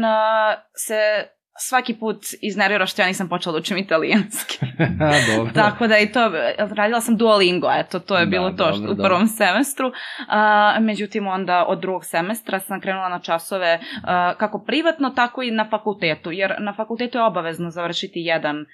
se 0.74 1.28
svaki 1.58 1.94
put 1.94 2.24
iznervira 2.42 2.86
što 2.86 3.02
ja 3.02 3.08
nisam 3.08 3.28
počela 3.28 3.52
da 3.52 3.58
učim 3.58 3.76
italijanski. 3.78 4.58
dobro. 5.36 5.52
Tako 5.54 5.86
da 5.86 5.98
i 5.98 6.12
to, 6.12 6.32
radila 6.58 7.00
sam 7.00 7.16
Duolingo, 7.16 7.68
eto, 7.78 7.98
to 7.98 8.18
je 8.18 8.26
da, 8.26 8.30
bilo 8.30 8.50
to 8.50 8.72
što, 8.72 8.80
dobro, 8.80 8.92
u 8.92 8.96
prvom 8.96 9.26
dobro. 9.26 9.36
semestru. 9.36 9.92
A, 10.28 10.76
međutim, 10.80 11.26
onda 11.26 11.64
od 11.68 11.80
drugog 11.80 12.04
semestra 12.04 12.60
sam 12.60 12.80
krenula 12.80 13.08
na 13.08 13.20
časove 13.20 13.80
a, 14.02 14.34
kako 14.38 14.64
privatno, 14.66 15.10
tako 15.10 15.42
i 15.42 15.50
na 15.50 15.68
fakultetu, 15.70 16.32
jer 16.32 16.54
na 16.58 16.74
fakultetu 16.76 17.18
je 17.18 17.24
obavezno 17.24 17.70
završiti 17.70 18.20
jedan 18.20 18.64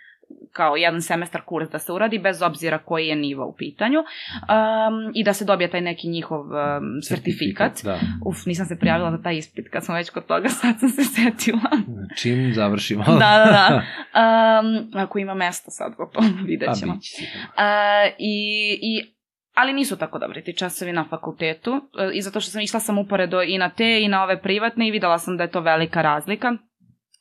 kao 0.54 0.76
jedan 0.76 1.02
semestar 1.02 1.42
kurs 1.44 1.70
da 1.70 1.78
se 1.78 1.92
uradi 1.92 2.18
bez 2.18 2.42
obzira 2.42 2.78
koji 2.78 3.06
je 3.06 3.16
nivo 3.16 3.46
u 3.46 3.54
pitanju 3.56 3.98
um, 3.98 5.12
i 5.14 5.24
da 5.24 5.32
se 5.32 5.44
dobije 5.44 5.70
taj 5.70 5.80
neki 5.80 6.08
njihov 6.08 6.40
um, 6.40 7.02
sertifikat. 7.02 7.72
Da. 7.84 7.98
Uf, 8.26 8.46
nisam 8.46 8.66
se 8.66 8.78
prijavila 8.78 9.10
za 9.10 9.22
taj 9.22 9.36
ispit 9.36 9.68
kad 9.72 9.84
sam 9.84 9.94
već 9.94 10.10
kod 10.10 10.26
toga, 10.26 10.48
sad 10.60 10.80
sam 10.80 10.88
se 10.88 11.04
setila. 11.04 11.70
Čim 12.16 12.52
završimo. 12.54 13.04
da, 13.04 13.12
da, 13.14 13.50
da. 13.50 13.82
Um, 14.14 14.90
ako 14.94 15.18
ima 15.18 15.34
mesta 15.34 15.70
sad 15.70 15.92
o 15.98 16.06
tom, 16.06 16.38
vidjet 16.48 16.70
ćemo. 16.80 16.92
Uh, 16.92 16.98
i, 18.18 18.78
i 18.82 19.14
ali 19.54 19.72
nisu 19.72 19.96
tako 19.96 20.18
dobri 20.18 20.44
ti 20.44 20.56
časovi 20.56 20.92
na 20.92 21.04
fakultetu 21.10 21.70
uh, 21.70 21.80
i 22.12 22.22
zato 22.22 22.40
što 22.40 22.50
sam 22.50 22.60
išla 22.60 22.80
sam 22.80 22.98
uporedo 22.98 23.42
i 23.42 23.58
na 23.58 23.70
te 23.70 24.02
i 24.02 24.08
na 24.08 24.22
ove 24.22 24.42
privatne 24.42 24.88
i 24.88 24.90
videla 24.90 25.18
sam 25.18 25.36
da 25.36 25.42
je 25.42 25.50
to 25.50 25.60
velika 25.60 26.02
razlika 26.02 26.56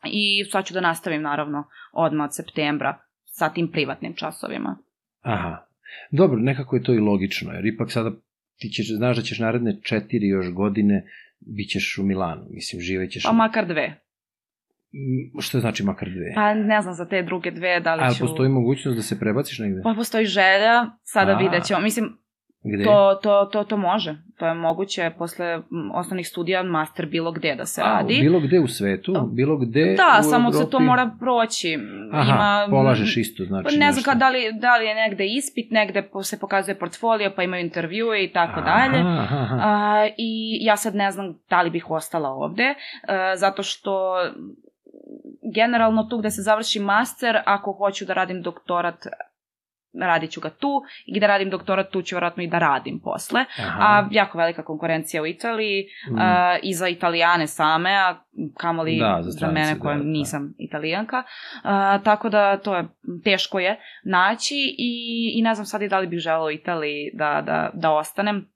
i 0.05 0.45
sad 0.51 0.65
ću 0.65 0.73
da 0.73 0.81
nastavim 0.81 1.21
naravno 1.21 1.67
odmah 1.93 2.25
od 2.25 2.35
septembra 2.35 2.97
sa 3.25 3.49
tim 3.49 3.71
privatnim 3.71 4.13
časovima. 4.15 4.77
Aha. 5.21 5.65
Dobro, 6.11 6.39
nekako 6.39 6.75
je 6.75 6.83
to 6.83 6.93
i 6.93 6.99
logično, 6.99 7.53
jer 7.53 7.65
ipak 7.65 7.91
sada 7.91 8.11
ti 8.57 8.69
ćeš, 8.69 8.95
znaš 8.97 9.17
da 9.17 9.23
ćeš 9.23 9.39
naredne 9.39 9.81
četiri 9.81 10.27
još 10.27 10.51
godine 10.51 11.03
bit 11.39 11.69
ćeš 11.69 11.97
u 11.97 12.03
Milanu, 12.03 12.45
mislim, 12.49 12.81
živećeš... 12.81 13.23
Pa 13.23 13.31
makar 13.31 13.67
dve. 13.67 13.99
Što 15.39 15.59
znači 15.59 15.83
makar 15.83 16.09
dve? 16.09 16.31
Pa 16.35 16.53
ne 16.53 16.81
znam 16.81 16.93
za 16.93 17.05
te 17.05 17.23
druge 17.23 17.51
dve, 17.51 17.79
da 17.79 17.95
li 17.95 17.99
ću... 17.99 18.05
Ali 18.05 18.15
postoji 18.19 18.49
mogućnost 18.49 18.95
da 18.95 19.01
se 19.01 19.19
prebaciš 19.19 19.59
negde? 19.59 19.81
Pa 19.83 19.93
postoji 19.93 20.25
želja, 20.25 20.85
sada 21.03 21.31
A. 21.31 21.37
vidjet 21.37 21.63
ćemo. 21.63 21.79
Mislim, 21.79 22.17
Gde? 22.63 22.83
To, 22.83 23.19
to, 23.23 23.45
to, 23.51 23.63
to 23.63 23.77
može. 23.77 24.15
To 24.37 24.47
je 24.47 24.53
moguće 24.53 25.11
posle 25.17 25.59
osnovnih 25.93 26.27
studija 26.27 26.63
master 26.63 27.05
bilo 27.05 27.31
gde 27.31 27.55
da 27.55 27.65
se 27.65 27.81
A, 27.81 27.85
radi. 27.85 28.19
Bilo 28.21 28.39
gde 28.39 28.59
u 28.59 28.67
svetu? 28.67 29.29
Bilo 29.31 29.57
gde 29.57 29.95
Da, 29.97 30.19
u 30.19 30.23
samo 30.23 30.49
Evropi? 30.49 30.57
se 30.65 30.69
to 30.69 30.79
mora 30.79 31.11
proći. 31.19 31.77
Aha, 32.11 32.31
Ima, 32.31 32.67
polažeš 32.69 33.17
isto, 33.17 33.45
znači 33.45 33.77
Ne 33.77 33.91
znam 33.91 34.19
da 34.19 34.29
li, 34.29 34.39
da 34.53 34.77
li 34.77 34.85
je 34.85 34.95
negde 34.95 35.25
ispit, 35.27 35.71
negde 35.71 36.09
se 36.23 36.39
pokazuje 36.39 36.79
portfolio, 36.79 37.31
pa 37.35 37.43
imaju 37.43 37.65
intervjue 37.65 38.23
i 38.23 38.33
tako 38.33 38.61
dalje. 38.61 39.03
A, 39.61 40.07
I 40.17 40.57
ja 40.65 40.77
sad 40.77 40.95
ne 40.95 41.11
znam 41.11 41.39
da 41.49 41.61
li 41.61 41.69
bih 41.69 41.91
ostala 41.91 42.29
ovde, 42.29 42.73
a, 43.07 43.35
zato 43.35 43.63
što 43.63 44.15
generalno 45.55 46.03
tu 46.03 46.17
gde 46.17 46.29
se 46.31 46.41
završi 46.41 46.79
master, 46.79 47.37
ako 47.45 47.71
hoću 47.71 48.05
da 48.05 48.13
radim 48.13 48.41
doktorat 48.41 49.07
radit 50.01 50.31
ću 50.31 50.41
ga 50.41 50.49
tu 50.49 50.81
i 51.05 51.17
gde 51.17 51.27
radim 51.27 51.49
doktorat 51.49 51.89
tu 51.89 52.01
ću 52.01 52.15
vjerojatno 52.15 52.43
i 52.43 52.47
da 52.47 52.59
radim 52.59 52.99
posle. 53.03 53.45
Aha. 53.59 53.79
A 53.79 54.07
jako 54.11 54.37
velika 54.37 54.63
konkurencija 54.63 55.21
u 55.21 55.27
Italiji 55.27 55.85
mm. 56.11 56.19
a, 56.19 56.57
i 56.63 56.73
za 56.73 56.87
italijane 56.87 57.47
same, 57.47 57.95
a 57.95 58.15
kamoli 58.57 58.99
da, 58.99 59.19
za, 59.21 59.31
za 59.31 59.47
mene 59.51 59.79
koja 59.79 59.97
da, 59.97 60.03
nisam 60.03 60.47
da. 60.47 60.53
italijanka. 60.57 61.23
A, 61.63 61.99
tako 62.03 62.29
da 62.29 62.57
to 62.57 62.75
je, 62.75 62.87
teško 63.23 63.59
je 63.59 63.79
naći 64.03 64.75
i, 64.77 65.33
i 65.35 65.41
ne 65.41 65.55
znam 65.55 65.65
sad 65.65 65.81
i 65.81 65.87
da 65.87 65.99
li 65.99 66.07
bih 66.07 66.19
želela 66.19 66.45
u 66.45 66.51
Italiji 66.51 67.11
da, 67.13 67.43
da, 67.45 67.69
da 67.73 67.91
ostanem, 67.91 68.49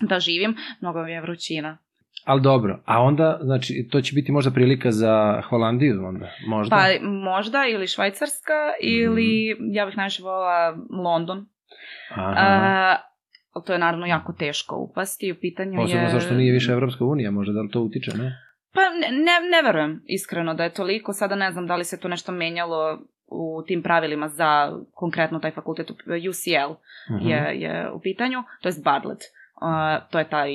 da 0.00 0.20
živim. 0.20 0.56
Mnogo 0.80 1.02
mi 1.02 1.12
je 1.12 1.20
vrućina. 1.20 1.78
Ali 2.24 2.40
dobro, 2.40 2.82
a 2.84 3.02
onda, 3.02 3.38
znači, 3.42 3.88
to 3.90 4.00
će 4.00 4.14
biti 4.14 4.32
možda 4.32 4.50
prilika 4.50 4.90
za 4.90 5.42
Holandiju 5.48 6.04
onda, 6.04 6.30
možda? 6.46 6.76
Pa 6.76 7.06
možda, 7.06 7.66
ili 7.66 7.86
Švajcarska, 7.86 8.72
ili 8.80 9.56
mm. 9.60 9.74
ja 9.74 9.86
bih 9.86 9.96
najviše 9.96 10.22
volila 10.22 10.76
London. 11.04 11.46
Aha. 12.10 12.96
Uh, 13.56 13.64
to 13.64 13.72
je 13.72 13.78
naravno 13.78 14.06
jako 14.06 14.32
teško 14.32 14.76
upasti, 14.76 15.32
u 15.32 15.34
pitanju 15.40 15.76
Posebno 15.76 16.00
je... 16.00 16.06
Posebno 16.06 16.20
zašto 16.20 16.34
nije 16.34 16.52
više 16.52 16.72
Evropska 16.72 17.04
unija, 17.04 17.30
možda 17.30 17.52
da 17.52 17.60
li 17.60 17.70
to 17.70 17.80
utiče, 17.80 18.10
ne? 18.10 18.36
Pa 18.74 18.80
ne, 18.80 19.16
ne, 19.16 19.32
ne 19.50 19.62
verujem 19.64 20.02
iskreno 20.06 20.54
da 20.54 20.64
je 20.64 20.72
toliko, 20.72 21.12
sada 21.12 21.34
ne 21.34 21.52
znam 21.52 21.66
da 21.66 21.76
li 21.76 21.84
se 21.84 22.00
to 22.00 22.08
nešto 22.08 22.32
menjalo 22.32 22.98
u 23.26 23.62
tim 23.66 23.82
pravilima 23.82 24.28
za 24.28 24.78
konkretno 24.94 25.38
taj 25.38 25.50
fakultet 25.50 25.90
UCL 25.90 26.70
uh 26.70 26.76
-huh. 27.08 27.28
je, 27.28 27.60
je 27.60 27.90
u 27.90 28.00
pitanju, 28.00 28.42
to 28.60 28.68
je 28.68 28.74
Bartlett. 28.84 29.20
To 30.10 30.18
je 30.18 30.28
taj 30.28 30.50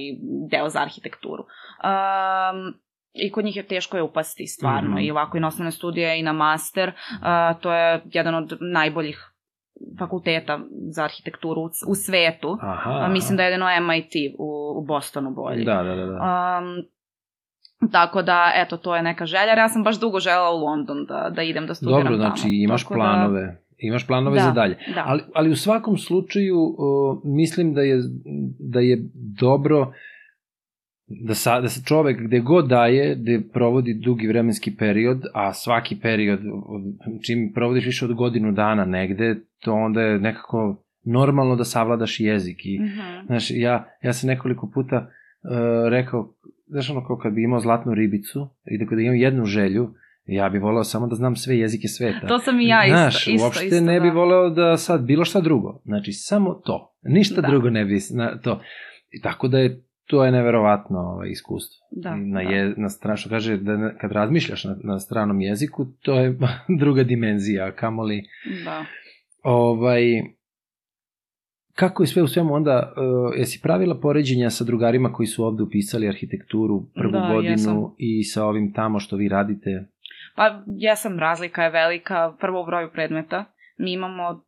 deo 0.51 0.69
za 0.69 0.81
arhitekturu. 0.81 1.43
Um, 1.43 2.73
I 3.13 3.31
kod 3.31 3.45
njih 3.45 3.55
je 3.55 3.67
teško 3.67 3.97
je 3.97 4.03
upasti 4.03 4.47
stvarno. 4.47 4.89
Mm 4.89 4.93
-hmm. 4.93 5.07
I 5.07 5.11
ovako 5.11 5.37
i 5.37 5.39
na 5.39 5.47
osnovne 5.47 5.71
studije 5.71 6.19
i 6.19 6.23
na 6.23 6.33
master. 6.33 6.89
Uh, 6.89 7.61
to 7.61 7.73
je 7.73 8.01
jedan 8.13 8.35
od 8.35 8.57
najboljih 8.61 9.31
fakulteta 9.99 10.59
za 10.89 11.03
arhitekturu 11.03 11.61
u, 11.61 11.69
u 11.87 11.95
svetu. 11.95 12.57
Aha, 12.61 12.91
aha. 12.91 13.07
Mislim 13.07 13.37
da 13.37 13.43
je 13.43 13.47
jedino 13.49 13.65
MIT 13.81 14.11
u, 14.39 14.79
u 14.79 14.85
Bostonu 14.85 15.31
bolji. 15.31 15.65
Da, 15.65 15.83
da, 15.83 15.95
da. 15.95 16.05
da. 16.05 16.59
Um, 16.59 16.85
Tako 17.91 18.21
da, 18.21 18.51
eto, 18.55 18.77
to 18.77 18.95
je 18.95 19.01
neka 19.01 19.25
želja. 19.25 19.53
Ja 19.57 19.69
sam 19.69 19.83
baš 19.83 19.99
dugo 19.99 20.19
žela 20.19 20.51
u 20.51 20.57
London 20.57 21.05
da, 21.05 21.29
da 21.35 21.41
idem 21.43 21.67
da 21.67 21.73
studiram 21.73 22.01
Dobro, 22.01 22.15
znači 22.15 22.41
tamo. 22.41 22.53
imaš 22.53 22.83
Tako 22.83 22.93
da- 22.93 22.99
planove. 22.99 23.41
Da, 23.41 23.57
Imaš 23.77 24.07
planove 24.07 24.37
da, 24.37 24.43
za 24.43 24.51
dalje. 24.51 24.77
Da. 24.95 25.03
Ali, 25.05 25.21
ali 25.33 25.49
u 25.49 25.55
svakom 25.55 25.97
slučaju 25.97 26.75
o, 26.77 27.21
mislim 27.23 27.73
da 27.73 27.81
je, 27.81 28.01
da 28.59 28.79
je 28.79 29.09
dobro 29.39 29.93
da, 31.07 31.33
sa, 31.33 31.61
da 31.61 31.69
se 31.69 31.83
čovek 31.85 32.21
gde 32.21 32.39
god 32.39 32.67
daje, 32.67 33.15
gde 33.15 33.41
provodi 33.53 33.93
dugi 33.93 34.27
vremenski 34.27 34.75
period, 34.75 35.21
a 35.33 35.53
svaki 35.53 35.99
period, 35.99 36.39
čim 37.25 37.51
provodiš 37.53 37.85
više 37.85 38.05
od 38.05 38.13
godinu 38.13 38.51
dana 38.51 38.85
negde, 38.85 39.35
to 39.59 39.73
onda 39.73 40.01
je 40.01 40.19
nekako 40.19 40.83
normalno 41.03 41.55
da 41.55 41.63
savladaš 41.63 42.19
jezik. 42.19 42.65
I, 42.65 42.79
mm 42.79 42.83
-hmm. 42.83 43.25
znaš, 43.25 43.51
ja, 43.51 43.89
ja 44.01 44.13
sam 44.13 44.27
nekoliko 44.27 44.71
puta 44.73 44.97
uh, 44.97 45.89
rekao, 45.89 46.33
znaš 46.67 46.89
ono 46.89 47.07
kao 47.07 47.17
kad 47.17 47.33
bi 47.33 47.43
imao 47.43 47.59
zlatnu 47.59 47.93
ribicu 47.93 48.49
i 48.65 48.77
da 48.77 48.85
kada 48.85 49.01
imam 49.01 49.15
jednu 49.15 49.45
želju, 49.45 49.93
Ja 50.25 50.49
bih 50.49 50.61
voleo 50.61 50.83
samo 50.83 51.07
da 51.07 51.15
znam 51.15 51.35
sve 51.35 51.57
jezike 51.57 51.87
sveta. 51.87 52.27
To 52.27 52.39
sam 52.39 52.59
i 52.59 52.67
ja 52.67 52.85
isto. 52.85 52.97
Znaš, 52.97 53.27
isto, 53.27 53.45
uopšte 53.45 53.65
isto, 53.65 53.81
ne 53.81 54.01
bih 54.01 54.11
da. 54.11 54.19
voleo 54.19 54.49
da 54.49 54.77
sad 54.77 55.01
bilo 55.01 55.25
šta 55.25 55.41
drugo. 55.41 55.81
Znači, 55.85 56.11
samo 56.11 56.53
to. 56.53 56.97
Ništa 57.01 57.41
da. 57.41 57.47
drugo 57.47 57.69
ne 57.69 57.85
bi 57.85 57.99
na 58.13 58.37
to. 58.41 58.61
I 59.11 59.21
tako 59.21 59.47
da 59.47 59.59
je 59.59 59.85
to 60.07 60.25
je 60.25 60.31
neverovatno 60.31 60.99
ovaj, 60.99 61.29
iskustvo. 61.29 61.87
Da, 61.91 62.15
na, 62.15 62.43
da. 62.43 62.49
je, 62.49 62.73
na 62.77 62.89
stranu, 62.89 63.17
što 63.17 63.29
kaže, 63.29 63.57
da 63.57 63.97
kad 63.97 64.11
razmišljaš 64.11 64.63
na, 64.63 64.77
na 64.83 64.99
stranom 64.99 65.41
jeziku, 65.41 65.85
to 66.01 66.19
je 66.19 66.37
druga 66.81 67.03
dimenzija, 67.03 67.71
kamoli... 67.71 68.23
Da. 68.63 68.85
Ovaj, 69.43 70.03
kako 71.73 72.03
je 72.03 72.07
sve 72.07 72.23
u 72.23 72.27
svemu 72.27 72.53
onda, 72.53 72.93
uh, 72.97 73.37
jesi 73.37 73.59
pravila 73.63 73.99
poređenja 73.99 74.49
sa 74.49 74.63
drugarima 74.63 75.13
koji 75.13 75.27
su 75.27 75.43
ovde 75.43 75.63
upisali 75.63 76.07
arhitектuru 76.07 76.85
prvu 76.95 77.11
da, 77.11 77.29
godinu 77.33 77.51
jesam. 77.51 77.77
i 77.97 78.23
sa 78.23 78.45
ovim 78.45 78.73
tamo 78.73 78.99
što 78.99 79.15
vi 79.15 79.29
radite? 79.29 79.87
Pa 80.35 80.43
jesam, 80.69 81.19
razlika 81.19 81.63
je 81.63 81.69
velika. 81.71 82.33
Prvo 82.39 82.61
u 82.61 82.65
broju 82.65 82.91
predmeta. 82.91 83.45
Mi 83.77 83.93
imamo 83.93 84.41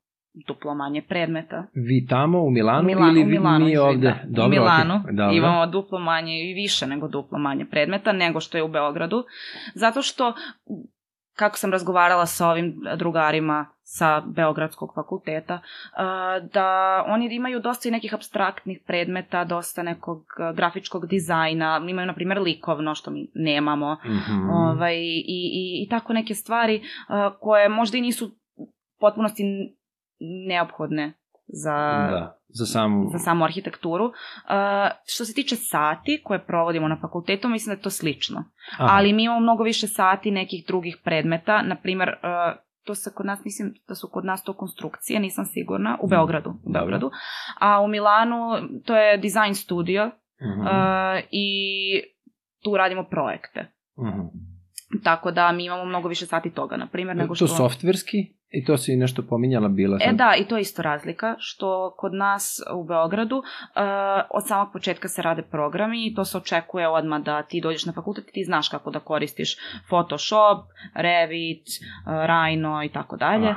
duplo 0.47 0.75
manje 0.75 1.01
predmeta. 1.01 1.63
Vi 1.73 2.05
tamo 2.09 2.39
u 2.39 2.49
Milanu, 2.49 2.83
Milanu, 2.83 3.11
ili 3.11 3.23
vi- 3.23 3.29
Milanu, 3.29 3.65
mi 3.65 3.77
ovde? 3.77 4.13
da. 4.25 4.45
u 4.45 4.49
Milanu 4.49 5.03
dobro. 5.11 5.33
imamo 5.33 5.67
duplo 5.67 5.99
manje 5.99 6.33
i 6.41 6.53
više 6.55 6.88
nego 6.88 7.07
duplo 7.07 7.38
manje 7.39 7.65
predmeta 7.65 8.11
nego 8.11 8.39
što 8.39 8.57
je 8.57 8.63
u 8.63 8.67
Beogradu. 8.67 9.23
Zato 9.75 10.01
što, 10.01 10.33
kako 11.35 11.57
sam 11.57 11.71
razgovarala 11.71 12.25
sa 12.25 12.49
ovim 12.49 12.67
drugarima 12.97 13.65
sa 13.89 14.21
Beogradskog 14.21 14.91
fakulteta, 14.95 15.59
da 16.53 16.67
oni 17.07 17.35
imaju 17.35 17.59
dosta 17.59 17.89
i 17.89 17.91
nekih 17.91 18.13
abstraktnih 18.13 18.79
predmeta, 18.88 19.43
dosta 19.43 19.83
nekog 19.83 20.17
uh, 20.17 20.55
grafičkog 20.55 21.07
dizajna, 21.07 21.81
imaju, 21.89 22.07
na 22.07 22.13
primjer, 22.13 22.39
likovno, 22.39 22.95
što 22.95 23.11
mi 23.11 23.31
nemamo, 23.35 23.97
Mhm. 24.05 24.49
ovaj, 24.49 24.95
i, 24.95 25.23
i, 25.27 25.83
i 25.83 25.89
tako 25.89 26.13
neke 26.13 26.33
stvari 26.35 26.75
uh, 26.75 26.83
koje 27.39 27.69
možda 27.69 27.97
i 27.97 28.01
nisu 28.01 28.31
potpunosti 28.99 29.43
neophodne 30.47 31.13
za, 31.47 31.75
Da, 32.11 32.38
za 32.49 32.65
samu... 32.65 33.09
za 33.11 33.19
samu 33.19 33.43
arhitekturu. 33.43 34.05
Uh, 34.05 34.11
što 35.05 35.25
se 35.25 35.33
tiče 35.33 35.55
sati 35.55 36.21
koje 36.23 36.45
provodimo 36.45 36.88
na 36.88 36.97
fakultetu, 37.01 37.49
mislim 37.49 37.75
da 37.75 37.79
je 37.79 37.83
to 37.83 37.89
slično. 37.89 38.43
Aha. 38.71 38.89
Ali 38.91 39.13
mi 39.13 39.23
imamo 39.23 39.39
mnogo 39.39 39.63
više 39.63 39.88
sati 39.88 40.31
nekih 40.31 40.65
drugih 40.67 40.97
predmeta, 41.03 41.61
na 41.61 41.75
primjer, 41.75 42.09
uh, 42.09 42.66
to 42.88 42.95
se 42.95 43.11
kod 43.15 43.25
nas, 43.25 43.39
mislim 43.45 43.73
da 43.88 43.95
su 43.95 44.09
kod 44.11 44.25
nas 44.25 44.43
to 44.43 44.53
konstrukcije, 44.53 45.19
nisam 45.19 45.45
sigurna, 45.45 45.97
u 46.01 46.07
Beogradu, 46.07 46.49
u. 46.63 46.71
Beogradu. 46.71 47.11
A 47.59 47.81
u 47.81 47.88
Milanu 47.88 48.38
to 48.85 48.95
je 48.97 49.17
design 49.17 49.53
studio 49.55 50.11
Mhm. 50.41 50.61
uh, 50.61 50.67
i 51.31 51.47
tu 52.63 52.77
radimo 52.77 53.03
projekte. 53.03 53.71
Mhm. 53.99 54.21
Tako 55.03 55.31
da 55.31 55.51
mi 55.51 55.65
imamo 55.65 55.85
mnogo 55.85 56.07
više 56.07 56.25
sati 56.25 56.51
toga, 56.51 56.77
na 56.77 56.88
primjer, 56.88 57.17
nego 57.17 57.35
što... 57.35 57.47
To 57.47 57.55
softverski? 57.55 58.36
I 58.49 58.65
to 58.65 58.77
si 58.77 58.95
nešto 58.95 59.21
pominjala 59.21 59.67
bila 59.67 59.97
E 60.01 60.05
sad. 60.05 60.15
da, 60.15 60.33
i 60.37 60.45
to 60.45 60.55
je 60.57 60.61
isto 60.61 60.81
razlika, 60.81 61.35
što 61.37 61.93
kod 61.97 62.13
nas 62.13 62.43
u 62.75 62.83
Beogradu 62.83 63.35
uh, 63.35 63.43
od 64.29 64.47
samog 64.47 64.67
početka 64.73 65.07
se 65.07 65.21
rade 65.21 65.41
programi 65.41 66.07
i 66.07 66.15
to 66.15 66.25
se 66.25 66.37
očekuje 66.37 66.87
odmah 66.87 67.21
da 67.21 67.43
ti 67.43 67.61
dođeš 67.61 67.85
na 67.85 67.93
fakultet 67.93 68.29
i 68.29 68.31
ti 68.31 68.43
znaš 68.43 68.69
kako 68.69 68.91
da 68.91 68.99
koristiš 68.99 69.55
Photoshop, 69.87 70.57
Revit, 70.95 71.65
uh, 72.05 72.13
Rhino 72.25 72.83
i 72.83 72.89
tako 72.89 73.17
dalje. 73.17 73.55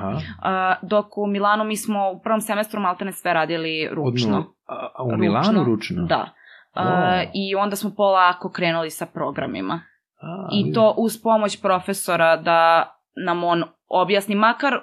Dok 0.83 1.19
u 1.19 1.27
Milanu 1.27 1.65
mi 1.65 1.77
smo 1.77 2.11
u 2.11 2.21
prvom 2.21 2.41
semestru 2.41 2.81
maltene 2.81 3.13
sve 3.13 3.35
radili 3.35 3.89
ručno. 3.93 4.31
nula. 4.31 4.45
A, 4.67 4.89
a 4.95 5.03
u 5.05 5.17
Milanu 5.17 5.65
ručno? 5.65 6.03
Da. 6.05 6.29
Uh, 6.75 6.83
O. 6.83 7.31
I 7.35 7.55
onda 7.55 7.77
smo 7.77 7.91
polako 7.97 8.51
krenuli 8.51 8.91
sa 8.91 9.07
programima. 9.07 9.81
A, 10.23 10.49
I 10.53 10.73
to 10.73 10.95
uz 10.99 11.23
pomoć 11.23 11.63
profesora 11.63 12.37
da 12.37 12.93
nam 13.27 13.45
on 13.45 13.65
objasni 13.93 14.35
makar 14.35 14.75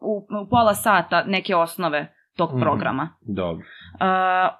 u, 0.00 0.16
u 0.36 0.50
pola 0.50 0.74
sata 0.74 1.24
neke 1.24 1.56
osnove 1.56 2.06
tog 2.36 2.50
Mhm. 2.50 2.60
programa. 2.60 3.08
Dobro. 3.20 3.64
Uh, 3.92 4.06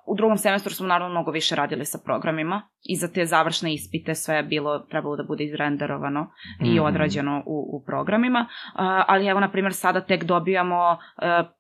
u 0.07 0.17
drugom 0.17 0.37
semestru 0.37 0.73
smo 0.73 0.87
naravno 0.87 1.11
mnogo 1.11 1.31
više 1.31 1.57
radili 1.57 1.85
sa 1.85 1.99
programima 1.99 2.63
i 2.83 2.97
za 2.97 3.09
te 3.09 3.25
završne 3.27 3.75
ispite 3.75 4.15
sve 4.15 4.37
je 4.37 4.43
bilo, 4.43 4.79
trebalo 4.81 5.17
da 5.17 5.23
bude 5.23 5.45
izrenderovano 5.45 6.31
i 6.61 6.71
Mhm. 6.71 6.81
odrađeno 6.81 7.43
u, 7.47 7.71
u 7.73 7.85
programima, 7.87 8.41
Uh, 8.41 8.81
ali 9.07 9.27
evo 9.27 9.41
na 9.41 9.51
primjer 9.51 9.73
sada 9.75 10.01
tek 10.01 10.25
dobijamo 10.25 10.91
uh, 10.93 11.51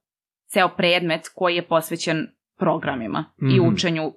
ceo 0.47 0.69
predmet 0.69 1.21
koji 1.35 1.57
je 1.57 1.63
posvećen 1.65 2.27
programima 2.59 3.25
i 3.41 3.61
Mhm. 3.61 3.69
učenju 3.69 4.13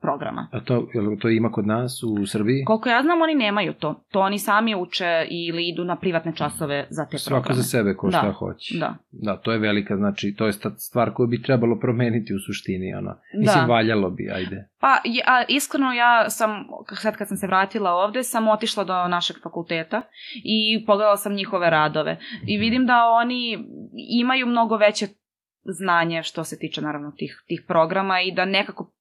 programa. 0.00 0.48
A 0.52 0.60
to, 0.60 0.86
to 1.20 1.28
ima 1.30 1.50
kod 1.50 1.66
nas 1.66 2.02
u 2.02 2.26
Srbiji? 2.26 2.64
Koliko 2.64 2.88
ja 2.88 3.02
znam, 3.02 3.22
oni 3.22 3.34
nemaju 3.36 3.72
to. 3.72 4.04
To 4.10 4.20
oni 4.20 4.38
sami 4.38 4.74
uče 4.74 5.04
ili 5.30 5.68
idu 5.68 5.84
na 5.84 5.96
privatne 5.96 6.32
časove 6.34 6.86
za 6.90 7.06
te 7.06 7.18
Svako 7.18 7.34
programe. 7.34 7.56
za 7.56 7.68
sebe 7.68 7.94
ko 7.94 8.06
Da, 8.06 8.18
šta 8.18 8.32
hoće. 8.32 8.78
Da. 8.78 8.94
Da, 9.12 9.36
to 9.36 9.52
je 9.52 9.58
velika, 9.58 9.96
znači, 9.96 10.34
to 10.34 10.46
je 10.46 10.52
stvar 10.78 11.14
koju 11.14 11.26
bi 11.26 11.42
trebalo 11.42 11.78
promeniti 11.78 12.34
u 12.34 12.38
suštini, 12.38 12.94
ono. 12.94 13.14
Mislim, 13.34 13.60
Da. 13.60 13.66
valjalo 13.66 14.10
bi, 14.10 14.30
ajde. 14.30 14.68
Pa, 14.80 15.00
je- 15.04 15.22
a, 15.26 15.44
iskreno 15.48 15.92
ja 15.92 16.30
sam, 16.30 16.50
sad 16.92 17.16
kad 17.16 17.28
sam 17.28 17.36
se 17.36 17.46
vratila 17.46 17.90
ovde, 17.92 18.22
sam 18.22 18.48
otišla 18.48 18.84
do 18.84 19.08
našeg 19.08 19.36
fakulteta 19.42 20.02
i 20.36 20.84
pogledala 20.86 21.16
sam 21.16 21.34
njihove 21.34 21.70
radove. 21.70 22.16
I 22.46 22.58
vidim 22.58 22.86
da 22.86 23.04
oni 23.04 23.58
imaju 24.12 24.46
mnogo 24.46 24.76
veće 24.76 25.06
znanje 25.68 26.22
što 26.22 26.44
se 26.44 26.58
tiče 26.58 26.80
naravno 26.80 27.12
tih, 27.12 27.42
tih 27.46 27.64
programa 27.68 28.20
i 28.20 28.32
da 28.32 28.44
nekako 28.44 28.92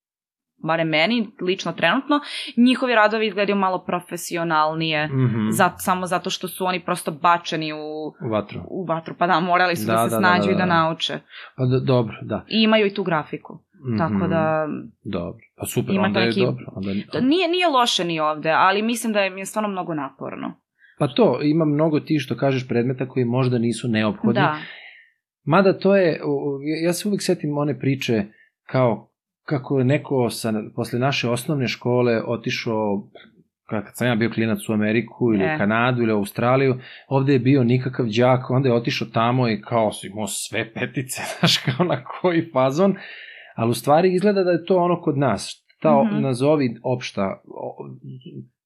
barem 0.65 0.87
meni, 0.89 1.27
lično 1.41 1.71
trenutno, 1.71 2.19
njihovi 2.57 2.95
radovi 2.95 3.27
izgledaju 3.27 3.55
malo 3.57 3.83
profesionalnije, 4.25 5.07
Mhm. 5.07 5.49
za, 5.49 5.71
samo 5.77 6.05
zato 6.05 6.29
što 6.29 6.47
su 6.47 6.65
oni 6.65 6.79
prosto 6.79 7.11
bačeni 7.13 7.73
u, 7.73 7.77
U 8.21 8.29
vatru. 8.31 8.59
u 8.67 8.85
vatru, 8.85 9.15
pa 9.17 9.27
da, 9.27 9.39
morali 9.41 9.75
su 9.75 9.87
da, 9.87 9.93
Da, 9.93 9.97
se 9.99 10.03
da, 10.05 10.09
da, 10.11 10.19
snađu 10.19 10.45
da, 10.45 10.51
i 10.51 10.55
da 10.55 10.59
da. 10.59 10.65
nauče. 10.65 11.19
Pa 11.57 11.65
do, 11.65 11.79
dobro, 11.81 12.15
da. 12.23 12.45
I 12.47 12.63
imaju 12.63 12.85
i 12.87 12.93
tu 12.93 13.03
grafiku, 13.03 13.59
tako 13.97 14.13
Mhm. 14.13 14.29
da 14.29 14.67
Dobro. 15.03 15.39
Pa 15.57 15.65
super, 15.65 15.99
onda 15.99 16.19
je 16.19 16.25
neki- 16.27 16.41
dobro. 16.41 16.65
Onda... 16.67 16.91
to 17.11 17.21
nije, 17.21 17.47
nije 17.47 17.67
loše 17.69 18.03
ni 18.03 18.19
ovde, 18.21 18.51
ali 18.51 18.81
mislim 18.81 19.13
da 19.13 19.19
je 19.19 19.29
mi 19.29 19.41
je 19.41 19.45
stvarno 19.45 19.69
mnogo 19.69 19.93
naporno. 19.93 20.53
Pa 20.99 21.07
to, 21.07 21.39
ima 21.43 21.65
mnogo 21.65 21.99
ti 21.99 22.19
što 22.19 22.37
kažeš 22.37 22.67
predmeta 22.67 23.07
koji 23.07 23.25
možda 23.27 23.57
nisu 23.57 23.87
neophodni. 23.87 24.33
Da, 24.33 24.55
Mada 25.45 25.73
to 25.73 25.95
je, 25.95 26.21
ja 26.83 26.93
se 26.93 27.07
uvijek 27.07 27.21
setim 27.21 27.57
one 27.57 27.79
priče 27.79 28.23
kao 28.63 29.09
kako 29.45 29.79
je 29.79 29.85
neko 29.85 30.29
sa, 30.29 30.53
posle 30.75 30.99
naše 30.99 31.29
osnovne 31.29 31.67
škole 31.67 32.21
otišao 32.27 33.07
kad 33.69 33.83
sam 33.93 34.07
ja 34.07 34.15
bio 34.15 34.29
klinac 34.29 34.69
u 34.69 34.73
Ameriku 34.73 35.33
ili 35.33 35.43
E. 35.43 35.55
u 35.55 35.57
Kanadu 35.57 36.01
ili 36.01 36.13
u 36.13 36.17
Australiju, 36.17 36.75
ovde 37.07 37.33
je 37.33 37.39
bio 37.39 37.63
nikakav 37.63 38.05
đak, 38.17 38.49
onda 38.49 38.69
je 38.69 38.75
otišao 38.75 39.07
tamo 39.13 39.49
i 39.49 39.61
kao 39.61 39.91
si 39.91 40.07
imao 40.07 40.27
sve 40.27 40.73
petice, 40.73 41.21
znaš, 41.39 41.57
kao 41.57 41.85
na 41.85 42.03
koji 42.03 42.49
fazon, 42.53 42.95
ali 43.55 43.69
u 43.71 43.73
stvari 43.73 44.13
izgleda 44.13 44.43
da 44.43 44.51
je 44.51 44.65
to 44.65 44.77
ono 44.77 45.01
kod 45.01 45.17
nas, 45.17 45.65
ta 45.81 46.03
Mhm. 46.03 46.21
nazovi 46.21 46.75
opšta, 46.83 47.41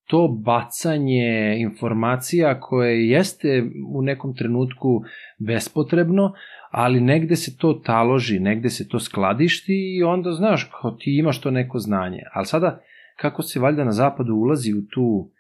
to 0.08 0.28
bacanje 0.46 1.56
informacija 1.60 2.60
koje 2.60 3.10
jeste 3.10 3.64
u 3.94 4.02
nekom 4.02 4.36
trenutku 4.36 5.02
bespotrebno, 5.40 6.34
ali 6.70 6.99
negde 6.99 7.36
se 7.36 7.57
to 7.57 7.74
taloži, 7.74 8.39
negde 8.39 8.70
se 8.70 8.88
to 8.88 8.99
skladišti 8.99 9.97
i 9.97 10.03
onda, 10.03 10.32
znaš, 10.32 10.72
kao 10.82 10.91
ti 10.91 11.17
imaš 11.17 11.41
to 11.41 11.51
neko 11.51 11.80
znanje. 11.80 12.22
Ali 12.34 12.45
sada, 12.45 12.82
kako 13.15 13.41
se 13.41 13.59
valjda 13.59 13.84
na 13.84 13.91
zapadu 13.91 14.36
ulazi 14.36 14.74
u 14.74 14.82
tu 14.88 15.32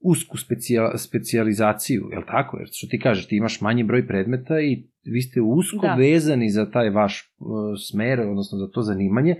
usku 0.00 0.38
specijal, 0.38 0.90
specijalizaciju, 0.96 2.08
je 2.12 2.18
li 2.18 2.24
tako? 2.26 2.58
Jer 2.58 2.68
što 2.72 2.86
ti 2.86 3.00
kažeš, 3.00 3.26
ti 3.26 3.36
imaš 3.36 3.60
manji 3.60 3.84
broj 3.84 4.06
predmeta 4.06 4.60
i 4.60 4.82
vi 5.04 5.22
ste 5.22 5.40
usko 5.40 5.86
Da. 5.86 5.94
vezani 5.94 6.50
za 6.50 6.70
taj 6.70 6.90
vaš 6.90 7.34
uh, 7.38 7.46
smer, 7.90 8.20
odnosno 8.20 8.58
za 8.58 8.68
to 8.68 8.82
zanimanje, 8.82 9.36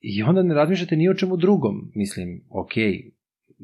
i 0.00 0.22
onda 0.22 0.42
ne 0.42 0.54
razmišljate 0.54 0.96
ni 0.96 1.08
o 1.08 1.14
čemu 1.14 1.36
drugom. 1.36 1.92
Mislim, 1.94 2.44
ok, 2.50 2.72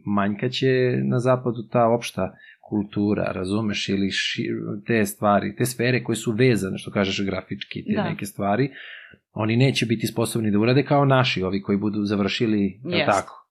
manjka 0.06 0.48
će 0.48 0.98
na 1.10 1.18
zapadu 1.18 1.68
ta 1.72 1.88
opšta 1.88 2.36
kultura, 2.68 3.32
razumeš, 3.32 3.88
ili 3.88 4.10
ši, 4.10 4.48
te 4.86 5.06
stvari, 5.06 5.56
te 5.56 5.64
sfere 5.64 6.04
koje 6.04 6.16
su 6.16 6.32
vezane, 6.32 6.78
što 6.78 6.90
kažeš 6.90 7.26
grafički, 7.26 7.84
te 7.84 7.92
Da. 7.92 8.04
neke 8.04 8.26
stvari, 8.26 8.70
oni 9.32 9.56
neće 9.56 9.86
biti 9.86 10.06
sposobni 10.06 10.50
da 10.50 10.58
urade 10.58 10.82
kao 10.82 11.04
naši, 11.04 11.42
ovi 11.42 11.62
koji 11.62 11.78
budu 11.78 12.04
završili, 12.04 12.80
je 12.84 12.98
Jest. 12.98 13.10
tako? 13.10 13.48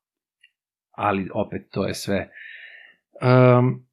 Ali 0.92 1.30
opet 1.34 1.68
to 1.72 1.88
je 1.88 1.94
sve. 1.94 2.30
Um, 3.22 3.86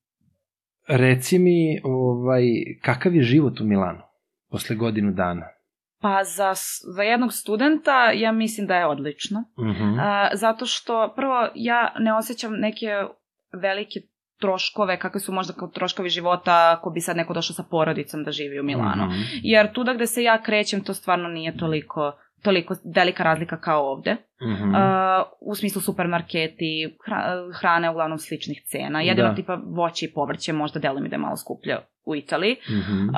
reci 0.89 1.39
mi, 1.39 1.81
ovaj, 1.83 2.43
kakav 2.83 3.15
je 3.15 3.23
život 3.23 3.61
u 3.61 3.65
Milanu 3.65 4.03
posle 4.51 4.77
godinu 4.77 5.13
dana? 5.13 5.47
Pa 6.01 6.25
za, 6.25 6.53
za 6.95 7.03
jednog 7.03 7.33
studenta 7.33 8.11
ja 8.11 8.33
mislim 8.33 8.67
da 8.67 8.77
je 8.77 8.87
odlično. 8.87 9.45
Mhm. 9.59 10.01
A, 10.01 10.29
zato 10.33 10.67
što 10.67 11.13
prvo 11.17 11.49
ja 11.55 11.95
ne 11.99 12.15
osjećam 12.15 12.53
neke 12.53 12.87
velike 13.53 14.01
troškove, 14.39 14.99
kakve 14.99 15.21
su 15.21 15.33
možda 15.33 15.53
kao 15.53 15.69
troškovi 15.69 16.09
života 16.09 16.77
ako 16.79 16.91
bi 16.91 17.01
sad 17.01 17.17
neko 17.17 17.35
došao 17.35 17.55
sa 17.55 17.63
porodicom 17.71 18.25
da 18.25 18.33
živi 18.33 18.61
u 18.61 18.63
Milanu. 18.63 19.05
Mhm. 19.05 19.21
Jer 19.43 19.73
tuda 19.73 19.95
gde 19.95 20.07
se 20.07 20.23
ja 20.23 20.43
krećem 20.43 20.85
to 20.85 20.95
stvarno 20.95 21.29
nije 21.29 21.57
toliko 21.57 22.13
toliko 22.43 22.75
velika 22.87 23.23
razlika 23.23 23.57
kao 23.57 23.83
ovde. 23.83 24.17
Mhm. 24.43 24.69
Uh, 24.69 24.81
u 25.41 25.55
smislu 25.55 25.81
supermarketi, 25.83 26.97
hra- 27.07 27.53
hrane 27.53 27.91
uglavnom 27.91 28.19
sličnih 28.19 28.63
cena. 28.63 29.01
Jedino 29.01 29.29
Da. 29.29 29.35
tipa 29.35 29.59
voće 29.67 30.07
i 30.07 30.13
povrće 30.13 30.53
možda 30.53 30.81
delo 30.81 31.01
mi 31.01 31.09
da 31.09 31.15
je 31.15 31.21
malo 31.21 31.37
skuplje 31.37 31.77
u 32.05 32.17
Italiji. 32.17 32.57
Mhm. 32.69 33.09
Uh, 33.09 33.15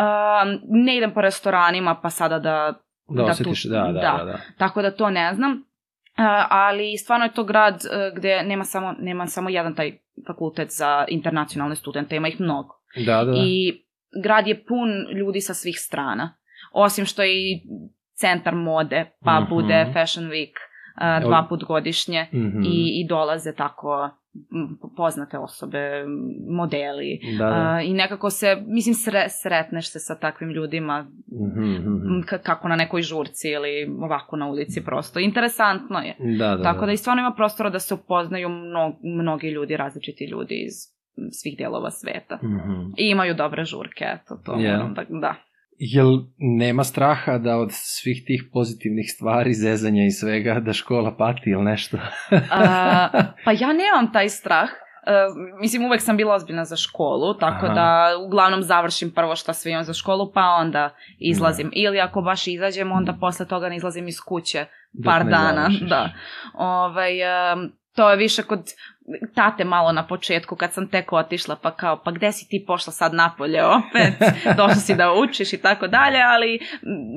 ne 0.65 0.97
idem 0.97 1.11
po 1.11 1.21
restoranima 1.21 1.95
pa 1.95 2.11
sada 2.11 2.39
da... 2.39 2.75
Da 3.09 3.17
da 3.17 3.25
osjetiš, 3.25 3.63
tu- 3.63 3.69
da, 3.69 3.79
da, 3.79 3.93
da. 3.93 4.15
da, 4.19 4.25
da. 4.25 4.39
Tako 4.59 4.83
da 4.83 4.91
to 4.91 5.11
ne 5.11 5.35
znam. 5.35 5.53
Uh, 5.53 6.25
ali 6.51 6.97
stvarno 6.97 7.25
je 7.25 7.33
to 7.33 7.45
grad 7.45 7.75
uh, 7.75 7.81
gde 8.17 8.43
nema 8.43 8.65
samo, 8.65 8.95
nema 8.99 9.27
samo 9.27 9.49
jedan 9.51 9.75
taj 9.75 9.93
fakultet 10.27 10.69
za 10.71 11.05
internacionalne 11.09 11.77
studente, 11.77 12.17
ima 12.17 12.29
ih 12.29 12.41
mnogo. 12.41 12.75
Da, 12.97 13.17
da, 13.17 13.25
da. 13.25 13.33
I 13.37 13.83
grad 14.23 14.47
je 14.47 14.65
pun 14.65 14.89
ljudi 15.17 15.41
sa 15.41 15.55
svih 15.55 15.77
strana. 15.79 16.35
Osim 16.73 17.05
što 17.05 17.23
je 17.23 17.33
i 17.43 17.63
centar 18.23 18.55
mode, 18.57 19.05
pa 19.21 19.41
Mhm. 19.41 19.49
bude 19.51 19.87
Fashion 19.93 20.25
Week 20.27 20.55
uh, 20.57 21.23
dva 21.23 21.47
put 21.49 21.65
godišnje 21.65 22.27
Mhm. 22.33 22.63
i, 22.65 22.77
i 22.95 23.07
dolaze 23.09 23.55
tako 23.55 24.11
poznate 24.97 25.39
osobe, 25.39 26.05
modeli 26.51 27.09
Da, 27.33 27.45
da. 27.45 27.55
a, 27.55 27.81
i 27.83 27.93
nekako 27.95 28.31
se, 28.31 28.47
mislim, 28.69 28.95
sre, 28.97 29.25
sretneš 29.31 29.91
se 29.91 29.99
sa 29.99 30.15
takvim 30.17 30.51
ljudima 30.51 31.07
Mhm, 31.33 31.65
mhm. 31.65 32.21
kako 32.43 32.69
na 32.69 32.77
nekoj 32.77 33.03
žurci 33.03 33.49
ili 33.49 33.73
ovako 33.99 34.37
na 34.37 34.47
ulici 34.47 34.85
prosto. 34.85 35.21
Interesantno 35.21 35.99
je. 35.99 36.15
Da, 36.39 36.49
da, 36.49 36.63
Tako 36.63 36.81
da. 36.81 36.87
da 36.87 36.93
i 36.93 36.97
stvarno 36.97 37.21
ima 37.21 37.33
prostora 37.33 37.71
da 37.71 37.79
se 37.79 37.95
upoznaju 37.95 38.49
mno, 38.51 38.83
mnogi 39.05 39.49
ljudi, 39.49 39.77
različiti 39.77 40.25
ljudi 40.27 40.55
iz 40.57 40.73
svih 41.33 41.57
dijelova 41.57 41.91
sveta. 41.93 42.37
Mhm. 42.37 42.81
I 42.97 43.07
imaju 43.07 43.35
dobre 43.35 43.65
žurke, 43.65 44.05
eto, 44.07 44.37
to 44.37 44.55
Je. 44.55 44.73
moram 44.73 44.95
da, 44.95 45.05
da. 45.11 45.35
Jel 45.79 46.19
nema 46.39 46.85
straha 46.85 47.39
da 47.39 47.57
od 47.57 47.69
svih 47.73 48.23
tih 48.27 48.45
pozitivnih 48.53 49.07
stvari, 49.15 49.55
zezanja 49.55 50.05
i 50.05 50.11
svega, 50.11 50.61
da 50.61 50.73
škola 50.73 51.17
pati 51.17 51.51
ili 51.51 51.63
nešto? 51.63 51.97
A, 52.51 53.09
pa 53.45 53.53
ja 53.53 53.73
nemam 53.73 54.13
taj 54.13 54.29
strah. 54.29 54.69
E, 55.07 55.13
mislim, 55.61 55.85
uvek 55.85 56.01
sam 56.01 56.17
bila 56.17 56.35
ozbiljna 56.35 56.65
za 56.65 56.77
školu, 56.77 57.35
tako 57.35 57.67
Aha. 57.67 57.75
da 57.75 58.17
uglavnom 58.27 58.63
završim 58.63 59.11
prvo 59.11 59.37
što 59.37 59.53
sve 59.53 59.73
imam 59.73 59.85
za 59.85 59.93
školu, 59.93 60.33
pa 60.33 60.41
onda 60.41 60.95
izlazim. 61.19 61.71
Ili 61.75 62.01
ako 62.01 62.23
baš 62.23 62.47
izađem, 62.47 62.93
onda 62.93 63.13
posle 63.21 63.47
toga 63.47 63.69
ne 63.69 63.77
izlazim 63.77 64.09
iz 64.09 64.21
kuće 64.21 64.67
Dok 64.93 65.05
par 65.05 65.25
dana. 65.25 65.63
završiš. 65.63 65.89
Da. 65.89 66.11
Ovaj, 66.55 67.53
em, 67.53 67.73
to 67.95 68.11
je 68.11 68.17
više 68.17 68.43
kod 68.43 68.61
tate 69.35 69.65
malo 69.65 69.93
na 69.93 70.07
početku 70.07 70.57
kad 70.57 70.73
sam 70.73 70.89
tek 70.89 71.13
otišla 71.13 71.57
pa 71.63 71.71
kao 71.71 72.03
pa 72.05 72.11
gde 72.11 72.33
si 72.33 72.49
ti 72.49 72.65
pošla 72.67 72.93
sad 72.93 73.15
napolje 73.15 73.65
opet 73.65 74.15
došla 74.59 74.75
si 74.75 74.95
da 74.95 75.13
učiš 75.13 75.53
i 75.53 75.59
tako 75.59 75.87
dalje 75.87 76.19
ali 76.23 76.59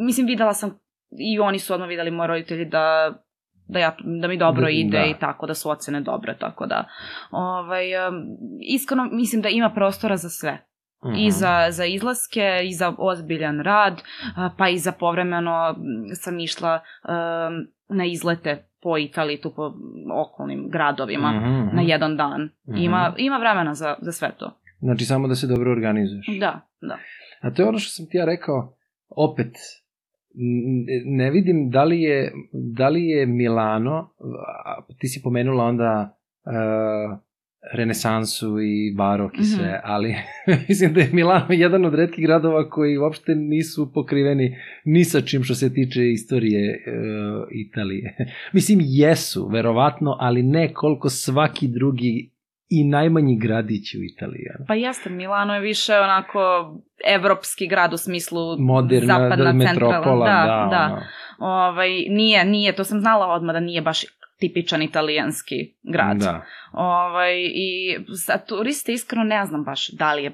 mislim 0.06 0.28
videla 0.28 0.54
sam 0.54 0.80
i 1.20 1.40
oni 1.40 1.60
su 1.60 1.74
odmah 1.74 1.90
videli 1.90 2.12
moji 2.12 2.28
roditelji 2.28 2.66
da 2.66 3.14
da, 3.68 3.80
ja, 3.80 3.96
da 4.22 4.28
mi 4.28 4.38
dobro 4.38 4.64
Da, 4.64 4.70
ide 4.70 5.00
da. 5.00 5.06
i 5.06 5.14
tako, 5.20 5.48
da 5.48 5.54
su 5.54 5.70
ocene 5.70 6.02
dobre, 6.02 6.38
tako 6.38 6.66
da 6.66 6.86
ovaj, 7.32 7.86
iskreno 8.62 9.10
mislim 9.12 9.42
da 9.42 9.50
ima 9.50 9.70
prostora 9.70 10.18
za 10.18 10.30
sve. 10.30 10.68
Mhm. 11.06 11.16
I 11.18 11.32
za, 11.32 11.68
za 11.70 11.86
izlaske, 11.86 12.62
i 12.64 12.74
za 12.74 12.94
ozbiljan 12.98 13.60
rad, 13.60 14.02
pa 14.58 14.70
i 14.70 14.78
za 14.78 14.92
povremeno 14.92 15.76
sam 16.14 16.40
išla 16.40 16.80
em, 17.10 17.68
na 17.90 18.06
izlete 18.06 18.52
po 18.82 18.98
Italiji, 18.98 19.42
tu 19.42 19.54
po 19.56 19.74
okolnim 20.14 20.70
gradovima, 20.70 21.32
Mhm. 21.32 21.76
na 21.76 21.82
jedan 21.82 22.18
dan. 22.18 22.50
Mhm. 22.70 22.78
Ima, 22.78 23.14
ima 23.18 23.38
vremena 23.38 23.74
za, 23.74 23.96
za 24.02 24.12
sve 24.12 24.32
to. 24.40 24.52
Znači 24.80 25.06
samo 25.06 25.28
da 25.28 25.36
se 25.36 25.48
dobro 25.48 25.72
organizuješ. 25.72 26.26
Da, 26.40 26.62
da. 26.82 26.98
A 27.42 27.52
to 27.52 27.62
je 27.62 27.68
ono 27.68 27.80
što 27.80 27.90
sam 27.92 28.06
ti 28.06 28.18
ja 28.18 28.26
rekao, 28.26 28.76
opet, 29.10 29.52
ne 31.06 31.32
vidim 31.32 31.70
da 31.70 31.84
li 31.84 32.02
je, 32.02 32.32
da 32.54 32.90
li 32.90 33.04
je 33.04 33.26
Milano, 33.26 34.10
ti 35.00 35.08
si 35.08 35.22
pomenula 35.24 35.64
onda 35.64 36.18
uh, 36.46 37.18
renesansu 37.74 38.60
i 38.60 38.94
barok 38.96 39.34
i 39.34 39.42
Mhm. 39.42 39.44
sve, 39.46 39.82
ali 39.84 40.16
mislim 40.70 40.94
da 40.94 41.00
je 41.00 41.10
Milano 41.14 41.46
jedan 41.50 41.86
od 41.86 41.94
redkih 41.96 42.26
gradova 42.26 42.70
koji 42.70 42.98
uopšte 42.98 43.36
nisu 43.36 43.92
pokriveni 43.94 44.58
ni 44.86 45.04
sa 45.04 45.22
čim 45.22 45.44
što 45.44 45.56
se 45.56 45.74
tiče 45.74 46.12
istorije 46.12 46.84
uh, 46.88 47.48
Italije. 47.52 48.16
mislim, 48.54 48.80
jesu, 48.82 49.48
verovatno, 49.48 50.18
ali 50.20 50.44
ne 50.44 50.74
koliko 50.74 51.10
svaki 51.10 51.68
drugi 51.68 52.32
i 52.70 52.84
najmanji 52.84 53.38
gradić 53.40 53.96
u 53.96 54.04
Italiji. 54.04 54.44
Pa 54.68 54.74
jeste, 54.76 55.10
Milano 55.10 55.54
je 55.54 55.62
više 55.62 55.94
onako 55.94 56.40
evropski 57.08 57.68
grad 57.68 57.94
u 57.94 57.98
smislu 57.98 58.58
Moderna 58.60 59.14
zapadna 59.14 59.54
da, 59.54 59.66
centralna. 59.66 59.98
metropola, 59.98 60.26
da, 60.26 60.46
da, 60.46 60.68
da. 60.70 60.94
ono. 60.94 61.02
Ovaj, 61.54 61.90
nije, 62.10 62.46
nije, 62.46 62.74
to 62.76 62.84
sam 62.84 63.00
znala 63.00 63.28
odmah 63.28 63.54
da 63.54 63.60
nije 63.60 63.82
baš 63.82 64.04
tipičan 64.40 64.82
italijanski 64.82 65.74
grad. 65.84 66.18
Da. 66.18 66.46
Ovaj, 66.72 67.34
I 67.42 67.98
za 68.08 68.38
turiste 68.38 68.94
iskreno 68.94 69.24
ne 69.24 69.46
znam 69.46 69.64
baš 69.64 69.90
da 69.92 70.14
li 70.14 70.24
je 70.24 70.32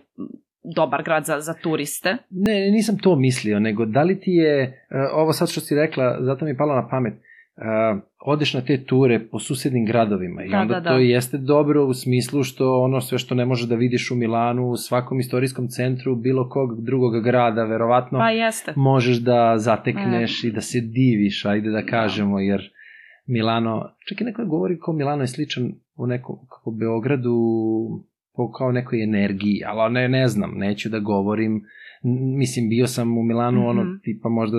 dobar 0.75 1.03
grad 1.03 1.25
za, 1.25 1.39
za 1.39 1.53
turiste. 1.53 2.17
Ne, 2.29 2.53
ne, 2.59 2.71
nisam 2.71 2.97
to 2.97 3.15
mislio, 3.15 3.59
nego 3.59 3.85
da 3.85 4.03
li 4.03 4.19
ti 4.19 4.31
je, 4.31 4.63
uh, 4.63 4.97
ovo 5.13 5.33
sad 5.33 5.49
što 5.49 5.61
si 5.61 5.75
rekla, 5.75 6.17
zato 6.21 6.45
mi 6.45 6.51
je 6.51 6.57
palo 6.57 6.75
na 6.75 6.87
pamet, 6.87 7.13
uh, 7.13 8.01
odeš 8.25 8.53
na 8.53 8.61
te 8.61 8.83
ture 8.83 9.19
po 9.19 9.39
susednim 9.39 9.85
gradovima 9.85 10.43
i 10.43 10.49
Da, 10.49 10.59
onda 10.59 10.73
da, 10.73 10.79
da. 10.79 10.89
to 10.89 10.97
jeste 10.97 11.37
dobro 11.37 11.85
u 11.85 11.93
smislu 11.93 12.43
što 12.43 12.81
ono 12.81 13.01
sve 13.01 13.17
što 13.17 13.35
ne 13.35 13.45
možeš 13.45 13.67
da 13.67 13.75
vidiš 13.75 14.11
u 14.11 14.15
Milanu, 14.15 14.69
u 14.69 14.77
svakom 14.77 15.19
istorijskom 15.19 15.67
centru 15.67 16.15
bilo 16.15 16.49
kog 16.49 16.83
drugog 16.83 17.23
grada, 17.23 17.63
verovatno 17.63 18.19
Pa 18.19 18.29
jeste. 18.29 18.73
možeš 18.75 19.17
da 19.17 19.53
zatekneš 19.57 20.43
i 20.43 20.51
da 20.51 20.61
se 20.61 20.81
diviš, 20.81 21.45
ajde 21.45 21.69
da 21.69 21.85
kažemo, 21.85 22.39
jer 22.39 22.71
Milano, 23.27 23.83
čak 24.09 24.21
i 24.21 24.23
neko 24.23 24.45
govori 24.45 24.79
kao 24.79 24.93
Milano 24.93 25.23
je 25.23 25.27
sličan 25.27 25.71
u 25.95 26.07
nekom, 26.07 26.35
kako 26.49 26.71
Beogradu, 26.71 27.35
po 28.33 28.51
kao 28.51 28.71
nekoj 28.71 29.03
energiji, 29.03 29.61
ali 29.65 29.93
ne, 29.93 30.09
ne 30.09 30.27
znam, 30.27 30.51
neću 30.55 30.89
da 30.89 30.99
govorim, 30.99 31.61
mislim, 32.37 32.69
bio 32.69 32.87
sam 32.87 33.17
u 33.17 33.23
Milanu, 33.23 33.59
mm 33.59 33.63
-hmm. 33.63 33.69
ono, 33.69 33.83
Mhm. 33.83 33.91
tipa 34.03 34.29
možda 34.29 34.57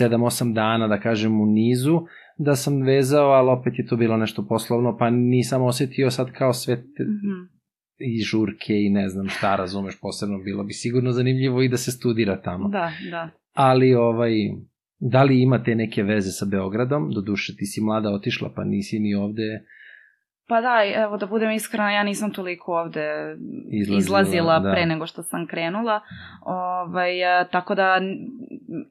7-8 0.00 0.52
dana, 0.52 0.88
da 0.88 1.00
kažem, 1.00 1.40
u 1.40 1.46
nizu, 1.46 2.00
da 2.38 2.56
sam 2.56 2.82
vezao, 2.82 3.28
ali 3.28 3.50
opet 3.50 3.78
je 3.78 3.86
to 3.86 3.96
bilo 3.96 4.16
nešto 4.16 4.46
poslovno, 4.48 4.96
pa 4.96 5.10
nisam 5.10 5.62
osetio 5.62 6.10
sad 6.10 6.32
kao 6.32 6.52
sve 6.52 6.76
te, 6.76 7.02
Mhm. 7.02 7.54
i 7.98 8.20
žurke 8.20 8.74
i 8.76 8.90
ne 8.90 9.08
znam 9.08 9.28
šta, 9.28 9.56
razumeš, 9.56 10.00
posebno 10.00 10.38
bilo 10.38 10.64
bi 10.64 10.72
sigurno 10.72 11.12
zanimljivo 11.12 11.62
i 11.62 11.68
da 11.68 11.76
se 11.76 11.90
studira 11.90 12.42
tamo 12.42 12.68
Da, 12.68 12.90
da. 13.10 13.30
ali 13.52 13.94
ovaj, 13.94 14.32
da 15.00 15.22
li 15.22 15.42
imate 15.42 15.74
neke 15.74 16.02
veze 16.02 16.30
sa 16.30 16.46
Beogradom? 16.46 17.10
Doduše 17.10 17.56
ti 17.56 17.66
si 17.66 17.80
mlada 17.80 18.10
otišla 18.10 18.52
pa 18.56 18.64
nisi 18.64 18.98
ni 18.98 19.14
ovde 19.14 19.64
Pa 20.48 20.60
da, 20.60 20.82
evo 20.94 21.16
da 21.16 21.26
budem 21.26 21.50
iskrena, 21.50 21.92
ja 21.92 22.02
nisam 22.02 22.32
toliko 22.32 22.72
ovde 22.72 23.36
Izlazila, 23.70 23.98
izlazila, 23.98 24.58
da. 24.58 24.72
pre 24.72 24.86
nego 24.86 25.06
što 25.06 25.22
sam 25.22 25.46
krenula. 25.46 26.00
Ovaj, 26.42 27.40
e, 27.40 27.48
tako 27.48 27.74
da 27.74 28.00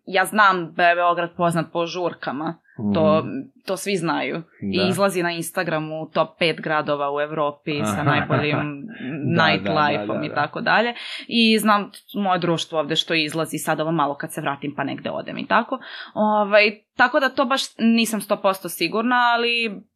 ja 0.05 0.25
znam 0.25 0.73
da 0.73 0.89
je 0.89 0.95
Beograd 0.95 1.29
poznat 1.37 1.65
po 1.73 1.85
žurkama. 1.85 2.55
To, 2.93 3.19
Mhm, 3.19 3.27
to 3.65 3.77
svi 3.77 3.95
znaju. 3.95 4.35
da. 4.35 4.83
I 4.85 4.89
izlazi 4.89 5.23
na 5.23 5.31
Instagramu 5.31 6.09
top 6.13 6.29
5 6.39 6.61
gradova 6.61 7.15
u 7.15 7.21
Evropi 7.21 7.71
sa 7.85 8.03
najboljim 8.03 8.57
Da, 9.35 9.45
nightlife-om 9.45 10.07
da, 10.07 10.13
da, 10.13 10.19
da, 10.19 10.25
i 10.25 10.29
da. 10.29 10.35
tako 10.35 10.61
dalje. 10.61 10.93
I 11.27 11.59
znam 11.59 11.91
moje 12.13 12.39
društvo 12.39 12.79
ovde 12.79 12.95
što 12.95 13.13
izlazi 13.13 13.57
sad 13.57 13.79
ovo 13.79 13.91
malo 13.91 14.15
kad 14.15 14.33
se 14.33 14.41
vratim 14.41 14.73
pa 14.75 14.83
negde 14.83 15.09
odem 15.09 15.37
i 15.37 15.47
tako. 15.47 15.79
Ovaj, 16.13 16.71
tako 16.97 17.19
da 17.19 17.29
to 17.29 17.45
baš 17.45 17.61
nisam 17.77 18.21
100% 18.21 18.69
sigurna, 18.69 19.15
ali 19.15 19.69
mm, 19.69 19.92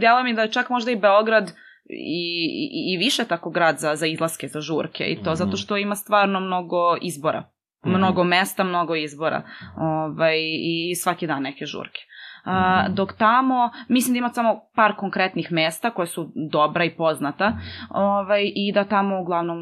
djela 0.00 0.22
mi 0.22 0.34
da 0.34 0.42
je 0.42 0.50
čak 0.50 0.70
možda 0.70 0.90
i 0.90 0.96
Beograd 0.96 1.50
i, 1.86 2.24
i, 2.54 2.94
i 2.94 2.98
više 2.98 3.24
tako 3.24 3.50
grad 3.50 3.78
za, 3.78 3.96
za 3.96 4.06
izlaske, 4.06 4.48
za 4.48 4.60
žurke 4.60 5.04
i 5.04 5.16
to 5.16 5.30
Mhm. 5.30 5.34
zato 5.34 5.56
što 5.56 5.76
ima 5.76 5.94
stvarno 5.94 6.40
mnogo 6.40 6.76
izbora. 7.02 7.42
Mhm. 7.86 7.94
Mnogo 7.94 8.24
mesta, 8.24 8.64
mnogo 8.64 8.94
izbora. 8.94 9.42
Ovaj, 9.76 10.36
I 10.60 10.94
svaki 10.94 11.26
dan 11.26 11.42
neke 11.42 11.66
žurke. 11.66 12.00
A, 12.44 12.82
Mhm. 12.82 12.94
dok 12.94 13.12
tamo, 13.12 13.56
mislim 13.88 14.14
da 14.14 14.18
ima 14.18 14.28
samo 14.28 14.60
par 14.74 14.92
konkretnih 14.94 15.52
mesta 15.52 15.90
koje 15.90 16.06
su 16.06 16.22
dobra 16.50 16.84
i 16.84 16.90
poznata 16.90 17.52
ovaj, 17.90 18.42
i 18.46 18.72
da 18.74 18.84
tamo 18.84 19.20
uglavnom 19.20 19.58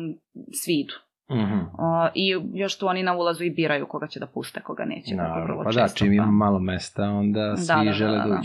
svi 0.54 0.72
idu. 0.74 0.94
Mhm. 1.32 1.58
O, 1.74 2.08
I 2.14 2.24
još 2.54 2.78
tu 2.78 2.86
oni 2.86 3.02
na 3.02 3.14
ulazu 3.14 3.44
i 3.44 3.50
biraju 3.50 3.86
koga 3.86 4.06
će 4.06 4.20
da 4.20 4.26
puste, 4.26 4.60
koga 4.60 4.84
neće. 4.84 5.14
Naravno, 5.14 5.62
pa 5.64 5.70
da, 5.72 5.88
čim 5.88 6.12
ima 6.12 6.24
pa. 6.24 6.30
malo 6.30 6.58
mesta, 6.58 7.02
onda 7.04 7.56
svi 7.56 7.66
Da, 7.68 7.74
da, 7.74 7.84
da, 7.84 7.92
žele 7.92 8.12
da, 8.12 8.18
da, 8.18 8.28
da. 8.28 8.40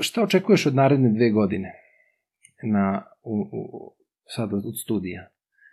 Šta 0.00 0.22
očekuješ 0.22 0.66
od 0.66 0.74
naredne 0.74 1.10
dve 1.10 1.30
godine 1.30 1.72
na, 2.62 3.02
u, 3.22 3.48
u, 3.52 3.92
sad 4.26 4.52
od, 4.52 4.62
studija? 4.82 5.28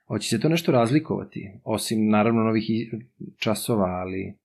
Hoće 0.08 0.30
se 0.30 0.40
to 0.40 0.50
nešto 0.50 0.72
razlikovati? 0.72 1.52
Osim, 1.64 2.10
naravno, 2.10 2.44
novih 2.44 2.64
časova, 3.38 3.86
ali... 3.86 4.38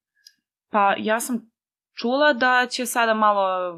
Pa 0.69 0.95
ja 0.97 1.19
sam 1.19 1.51
čula 1.93 2.33
da 2.33 2.67
će 2.69 2.85
sada 2.85 3.13
malo 3.13 3.77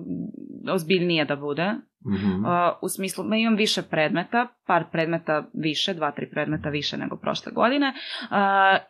ozbiljnije 0.71 1.25
da 1.25 1.35
bude. 1.35 1.71
Mhm. 2.07 2.45
Uh, 2.45 2.51
u 2.81 2.89
smislu, 2.89 3.23
ma 3.23 3.35
imam 3.35 3.55
više 3.55 3.81
predmeta, 3.81 4.47
par 4.67 4.83
predmeta 4.91 5.43
više, 5.53 5.93
dva, 5.93 6.11
tri 6.11 6.29
predmeta 6.29 6.69
više 6.69 6.97
nego 6.97 7.15
prošle 7.17 7.51
godine. 7.51 7.93
Uh, 8.21 8.27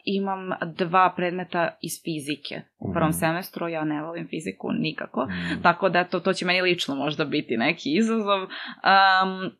imam 0.06 0.40
dva 0.76 1.14
predmeta 1.16 1.78
iz 1.82 1.92
fizike. 2.04 2.62
U 2.80 2.94
prvom 2.94 3.10
Mhm. 3.10 3.18
semestru 3.18 3.68
ja 3.68 3.84
ne 3.84 4.04
volim 4.04 4.28
fiziku 4.28 4.72
nikako. 4.72 5.26
Mhm. 5.26 5.62
Tako 5.62 5.90
da 5.90 6.04
to, 6.04 6.20
to 6.20 6.34
će 6.34 6.46
meni 6.46 6.62
lično 6.62 6.96
možda 6.96 7.26
biti 7.26 7.58
neki 7.58 7.96
izazov. 7.96 8.42
Um, 8.42 9.52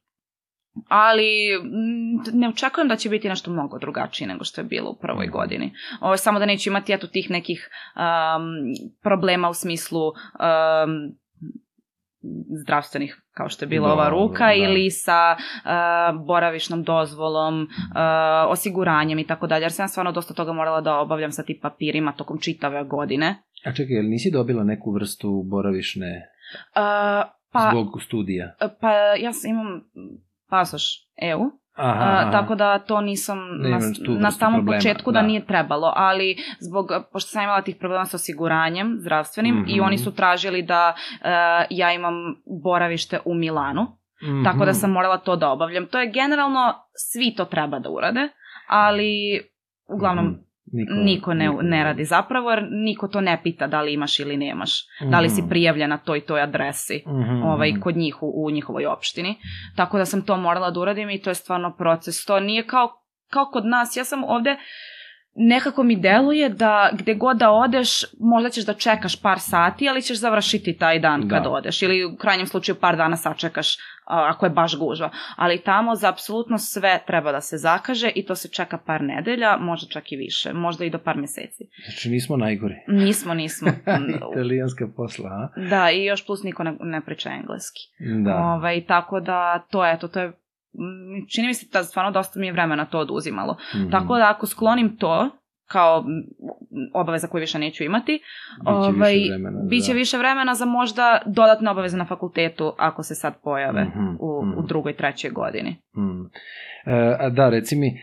ali 0.88 1.50
mm, 1.64 2.40
ne 2.40 2.50
očekujem 2.50 2.88
da 2.88 2.96
će 2.96 3.10
biti 3.10 3.30
nešto 3.30 3.52
mnogo 3.52 3.80
drugačije 3.80 4.28
nego 4.28 4.44
što 4.44 4.62
je 4.62 4.66
bilo 4.66 4.90
u 4.90 4.98
prvoj 5.02 5.26
Mhm. 5.26 5.32
godini. 5.34 5.74
Je 6.12 6.18
samo 6.18 6.40
da 6.40 6.46
neću 6.46 6.70
imati 6.70 6.94
eto 6.94 7.08
tih 7.08 7.30
nekih 7.30 7.70
um, 7.96 8.02
problema 9.04 9.50
u 9.50 9.54
smislu 9.54 10.08
um, 10.08 10.14
zdravstvenih 12.62 13.22
kao 13.32 13.50
što 13.50 13.66
je 13.66 13.70
bila 13.70 13.94
ova 13.94 14.10
Dobro, 14.10 14.20
ruka 14.20 14.46
da. 14.46 14.54
ili 14.54 14.92
sa 14.92 15.36
uh, 15.38 16.26
boravišnom 16.26 16.84
dozvolom, 16.84 17.62
uh, 17.62 17.68
osiguranjem 18.50 19.20
i 19.20 19.28
tako 19.28 19.48
dalje. 19.48 19.64
Jer 19.64 19.72
sam 19.72 19.84
ja 19.84 19.88
stvarno 19.88 20.12
dosta 20.12 20.34
toga 20.34 20.54
morala 20.54 20.82
da 20.82 21.00
obavljam 21.00 21.32
sa 21.32 21.44
tim 21.44 21.60
papirima 21.62 22.12
tokom 22.12 22.40
čitave 22.40 22.84
godine. 22.84 23.36
A 23.66 23.74
čekaj, 23.74 23.96
jel 23.96 24.10
nisi 24.10 24.32
dobila 24.32 24.64
neku 24.64 24.92
vrstu 24.92 25.44
boravišne... 25.46 26.22
Uh, 26.76 27.44
Pa, 27.54 27.70
Zbog 27.72 28.02
studija? 28.02 28.56
Pa 28.82 28.92
ja 29.20 29.34
sam, 29.34 29.50
imam 29.52 29.82
pasoš 30.50 30.84
EU, 31.22 31.40
Aha, 31.76 32.20
aha. 32.20 32.32
tako 32.32 32.56
da 32.56 32.80
to 32.80 33.02
nisam 33.02 33.40
ne 33.58 33.70
na, 33.70 33.80
na 34.20 34.32
samom 34.32 34.60
problema. 34.60 34.78
početku 34.78 35.12
da. 35.12 35.22
da 35.22 35.28
nije 35.28 35.46
trebalo, 35.46 35.94
ali 35.96 36.36
zbog, 36.60 36.88
pošto 37.12 37.30
sam 37.30 37.44
imala 37.44 37.62
tih 37.62 37.76
problema 37.76 38.06
sa 38.06 38.18
osiguranjem 38.18 38.98
zdravstvenim 39.00 39.56
mm 39.56 39.66
-hmm. 39.66 39.76
i 39.78 39.82
oni 39.82 39.98
su 39.98 40.16
tražili 40.16 40.62
da 40.62 40.94
uh, 40.96 41.28
ja 41.70 41.94
imam 41.94 42.14
boravište 42.64 43.20
u 43.26 43.34
Milanu, 43.34 43.82
mm 43.82 44.28
-hmm. 44.28 44.44
tako 44.44 44.66
da 44.66 44.74
sam 44.74 44.92
morala 44.92 45.18
to 45.18 45.36
da 45.36 45.50
obavljam. 45.50 45.86
To 45.86 46.00
je 46.00 46.12
generalno, 46.12 46.74
svi 47.12 47.36
to 47.38 47.46
treba 47.46 47.80
da 47.80 47.90
urade, 47.90 48.30
ali 48.68 49.42
uglavnom 49.88 50.26
mm 50.26 50.30
-hmm. 50.30 50.53
Niko, 50.76 50.94
niko, 50.94 51.34
ne, 51.34 51.50
niko 51.50 51.62
ne 51.62 51.84
radi 51.84 52.06
zapravo, 52.06 52.50
jer 52.52 52.68
niko 52.72 53.08
to 53.08 53.22
ne 53.22 53.40
pita 53.44 53.68
da 53.68 53.82
li 53.82 53.94
imaš 53.94 54.20
ili 54.20 54.38
nemaš. 54.38 54.86
Mm. 55.02 55.10
Da 55.10 55.20
li 55.20 55.30
si 55.30 55.42
mhm. 55.42 55.50
prijavljen 55.50 55.90
na 55.90 55.98
toj 55.98 56.26
toj 56.26 56.42
adresi 56.42 57.04
mm 57.08 57.44
ovaj, 57.44 57.74
kod 57.80 57.98
njih 57.98 58.24
u, 58.24 58.46
u 58.46 58.52
njihovoj 58.52 58.86
opštini. 58.86 59.36
Tako 59.76 59.98
da 59.98 60.06
sam 60.06 60.22
to 60.22 60.38
morala 60.38 60.72
da 60.72 60.80
uradim 60.80 61.10
i 61.10 61.22
to 61.22 61.30
je 61.30 61.36
stvarno 61.36 61.76
proces. 61.78 62.26
To 62.26 62.40
nije 62.40 62.68
kao, 62.68 62.90
kao 63.32 63.46
kod 63.46 63.66
nas. 63.66 63.98
Ja 63.98 64.04
sam 64.04 64.24
ovde 64.24 64.58
nekako 65.36 65.84
mi 65.84 65.96
deluje 65.96 66.50
da 66.50 66.90
gde 66.94 67.14
god 67.14 67.38
da 67.38 67.52
odeš, 67.52 68.04
možda 68.20 68.50
ćeš 68.50 68.66
da 68.66 68.74
čekaš 68.74 69.22
par 69.22 69.40
sati, 69.40 69.90
ali 69.90 70.02
ćeš 70.02 70.20
završiti 70.20 70.78
taj 70.78 71.00
dan 71.00 71.28
da. 71.28 71.36
kad 71.36 71.48
odeš. 71.48 71.82
Ili 71.82 72.06
u 72.06 72.18
krajnjem 72.18 72.48
slučaju 72.48 72.76
par 72.76 72.98
dana 72.98 73.18
sačekaš 73.18 73.78
ako 74.06 74.46
je 74.46 74.50
baš 74.50 74.78
gužva. 74.78 75.10
Ali 75.36 75.62
tamo 75.62 75.96
za 75.96 76.10
apsolutno 76.10 76.58
sve 76.58 77.04
treba 77.08 77.32
da 77.32 77.42
se 77.42 77.58
zakaže 77.58 78.12
i 78.16 78.26
to 78.26 78.36
se 78.36 78.48
čeka 78.48 78.78
par 78.78 79.02
nedelja, 79.02 79.58
možda 79.58 79.88
čak 79.88 80.12
i 80.12 80.16
više, 80.16 80.54
možda 80.54 80.86
i 80.86 80.90
do 80.90 81.00
par 81.00 81.18
meseci. 81.18 81.64
Znači 81.86 82.10
nismo 82.10 82.38
najgori. 82.38 82.76
Nismo, 82.88 83.34
nismo. 83.34 83.70
Italijanska 84.34 84.88
posla, 84.96 85.30
a? 85.30 85.62
Da, 85.70 85.92
i 85.92 86.06
još 86.06 86.26
plus 86.26 86.44
niko 86.44 86.64
ne, 86.64 86.76
ne 86.80 87.02
priča 87.02 87.30
engleski. 87.30 87.80
Da. 88.26 88.36
Ovaj, 88.36 88.86
tako 88.86 89.20
da, 89.20 89.66
to 89.70 89.86
eto, 89.86 90.08
to 90.08 90.20
je 90.20 90.34
čini 91.30 91.48
mi 91.48 91.54
se 91.54 91.66
da 91.72 91.84
stvarno 91.84 92.12
dosta 92.12 92.40
mi 92.40 92.48
je 92.48 92.54
vremena 92.54 92.86
to 92.86 93.00
oduzimalo. 93.00 93.54
Mm 93.54 93.78
-hmm. 93.78 93.92
Tako 93.92 94.18
da 94.18 94.30
ako 94.30 94.46
sklonim 94.46 94.98
to, 94.98 95.30
kao 95.74 96.06
obaveza 96.94 97.28
koju 97.28 97.40
više 97.40 97.60
neću 97.60 97.84
imati. 97.84 98.12
Biće 98.60 98.72
ovaj, 98.72 99.14
više 99.14 99.30
vremena. 99.30 99.60
Biće 99.70 99.92
da. 99.92 99.98
više 99.98 100.18
vremena 100.18 100.56
za 100.56 100.66
možda 100.66 101.22
dodatne 101.26 101.72
obaveze 101.72 101.98
na 101.98 102.06
fakultetu 102.06 102.74
ako 102.78 103.04
se 103.04 103.16
sad 103.16 103.34
pojave 103.44 103.84
mm 103.84 103.92
-hmm, 103.96 104.18
u, 104.20 104.46
mm 104.46 104.54
u 104.58 104.62
drugoj, 104.68 104.94
trećoj 104.94 105.30
godini. 105.30 105.76
Mm. 105.98 106.26
E, 106.86 107.18
a 107.20 107.30
da, 107.30 107.50
reci 107.50 107.76
mi, 107.76 107.88
e, 107.88 107.94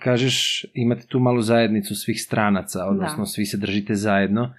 kažeš 0.00 0.66
imate 0.74 1.06
tu 1.06 1.18
malu 1.18 1.40
zajednicu 1.40 1.94
svih 1.94 2.22
stranaca, 2.22 2.86
odnosno 2.86 3.22
da. 3.22 3.26
svi 3.26 3.44
se 3.44 3.56
držite 3.56 3.94
zajedno. 3.94 4.54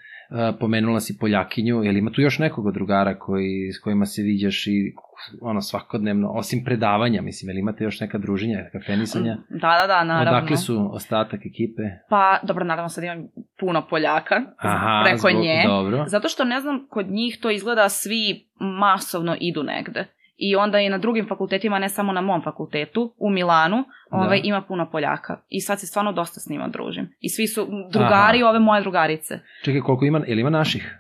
Pomenula 0.59 0.99
si 0.99 1.17
Poljakinju, 1.17 1.84
je 1.84 1.91
li 1.91 1.99
ima 1.99 2.11
tu 2.11 2.21
još 2.21 2.39
nekog 2.39 2.71
drugara 2.73 3.19
koji, 3.19 3.71
s 3.71 3.80
kojima 3.80 4.05
se 4.05 4.21
viđaš 4.21 4.67
i 4.67 4.93
ono 5.41 5.61
svakodnevno, 5.61 6.30
osim 6.30 6.63
predavanja, 6.63 7.21
mislim, 7.21 7.49
ili 7.49 7.59
imate 7.59 7.84
još 7.84 7.99
neka 7.99 8.17
druženja, 8.17 8.69
kafenisanja? 8.71 9.38
Da, 9.49 9.78
da, 9.82 9.88
da, 9.88 10.03
naravno. 10.03 10.38
Odakle 10.38 10.57
su 10.57 10.89
ostatak 10.93 11.39
ekipe? 11.45 11.84
Pa, 12.09 12.39
dobro, 12.43 12.65
naravno 12.65 12.89
sad 12.89 13.03
imam 13.03 13.28
puno 13.59 13.88
Poljaka 13.89 14.36
Aha, 14.57 15.01
preko 15.03 15.30
zbog, 15.30 15.41
nje. 15.41 15.63
Dobro. 15.67 16.05
Zato 16.07 16.30
što 16.30 16.43
ne 16.43 16.61
znam, 16.61 16.88
kod 16.89 17.11
njih 17.11 17.39
to 17.41 17.51
izgleda 17.51 17.89
svi 17.89 18.49
masovno 18.59 19.36
idu 19.39 19.63
negde. 19.63 20.05
I 20.38 20.56
onda 20.56 20.80
i 20.80 20.90
na 20.90 20.98
drugim 20.98 21.28
fakultetima, 21.28 21.80
ne 21.80 21.90
samo 21.90 22.14
na 22.14 22.22
mom 22.22 22.42
fakultetu, 22.44 23.14
u 23.18 23.30
Milanu, 23.30 23.84
ovaj, 24.12 24.42
da. 24.42 24.48
ima 24.48 24.62
puno 24.62 24.90
Poljaka. 24.92 25.42
I 25.50 25.62
sad 25.62 25.80
se 25.80 25.88
stvarno 25.88 26.12
dosta 26.12 26.40
s 26.40 26.50
njima 26.50 26.68
družim. 26.68 27.10
I 27.20 27.30
svi 27.30 27.48
su 27.48 27.68
drugari, 27.92 28.42
Aha. 28.42 28.50
ove 28.50 28.60
moje 28.60 28.82
drugarice. 28.82 29.40
Čekaj, 29.64 29.82
koliko 29.82 30.06
ima, 30.06 30.22
je 30.28 30.36
li 30.36 30.42
ima 30.42 30.50
naših? 30.50 30.98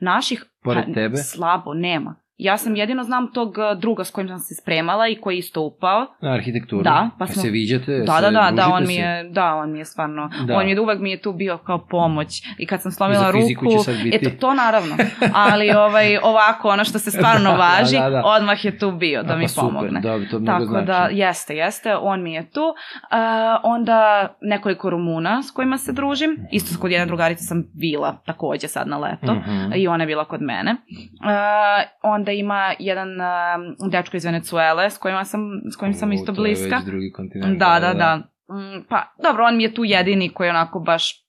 Naših? 0.00 0.44
Pored 0.62 0.84
pa, 0.86 0.92
tebe? 0.92 1.16
Slabo, 1.16 1.74
nema. 1.74 2.14
Ja 2.38 2.56
sam 2.56 2.76
jedino 2.76 3.04
znam 3.04 3.32
tog 3.32 3.48
uh, 3.48 3.80
druga 3.80 4.04
s 4.04 4.10
kojim 4.10 4.28
sam 4.28 4.38
se 4.38 4.54
spremala 4.54 5.08
i 5.08 5.14
koji 5.14 5.38
isto 5.38 5.62
upao. 5.62 6.06
Na 6.22 6.32
arhitekturu? 6.32 6.82
Da. 6.82 7.10
Pa 7.18 7.26
smo... 7.26 7.42
se 7.42 7.50
viđate? 7.50 7.98
Da, 8.06 8.20
da, 8.20 8.30
da, 8.30 8.50
da, 8.54 8.68
on 8.72 8.86
mi 8.86 8.94
je, 8.94 9.24
da, 9.30 9.54
on 9.54 9.72
mi 9.72 9.78
je 9.78 9.84
stvarno, 9.84 10.30
da. 10.46 10.56
on 10.56 10.68
je 10.68 10.80
uvek 10.80 11.00
mi 11.00 11.10
je 11.10 11.20
tu 11.22 11.32
bio 11.32 11.58
kao 11.58 11.86
pomoć 11.86 12.42
i 12.58 12.66
kad 12.66 12.82
sam 12.82 12.92
slomila 12.92 13.30
ruku, 13.30 13.66
eto, 14.12 14.30
to 14.40 14.54
naravno, 14.54 14.96
ali 15.34 15.70
ovaj, 15.70 16.16
ovako, 16.22 16.68
ono 16.68 16.84
što 16.84 16.98
se 16.98 17.10
stvarno 17.16 17.50
da, 17.50 17.56
važi, 17.56 17.96
da, 17.96 18.02
da, 18.02 18.10
da. 18.10 18.22
odmah 18.24 18.64
je 18.64 18.78
tu 18.78 18.92
bio 18.92 19.22
da 19.22 19.32
A, 19.32 19.36
mi 19.36 19.46
pa 19.56 19.60
pomogne. 19.62 20.00
Super, 20.02 20.20
da, 20.20 20.30
to 20.30 20.38
mnogo 20.38 20.58
Tako 20.58 20.64
znači. 20.64 20.86
da, 20.86 21.08
jeste, 21.10 21.56
jeste, 21.56 21.96
on 21.96 22.22
mi 22.22 22.34
je 22.34 22.50
tu. 22.50 22.60
Uh, 22.60 23.16
onda 23.62 24.28
nekoliko 24.40 24.90
Rumuna 24.90 25.42
s 25.42 25.50
kojima 25.50 25.78
se 25.78 25.92
družim, 25.92 26.38
isto 26.52 26.80
kod 26.80 26.90
jedne 26.90 27.06
drugarice 27.06 27.44
sam 27.44 27.64
bila 27.74 28.22
takođe 28.26 28.68
sad 28.68 28.88
na 28.88 28.98
leto 28.98 29.34
mm 29.34 29.42
-hmm. 29.46 29.76
i 29.76 29.88
ona 29.88 30.02
je 30.02 30.06
bila 30.06 30.24
kod 30.24 30.42
mene. 30.42 30.70
Uh, 30.72 31.90
onda 32.02 32.25
ima 32.32 32.74
jedan 32.78 33.08
uh, 33.08 33.90
dečko 33.90 34.16
iz 34.16 34.24
Venecuele 34.24 34.90
s 34.90 34.98
kojima 34.98 35.24
sam, 35.24 35.40
s 35.72 35.76
kojim 35.76 35.94
sam 35.94 36.12
isto 36.12 36.32
bliska. 36.32 36.68
To 36.68 36.74
je 36.74 36.78
već 36.78 36.86
drugi 36.86 37.12
kontinent. 37.12 37.58
Da, 37.58 37.78
da, 37.80 37.94
da. 37.94 37.94
da. 37.94 38.16
Mm, 38.54 38.84
pa, 38.88 39.14
dobro, 39.22 39.44
on 39.44 39.56
mi 39.56 39.62
je 39.62 39.74
tu 39.74 39.84
jedini 39.84 40.28
koji 40.28 40.46
je 40.46 40.50
onako 40.50 40.80
baš 40.80 41.26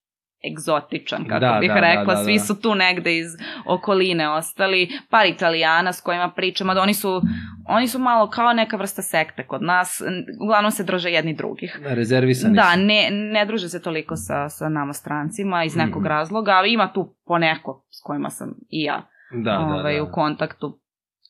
egzotičan, 0.52 1.26
kako 1.28 1.40
da, 1.40 1.58
bih 1.62 1.70
da, 1.70 1.80
rekla. 1.80 2.04
Da, 2.04 2.14
da, 2.14 2.18
da. 2.18 2.24
Svi 2.24 2.40
su 2.40 2.62
tu 2.62 2.76
negde 2.76 3.18
iz 3.18 3.28
okoline 3.66 4.30
ostali. 4.30 4.90
Par 5.10 5.26
italijana 5.26 5.94
s 5.94 6.02
kojima 6.02 6.32
pričamo, 6.36 6.74
da 6.74 6.82
oni 6.82 6.94
su, 6.94 7.22
oni 7.68 7.88
su 7.88 8.00
malo 8.00 8.30
kao 8.30 8.54
neka 8.54 8.78
vrsta 8.78 9.02
sekte 9.02 9.48
kod 9.48 9.62
nas. 9.62 10.02
Uglavnom 10.44 10.72
se 10.72 10.84
drže 10.84 11.10
jedni 11.10 11.34
drugih. 11.34 11.80
Da, 11.84 11.94
rezervisani 11.94 12.56
Da, 12.56 12.76
ne, 12.76 13.10
ne 13.12 13.46
druže 13.46 13.70
se 13.70 13.82
toliko 13.82 14.16
sa, 14.16 14.50
sa 14.50 14.70
nama 14.70 14.94
strancima 14.94 15.64
iz 15.64 15.76
nekog 15.76 16.02
mm. 16.02 16.08
razloga, 16.08 16.52
ali 16.52 16.74
ima 16.74 16.94
tu 16.94 17.16
poneko 17.26 17.86
s 17.90 18.02
kojima 18.04 18.30
sam 18.30 18.54
i 18.70 18.84
ja 18.84 19.08
da, 19.32 19.60
ovaj, 19.60 19.94
da, 19.94 20.00
da. 20.00 20.04
u 20.04 20.12
kontaktu. 20.12 20.80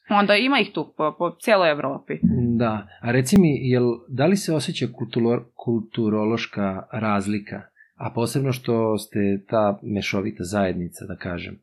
Onda 0.09 0.35
ima 0.35 0.59
ih 0.59 0.71
tu 0.73 0.93
po, 0.97 1.15
po 1.17 1.35
cijeloj 1.41 1.71
Evropi. 1.71 2.13
Da, 2.57 2.87
a 3.01 3.11
reci 3.11 3.39
mi, 3.39 3.69
jel, 3.69 3.83
da 4.07 4.25
li 4.25 4.37
se 4.37 4.53
osjeća 4.53 4.87
kulturolo, 4.93 5.45
kulturološka 5.55 6.83
razlika, 6.91 7.61
a 7.95 8.11
posebno 8.15 8.51
što 8.51 8.97
ste 8.97 9.43
ta 9.49 9.79
mešovita 9.83 10.43
zajednica, 10.43 11.05
da 11.05 11.15
kažem, 11.15 11.59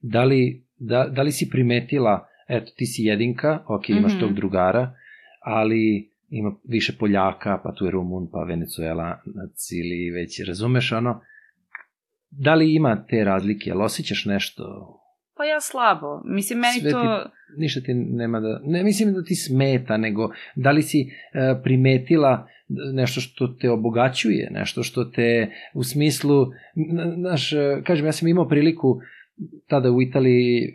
da 0.00 0.24
li, 0.24 0.64
da, 0.78 1.08
da 1.10 1.22
li 1.22 1.32
si 1.32 1.50
primetila, 1.50 2.28
eto, 2.48 2.72
ti 2.76 2.86
si 2.86 3.02
jedinka, 3.02 3.62
ok, 3.66 3.88
imaš 3.88 4.12
mm 4.12 4.16
-hmm. 4.16 4.20
tog 4.20 4.32
drugara, 4.32 4.94
ali 5.40 6.10
ima 6.28 6.52
više 6.64 6.96
Poljaka, 6.98 7.60
pa 7.64 7.74
tu 7.74 7.84
je 7.84 7.90
Rumun, 7.90 8.28
pa 8.32 8.42
Venezuela 8.42 9.22
na 9.26 9.48
cili, 9.54 10.10
već 10.10 10.46
razumeš 10.48 10.92
ono, 10.92 11.20
da 12.30 12.54
li 12.54 12.74
ima 12.74 13.04
te 13.10 13.24
razlike, 13.24 13.70
jel 13.70 13.82
osjećaš 13.82 14.24
nešto 14.24 14.94
Pa 15.38 15.44
ja 15.44 15.60
slabo. 15.60 16.22
Mislim, 16.24 16.58
meni 16.58 16.80
Sve 16.80 16.90
to... 16.90 17.00
Ti, 17.00 17.60
ništa 17.60 17.80
ti 17.80 17.94
nema 17.94 18.40
da... 18.40 18.60
Ne 18.64 18.84
mislim 18.84 19.12
da 19.12 19.22
ti 19.22 19.34
smeta, 19.34 19.96
nego 19.96 20.30
da 20.54 20.70
li 20.70 20.82
si 20.82 21.00
uh, 21.00 21.62
primetila 21.62 22.48
nešto 22.92 23.20
što 23.20 23.48
te 23.48 23.70
obogaćuje, 23.70 24.50
nešto 24.50 24.82
što 24.82 25.04
te 25.04 25.50
u 25.74 25.82
smislu... 25.82 26.46
Znaš, 27.18 27.52
e, 27.52 27.82
kažem, 27.86 28.06
ja 28.06 28.12
sam 28.12 28.28
imao 28.28 28.48
priliku 28.48 29.00
tada 29.66 29.90
u 29.90 30.02
Italiji, 30.02 30.72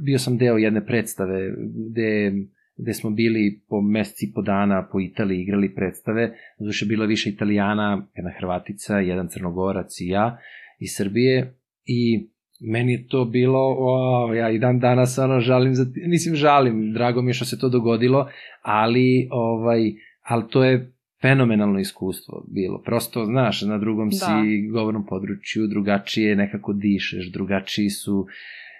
bio 0.00 0.18
sam 0.18 0.38
deo 0.38 0.56
jedne 0.56 0.86
predstave 0.86 1.50
gde 1.90 2.32
gde 2.76 2.92
smo 2.92 3.10
bili 3.10 3.60
po 3.68 3.80
meseci 3.80 4.32
po 4.34 4.42
dana 4.42 4.88
po 4.92 5.00
Italiji 5.00 5.40
igrali 5.40 5.74
predstave, 5.74 6.34
zato 6.58 6.84
je 6.84 6.88
bilo 6.88 7.06
više 7.06 7.30
Italijana, 7.30 8.06
jedna 8.14 8.30
Hrvatica, 8.38 8.98
jedan 8.98 9.28
Crnogorac 9.28 10.00
i 10.00 10.08
ja 10.08 10.38
iz 10.78 10.90
Srbije 10.96 11.54
i 11.84 12.28
meni 12.62 12.92
je 12.92 13.06
to 13.06 13.24
bilo, 13.24 13.58
wow, 13.58 14.34
ja 14.34 14.50
i 14.50 14.58
dan 14.58 14.78
danas 14.80 15.18
ono 15.18 15.40
žalim, 15.40 15.74
za, 15.74 15.86
mislim 16.06 16.34
žalim, 16.34 16.92
drago 16.92 17.22
mi 17.22 17.30
je 17.30 17.34
što 17.34 17.44
se 17.44 17.58
to 17.58 17.68
dogodilo, 17.68 18.28
ali, 18.62 19.28
ovaj, 19.30 19.92
ali 20.22 20.44
to 20.50 20.64
je 20.64 20.92
fenomenalno 21.22 21.78
iskustvo 21.78 22.44
bilo. 22.48 22.82
Prosto, 22.82 23.24
znaš, 23.24 23.62
na 23.62 23.78
drugom 23.78 24.10
da. 24.10 24.16
si 24.16 24.68
govornom 24.72 25.06
području, 25.06 25.66
drugačije 25.66 26.36
nekako 26.36 26.72
dišeš, 26.72 27.32
drugačiji 27.32 27.90
su 27.90 28.26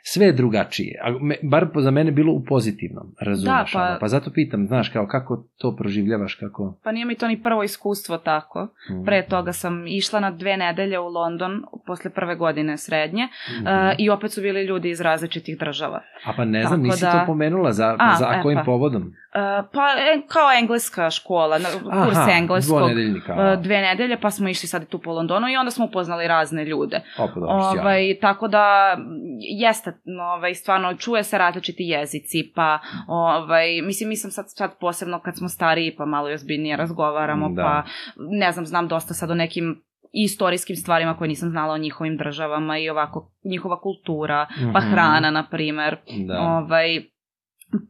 sve 0.03 0.26
je 0.26 0.32
drugačije. 0.32 1.00
A 1.05 1.11
me, 1.20 1.36
bar 1.42 1.66
za 1.74 1.90
mene 1.90 2.11
bilo 2.11 2.32
u 2.32 2.44
pozitivnom, 2.44 3.14
razumeš? 3.20 3.72
Da, 3.72 3.78
pa, 3.78 3.96
pa 4.00 4.09
zato 4.09 4.30
pitam, 4.30 4.66
znaš, 4.66 4.88
kao 4.88 5.07
kako 5.07 5.44
to 5.59 5.76
proživljavaš, 5.76 6.34
kako... 6.34 6.74
Pa 6.84 6.92
nije 6.92 7.05
mi 7.05 7.14
to 7.14 7.28
ni 7.28 7.42
prvo 7.42 7.62
iskustvo 7.62 8.18
tako. 8.18 8.68
Mm. 8.90 9.05
Pre 9.05 9.26
toga 9.28 9.53
sam 9.53 9.86
išla 9.86 10.20
na 10.20 10.30
dve 10.30 10.57
nedelje 10.57 10.98
u 10.98 11.09
London 11.09 11.62
posle 11.86 12.11
prve 12.11 12.36
godine 12.36 12.78
srednje 12.78 13.24
mm 13.24 13.62
uh, 13.62 13.94
i 13.98 14.11
opet 14.11 14.32
su 14.32 14.40
bili 14.40 14.64
ljudi 14.64 14.90
iz 14.90 15.00
različitih 15.00 15.59
država. 15.59 16.00
A 16.24 16.32
pa 16.36 16.44
ne 16.44 16.62
znam, 16.62 16.80
tako 16.80 16.82
nisi 16.82 17.05
da... 17.05 17.12
to 17.12 17.26
pomenula, 17.26 17.72
za, 17.72 17.96
A, 17.98 18.16
za 18.18 18.26
e, 18.38 18.42
kojim 18.42 18.59
pa. 18.59 18.64
povodom? 18.64 19.03
Uh, 19.03 19.68
pa 19.72 19.80
e, 19.80 20.20
kao 20.28 20.53
engleska 20.59 21.11
škola, 21.11 21.59
kurs 22.05 22.16
Aha, 22.16 22.30
engleskog. 22.30 22.82
Uh, 22.82 23.62
dve 23.62 23.80
nedelje, 23.80 24.20
pa 24.20 24.30
smo 24.30 24.48
išli 24.48 24.68
sad 24.68 24.88
tu 24.88 24.98
po 24.98 25.12
Londonu 25.12 25.48
i 25.48 25.57
onda 25.57 25.70
smo 25.70 25.84
upoznali 25.84 26.28
razne 26.28 26.64
ljude. 26.64 27.00
Opa, 27.18 27.34
dobro, 27.34 27.48
ovaj, 27.48 28.18
tako 28.20 28.48
da, 28.48 28.96
jeste, 29.38 29.91
ovaj, 30.36 30.55
stvarno, 30.55 30.97
čuje 30.97 31.24
se 31.24 31.38
različiti 31.38 31.82
jezici, 31.84 32.53
pa, 32.55 32.78
ovaj, 33.07 33.82
mislim, 33.82 34.09
mi 34.09 34.16
sam 34.16 34.30
sad, 34.30 34.45
sad 34.49 34.78
posebno 34.80 35.20
kad 35.20 35.36
smo 35.36 35.49
stariji, 35.49 35.97
pa 35.97 36.05
malo 36.05 36.30
ozbiljnije 36.34 36.76
razgovaramo, 36.76 37.49
da. 37.49 37.62
pa, 37.62 37.84
ne 38.16 38.53
znam, 38.53 38.66
znam 38.66 38.88
dosta 38.88 39.14
sad 39.14 39.30
o 39.30 39.34
nekim 39.34 39.82
istorijskim 40.12 40.76
stvarima 40.76 41.16
koje 41.16 41.28
nisam 41.28 41.51
znala 41.51 41.74
o 41.74 41.78
njihovim 41.78 42.16
državama 42.16 42.78
i 42.78 42.90
ovako 42.90 43.32
njihova 43.45 43.80
kultura, 43.80 44.45
mm 44.45 44.61
-hmm. 44.61 44.72
pa 44.72 44.80
mhm. 44.80 44.90
hrana, 44.90 45.30
na 45.30 45.49
primer. 45.51 45.97
Da. 46.26 46.40
Ovaj, 46.40 47.03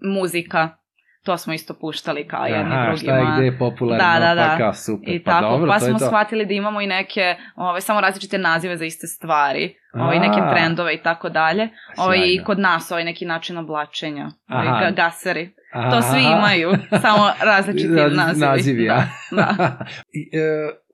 muzika, 0.02 0.81
to 1.24 1.38
smo 1.38 1.52
isto 1.52 1.74
puštali 1.74 2.26
kao 2.26 2.44
jedni 2.46 2.74
Aha, 2.74 2.82
drugima. 2.82 2.96
šta 3.14 3.16
je 3.16 3.26
gde 3.34 3.44
je 3.44 3.58
popularno, 3.58 4.04
Da, 4.04 4.20
da, 4.20 4.34
da. 4.34 4.48
pa 4.50 4.56
kao 4.58 4.74
super, 4.74 5.08
I 5.08 5.22
pa 5.22 5.30
tako, 5.30 5.48
dobro, 5.48 5.68
pa 5.68 5.78
to 5.78 5.84
je 5.84 5.90
smo 5.90 5.98
to. 5.98 6.06
shvatili 6.06 6.46
da 6.46 6.54
imamo 6.54 6.80
i 6.80 6.86
neke, 6.86 7.20
ovaj, 7.56 7.80
samo 7.80 8.00
različite 8.00 8.38
nazive 8.38 8.76
za 8.76 8.84
iste 8.84 9.06
stvari, 9.06 9.74
A. 9.92 10.10
neke 10.10 10.40
trendove 10.52 10.94
i 10.94 10.98
tako 10.98 11.28
dalje. 11.28 11.68
Ovaj, 11.96 12.18
I 12.18 12.42
kod 12.44 12.58
nas 12.58 12.90
ovaj 12.90 13.04
neki 13.04 13.24
način 13.24 13.58
oblačenja, 13.58 14.28
Aha. 14.46 14.80
ga, 14.80 14.90
gaseri. 14.92 15.50
Aha. 15.72 15.90
To 15.90 16.02
svi 16.02 16.20
imaju, 16.22 16.70
samo 17.02 17.30
različiti 17.42 17.88
Raz- 17.88 18.16
nazivi. 18.16 18.46
nazivi, 18.46 18.86
da, 18.86 18.94
a? 18.94 19.04
da. 19.32 19.76
I, 20.12 20.30
e, 20.32 20.40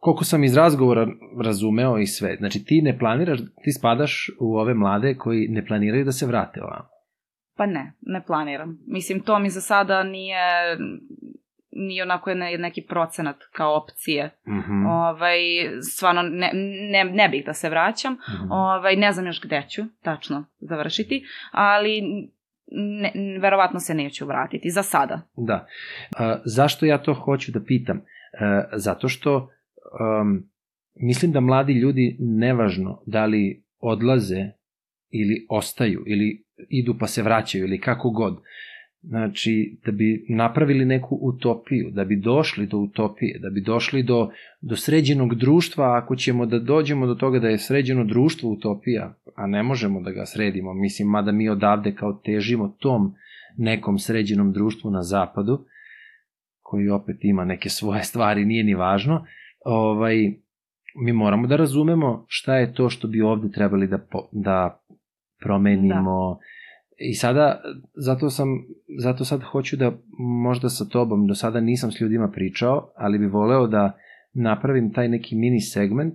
koliko 0.01 0.25
sam 0.25 0.45
iz 0.45 0.57
razgovora 0.57 1.07
razumeo 1.41 1.99
i 1.99 2.07
sve, 2.07 2.37
znači 2.37 2.65
ti 2.65 2.83
ne 2.83 2.99
planiraš, 2.99 3.39
ti 3.65 3.73
spadaš 3.73 4.31
u 4.41 4.57
ove 4.57 4.75
mlade 4.75 5.15
koji 5.15 5.49
ne 5.49 5.67
planiraju 5.67 6.05
da 6.05 6.13
se 6.13 6.27
vrate 6.27 6.63
ovamo. 6.63 6.89
Pa 7.59 7.67
ne, 7.67 7.93
ne 8.01 8.25
planiram. 8.27 8.79
Mislim, 8.87 9.21
to 9.21 9.39
mi 9.39 9.51
za 9.51 9.61
sada 9.61 10.03
nije 10.03 10.77
nije 11.73 12.03
onako 12.03 12.35
ne, 12.35 12.59
neki 12.59 12.83
procenat 12.83 13.37
kao 13.53 13.77
opcije. 13.77 14.31
Mhm. 14.49 14.87
Ovaj, 14.87 15.39
stvarno 15.83 16.23
ne, 16.23 16.51
ne, 16.93 17.05
ne 17.05 17.29
bih 17.29 17.45
da 17.47 17.53
se 17.53 17.71
vraćam. 17.71 18.13
Mhm. 18.13 18.53
Ovaj, 18.53 18.97
ne 18.97 19.13
znam 19.13 19.27
još 19.27 19.41
gde 19.41 19.67
ću 19.69 19.83
tačno 20.03 20.45
završiti, 20.61 21.25
ali 21.51 22.03
ne, 22.71 23.39
verovatno 23.41 23.81
se 23.81 23.95
neću 23.95 24.27
vratiti, 24.27 24.71
za 24.71 24.83
sada. 24.83 25.21
Da. 25.37 25.67
A, 26.19 26.37
zašto 26.45 26.87
ja 26.87 26.99
to 26.99 27.15
hoću 27.15 27.53
da 27.53 27.65
pitam? 27.65 27.97
E, 27.97 28.03
zato 28.73 29.09
što 29.09 29.37
um, 29.37 30.51
mislim 30.95 31.33
da 31.33 31.41
mladi 31.41 31.73
ljudi, 31.73 32.17
nevažno 32.21 33.03
da 33.07 33.25
li 33.25 33.65
odlaze 33.81 34.51
ili 35.11 35.47
ostaju, 35.51 36.05
ili 36.07 36.48
idu 36.69 36.95
pa 37.01 37.07
se 37.07 37.23
vraćaju, 37.23 37.65
ili 37.65 37.81
kako 37.81 38.11
god, 38.11 38.41
znači, 39.03 39.79
da 39.87 39.93
bi 39.93 40.27
napravili 40.29 40.85
neku 40.85 41.19
utopiju, 41.23 41.91
da 41.91 42.05
bi 42.05 42.17
došli 42.17 42.67
do 42.67 42.79
utopije, 42.79 43.39
da 43.39 43.51
bi 43.51 43.61
došli 43.61 44.03
do, 44.03 44.31
do 44.61 44.77
sređenog 44.77 45.35
društva, 45.35 46.01
ako 46.03 46.17
ćemo 46.17 46.47
da 46.47 46.59
dođemo 46.59 47.07
do 47.07 47.15
toga 47.15 47.39
da 47.39 47.49
je 47.49 47.59
sređeno 47.59 48.05
društvo 48.05 48.51
utopija, 48.51 49.15
a 49.35 49.47
ne 49.47 49.63
možemo 49.63 50.01
da 50.01 50.11
ga 50.11 50.27
sredimo, 50.27 50.75
mislim, 50.75 51.09
mada 51.09 51.33
mi 51.33 51.49
odavde 51.49 51.95
kao 51.95 52.13
težimo 52.13 52.77
tom 52.79 53.15
nekom 53.57 53.99
sređenom 53.99 54.53
društvu 54.53 54.91
na 54.91 55.03
zapadu, 55.03 55.65
koji 56.63 56.89
opet 56.89 57.17
ima 57.21 57.45
neke 57.45 57.69
svoje 57.69 58.05
stvari, 58.05 58.45
nije 58.45 58.65
ni 58.65 58.75
važno, 58.75 59.25
ovaj, 59.65 60.17
mi 60.95 61.13
moramo 61.13 61.47
da 61.47 61.57
razumemo 61.57 62.25
šta 62.29 62.57
je 62.57 62.73
to 62.75 62.91
što 62.91 63.09
bi 63.09 63.21
ovde 63.21 63.51
trebali 63.51 63.87
da, 63.87 63.99
da 64.33 64.78
promenimo. 65.41 66.35
Da. 66.35 66.45
I 66.99 67.15
sada, 67.15 67.63
zato 67.95 68.31
sam, 68.31 68.49
zato 68.99 69.25
sad 69.25 69.43
hoću 69.43 69.77
da 69.77 69.93
možda 70.19 70.69
sa 70.69 70.85
tobom, 70.85 71.27
do 71.27 71.35
sada 71.35 71.61
nisam 71.61 71.93
s 71.93 72.01
ljudima 72.01 72.31
pričao, 72.31 72.93
ali 72.97 73.19
bi 73.19 73.27
voleo 73.27 73.67
da 73.67 73.99
napravim 74.33 74.93
taj 74.93 75.09
neki 75.09 75.37
mini 75.37 75.61
segment 75.61 76.15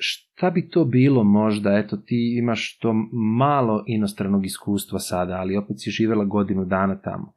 šta 0.00 0.50
bi 0.50 0.68
to 0.68 0.84
bilo 0.84 1.24
možda, 1.24 1.78
eto 1.78 1.96
ti 1.96 2.36
imaš 2.38 2.78
to 2.78 2.92
malo 3.38 3.84
inostranog 3.86 4.46
iskustva 4.46 4.98
sada, 4.98 5.34
ali 5.34 5.56
opet 5.56 5.76
si 5.80 5.90
živela 5.90 6.24
godinu 6.24 6.64
dana 6.64 7.00
tamo. 7.00 7.32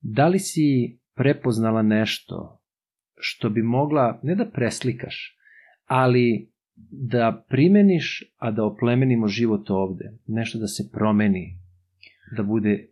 Da 0.00 0.28
li 0.28 0.38
si 0.38 0.98
prepoznala 1.14 1.82
nešto 1.82 2.60
što 3.16 3.50
bi 3.50 3.62
mogla, 3.62 4.20
ne 4.22 4.34
da 4.34 4.44
preslikaš, 4.44 5.38
ali 5.84 6.51
da 6.90 7.44
primeniš, 7.48 8.22
a 8.38 8.50
da 8.50 8.64
oplemenimo 8.64 9.26
život 9.28 9.70
ovde, 9.70 10.04
nešto 10.26 10.58
da 10.58 10.66
se 10.66 10.90
promeni, 10.92 11.58
da 12.36 12.42
bude 12.42 12.88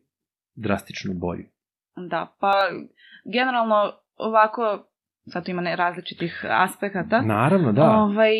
drastično 0.55 1.15
bolje. 1.15 1.45
Da, 1.99 2.37
pa 2.41 2.53
generalno 3.27 3.93
ovako 4.17 4.87
sad 5.25 5.45
tu 5.45 5.51
ima 5.51 5.63
ne 5.63 5.77
različitih 5.77 6.45
aspekata. 6.45 7.21
Naravno, 7.23 7.73
da. 7.73 7.91
Ovaj, 7.93 8.33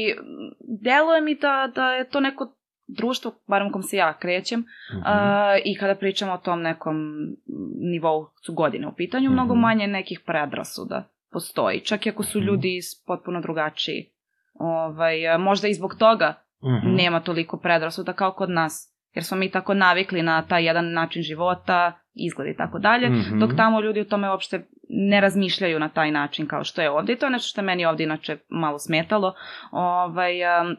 deluje 0.83 1.21
mi 1.21 1.35
da, 1.35 1.73
da 1.75 1.91
je 1.91 2.09
to 2.09 2.21
neko 2.21 2.57
društvo, 2.89 3.33
barem 3.47 3.69
u 3.69 3.73
kom 3.73 3.83
se 3.83 3.97
ja 3.97 4.13
krećem, 4.15 4.61
uh 4.61 4.67
Mhm. 4.95 5.03
-huh. 5.03 5.55
uh, 5.55 5.63
i 5.65 5.77
kada 5.77 5.95
pričamo 5.95 6.33
o 6.33 6.39
tom 6.39 6.63
nekom 6.63 6.97
nivou 7.83 8.27
su 8.37 8.55
godine 8.55 8.87
u 8.87 8.95
pitanju, 8.95 9.25
uh 9.25 9.31
-huh. 9.31 9.35
mnogo 9.35 9.55
Mhm. 9.55 9.61
manje 9.61 9.87
nekih 9.87 10.21
predrasuda 10.27 11.09
postoji, 11.31 11.81
čak 11.81 12.07
i 12.07 12.11
ako 12.11 12.23
su 12.23 12.39
Mhm. 12.39 12.47
ljudi 12.47 12.77
iz- 12.77 13.05
potpuno 13.07 13.41
drugačiji. 13.41 14.11
Ovaj, 14.61 15.15
možda 15.39 15.69
i 15.69 15.75
zbog 15.75 15.95
toga 15.95 16.35
Mhm. 16.65 16.95
nema 16.95 17.21
toliko 17.21 17.57
predrasuda 17.59 18.13
kao 18.13 18.33
kod 18.33 18.51
nas, 18.51 18.87
jer 19.13 19.25
smo 19.25 19.37
mi 19.37 19.51
tako 19.51 19.75
navikli 19.75 20.23
na 20.23 20.43
taj 20.43 20.65
jedan 20.65 20.93
način 20.93 21.23
života, 21.23 21.93
izgled 22.17 22.49
i 22.49 22.57
tako 22.57 22.79
dalje, 22.79 23.09
Mhm. 23.11 23.39
dok 23.39 23.51
tamo 23.55 23.81
ljudi 23.81 24.01
o 24.01 24.05
tome 24.05 24.31
uopšte 24.31 24.67
ne 24.89 25.21
razmišljaju 25.21 25.79
na 25.79 25.89
taj 25.89 26.11
način 26.11 26.47
kao 26.47 26.65
što 26.65 26.83
je 26.83 26.91
ovde. 26.91 27.13
I 27.13 27.17
to 27.17 27.27
je 27.27 27.31
nešto 27.31 27.49
što 27.49 27.61
je 27.61 27.65
meni 27.65 27.85
ovde 27.85 28.05
inače 28.05 28.39
malo 28.51 28.79
smetalo. 28.79 29.35
Ovaj, 29.73 30.33
um, 30.61 30.77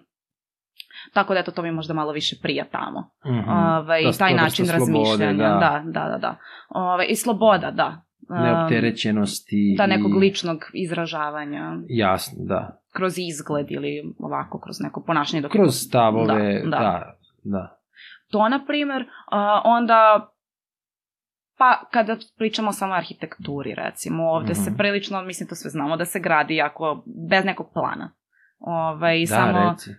tako 1.14 1.34
da 1.34 1.40
eto, 1.40 1.52
to 1.52 1.62
mi 1.62 1.72
možda 1.72 1.94
malo 1.94 2.12
više 2.12 2.36
prija 2.42 2.66
tamo. 2.66 3.10
Mhm. 3.28 3.50
Ovaj, 3.50 4.04
Da, 4.04 4.12
taj 4.12 4.34
način 4.34 4.66
slobode, 4.66 4.72
razmišljanja. 5.00 5.34
da. 5.44 5.56
Da, 5.56 5.82
da, 5.86 6.10
da. 6.10 6.18
da. 6.18 6.36
Ovaj, 6.70 7.06
I 7.10 7.16
sloboda, 7.16 7.72
da. 7.72 8.02
Um, 8.30 8.44
Neopterećenosti. 8.44 9.76
Da, 9.78 9.86
nekog 9.88 10.12
i- 10.12 10.20
ličnog 10.20 10.58
izražavanja 10.76 11.72
Jasno, 11.90 12.38
da. 12.40 12.81
Kroz 12.92 13.14
izgled 13.20 13.72
ili 13.72 14.14
ovako, 14.20 14.60
kroz 14.60 14.76
neko 14.80 15.04
ponašanje. 15.04 15.42
Dok 15.42 15.52
Kroz 15.52 15.76
stavove, 15.78 16.54
Da, 16.56 16.70
da, 16.70 16.78
da. 16.78 17.14
da. 17.44 17.80
to, 18.30 18.50
na 18.50 18.66
primer, 18.66 19.02
a, 19.28 19.62
onda 19.66 20.28
pa 21.58 21.88
kada 21.92 22.16
pričamo 22.38 22.72
samo 22.72 22.94
o 22.94 22.98
arhitekturi, 22.98 23.76
recimo, 23.76 24.24
ovde 24.26 24.56
se 24.56 24.70
Mhm. 24.70 24.78
prilično, 24.78 25.22
mislim 25.22 25.50
to 25.50 25.56
sve 25.56 25.70
znamo, 25.70 25.98
da 25.98 26.06
se 26.06 26.20
gradi 26.20 26.56
jako, 26.56 27.04
bez 27.30 27.46
nekog 27.46 27.68
plana. 27.74 28.12
Ovaj, 28.60 29.20
Da, 29.20 29.26
samo 29.28 29.72
reci. 29.72 29.90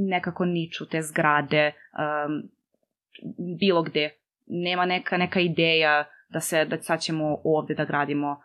nekako 0.00 0.44
niču 0.44 0.86
te 0.86 1.02
zgrade 1.02 1.72
um, 1.92 2.42
bilo 3.58 3.82
gde. 3.82 4.10
Nema 4.46 4.84
neka, 4.84 5.16
neka 5.16 5.40
ideja 5.40 6.04
da 6.28 6.40
se, 6.40 6.64
da 6.64 6.76
sad 6.78 7.00
ćemo 7.00 7.36
ovde 7.44 7.74
da 7.74 7.84
gradimo 7.84 8.40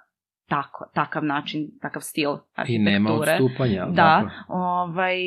tako, 0.47 0.85
takav 0.93 1.23
način, 1.23 1.69
takav 1.81 2.01
stil 2.01 2.29
I 2.29 2.37
arhitekture. 2.55 2.91
nema 2.91 3.09
odstupanja. 3.11 3.85
Da, 3.85 3.93
tako? 4.23 4.53
ovaj, 4.53 5.17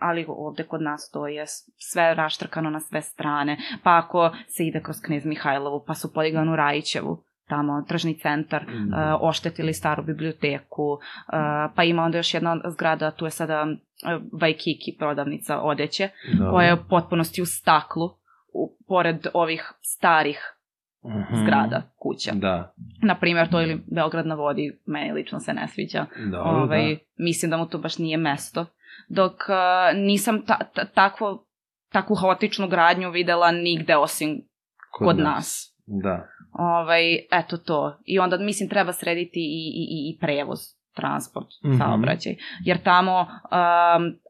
ali 0.00 0.24
ovde 0.28 0.62
kod 0.62 0.82
nas 0.82 1.10
to 1.10 1.26
je 1.26 1.44
sve 1.78 2.14
raštrkano 2.14 2.70
na 2.70 2.80
sve 2.80 3.02
strane. 3.02 3.56
Pa 3.82 3.96
ako 3.96 4.30
se 4.48 4.66
ide 4.66 4.80
kroz 4.80 4.96
Knez 5.00 5.24
Mihajlovu, 5.24 5.84
pa 5.86 5.94
su 5.94 6.12
podiganu 6.12 6.52
u 6.52 6.56
Rajićevu, 6.56 7.22
tamo 7.48 7.82
tržni 7.82 8.18
centar, 8.18 8.62
Mm. 8.62 8.88
uh, 8.88 8.98
oštetili 9.20 9.72
staru 9.72 10.02
biblioteku, 10.02 10.82
uh, 10.84 10.98
pa 11.74 11.84
ima 11.84 12.02
onda 12.02 12.18
još 12.18 12.34
jedna 12.34 12.60
zgrada, 12.66 13.10
tu 13.10 13.24
je 13.24 13.30
sada 13.30 13.62
uh, 13.62 14.40
Vajkiki 14.40 14.96
prodavnica 14.98 15.60
odeće, 15.60 16.08
Dobro. 16.32 16.52
koja 16.52 16.66
je 16.66 16.74
u 16.74 16.88
potpunosti 16.90 17.42
u 17.42 17.46
staklu, 17.46 18.10
u, 18.52 18.76
pored 18.88 19.26
ovih 19.34 19.72
starih 19.80 20.55
Mhm. 21.08 21.36
zgrada, 21.36 21.82
kuća. 21.96 22.32
Da. 22.34 22.74
Na 23.02 23.14
primjer, 23.14 23.48
to 23.48 23.60
ili 23.60 23.80
Beograd 23.86 24.26
na 24.26 24.34
vodi, 24.34 24.78
meni 24.86 25.12
lično 25.12 25.40
se 25.40 25.52
ne 25.52 25.68
sviđa. 25.68 26.06
Dobro, 26.22 26.50
ovaj, 26.52 26.88
da. 26.88 27.00
Mislim 27.18 27.50
da 27.50 27.56
mu 27.56 27.66
to 27.66 27.78
baš 27.78 27.98
nije 27.98 28.16
mesto. 28.16 28.66
Dok 29.08 29.32
uh, 29.32 29.56
nisam 29.96 30.42
ta, 30.42 30.58
ta, 30.74 30.84
takvo, 30.84 31.46
takvu 31.88 32.16
haotičnu 32.16 32.68
gradnju 32.68 33.10
videla 33.10 33.50
nigde 33.52 33.96
osim 33.96 34.42
kod, 34.92 35.18
nas. 35.18 35.74
Da. 35.86 36.28
Ovaj, 36.52 37.14
eto 37.14 37.56
to. 37.56 37.98
I 38.04 38.18
onda, 38.18 38.38
mislim, 38.38 38.68
treba 38.68 38.92
srediti 38.92 39.40
i, 39.40 39.72
i- 39.76 40.10
i 40.10 40.18
prevoz, 40.20 40.58
transport, 40.96 41.46
Mhm. 41.64 41.78
saobraćaj. 41.78 42.34
Jer 42.60 42.78
tamo, 42.78 43.20
um, 43.20 43.28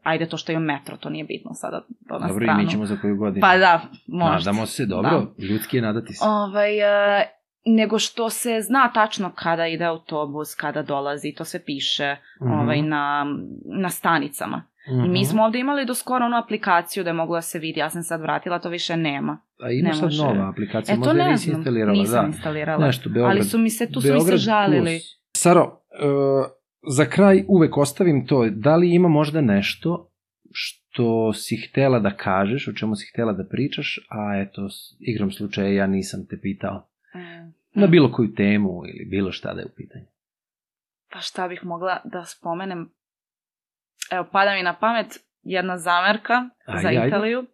ajde 0.02 0.26
to 0.26 0.36
što 0.36 0.52
je 0.52 0.58
metro, 0.60 0.96
to 0.96 1.10
nije 1.10 1.24
bitno 1.24 1.50
sada, 1.54 1.80
to 2.08 2.18
na 2.18 2.26
Dobro, 2.26 2.44
i 2.44 2.46
stranu. 2.46 2.62
mi 2.62 2.68
ćemo 2.68 2.86
za 2.86 2.96
koju 2.96 3.16
godinu. 3.16 3.40
Pa 3.40 3.56
da, 3.58 3.80
možda. 4.08 4.32
Nadamo 4.32 4.66
se, 4.66 4.86
dobro, 4.86 5.26
ljudski 5.40 5.76
je 5.76 5.82
nadati 5.82 6.12
se. 6.12 6.24
Ovaj, 6.24 6.78
e, 7.18 7.26
nego 7.66 7.98
što 7.98 8.30
se 8.30 8.60
zna 8.60 8.90
tačno 8.90 9.32
kada 9.32 9.66
ide 9.66 9.84
autobus, 9.84 10.54
kada 10.54 10.82
dolazi, 10.84 11.32
to 11.32 11.44
se 11.44 11.58
piše 11.60 12.16
Mhm. 12.40 12.52
ovaj, 12.52 12.82
na, 12.82 13.26
na 13.72 13.90
stanicama. 13.90 14.62
I 14.88 14.92
Mhm. 14.92 15.10
mi 15.10 15.24
smo 15.24 15.44
ovde 15.44 15.58
imali 15.58 15.84
do 15.84 15.94
skoro 15.94 16.24
onu 16.24 16.36
aplikaciju 16.36 17.04
da 17.04 17.10
je 17.10 17.14
mogla 17.14 17.36
da 17.36 17.42
se 17.42 17.58
vidi, 17.58 17.80
ja 17.80 17.90
sam 17.90 18.02
sad 18.02 18.20
vratila, 18.20 18.58
to 18.58 18.68
više 18.68 18.96
nema. 18.96 19.38
A 19.60 19.70
ima 19.70 19.88
ne 19.88 19.94
sad 19.94 20.02
može. 20.04 20.22
nova 20.24 20.48
aplikacija, 20.50 20.94
E 20.94 20.98
možda 20.98 21.12
je 21.12 21.18
ne 21.18 21.30
nisi 21.30 21.44
znam, 21.44 21.56
instalirala. 21.56 21.92
nisam 21.92 22.20
da. 22.20 22.26
instalirala. 22.26 22.86
Nešto, 22.86 23.08
Beograd. 23.08 23.30
Ali 23.30 23.44
su 23.44 23.58
mi 23.58 23.70
se, 23.70 23.86
tu 23.86 23.92
su 23.92 23.98
mi 23.98 24.10
se 24.10 24.12
Beograd 24.14 24.38
žalili. 24.38 24.80
plus. 24.92 25.02
Saro, 25.34 25.62
uh, 25.62 26.46
za 26.88 27.04
kraj 27.04 27.44
uvek 27.48 27.76
ostavim 27.76 28.26
to, 28.26 28.46
da 28.50 28.76
li 28.76 28.94
ima 28.94 29.08
možda 29.08 29.40
nešto 29.40 30.10
što 30.52 31.32
si 31.32 31.56
htela 31.56 31.98
da 31.98 32.16
kažeš, 32.16 32.68
o 32.68 32.72
čemu 32.72 32.94
si 32.94 33.10
htela 33.12 33.32
da 33.32 33.48
pričaš, 33.48 34.06
a 34.08 34.40
eto, 34.40 34.68
igrom 35.00 35.30
slučaja 35.30 35.72
ja 35.72 35.86
nisam 35.86 36.26
te 36.30 36.40
pitao. 36.40 36.88
Mm. 37.14 37.80
Na 37.80 37.86
bilo 37.86 38.12
koju 38.12 38.34
temu 38.34 38.82
ili 38.86 39.04
bilo 39.04 39.32
šta 39.32 39.54
da 39.54 39.60
je 39.60 39.66
u 39.66 39.74
pitanju. 39.76 40.06
Pa 41.12 41.20
šta 41.20 41.48
bih 41.48 41.64
mogla 41.64 42.00
da 42.04 42.24
spomenem? 42.24 42.90
Evo, 44.12 44.26
pada 44.32 44.54
mi 44.54 44.62
na 44.62 44.76
pamet 44.78 45.06
jedna 45.42 45.78
zamerka 45.78 46.48
Ajde, 46.66 46.82
za 46.82 46.88
ajde. 46.88 47.06
Italiju, 47.06 47.46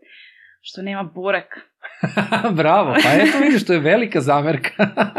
što 0.61 0.83
nema 0.83 1.03
burek. 1.03 1.72
Bravo, 2.61 2.95
pa 3.05 3.13
eto 3.13 3.39
vidiš, 3.39 3.67
to 3.67 3.73
je 3.73 3.81
velika 3.81 4.21
zamerka. 4.21 4.71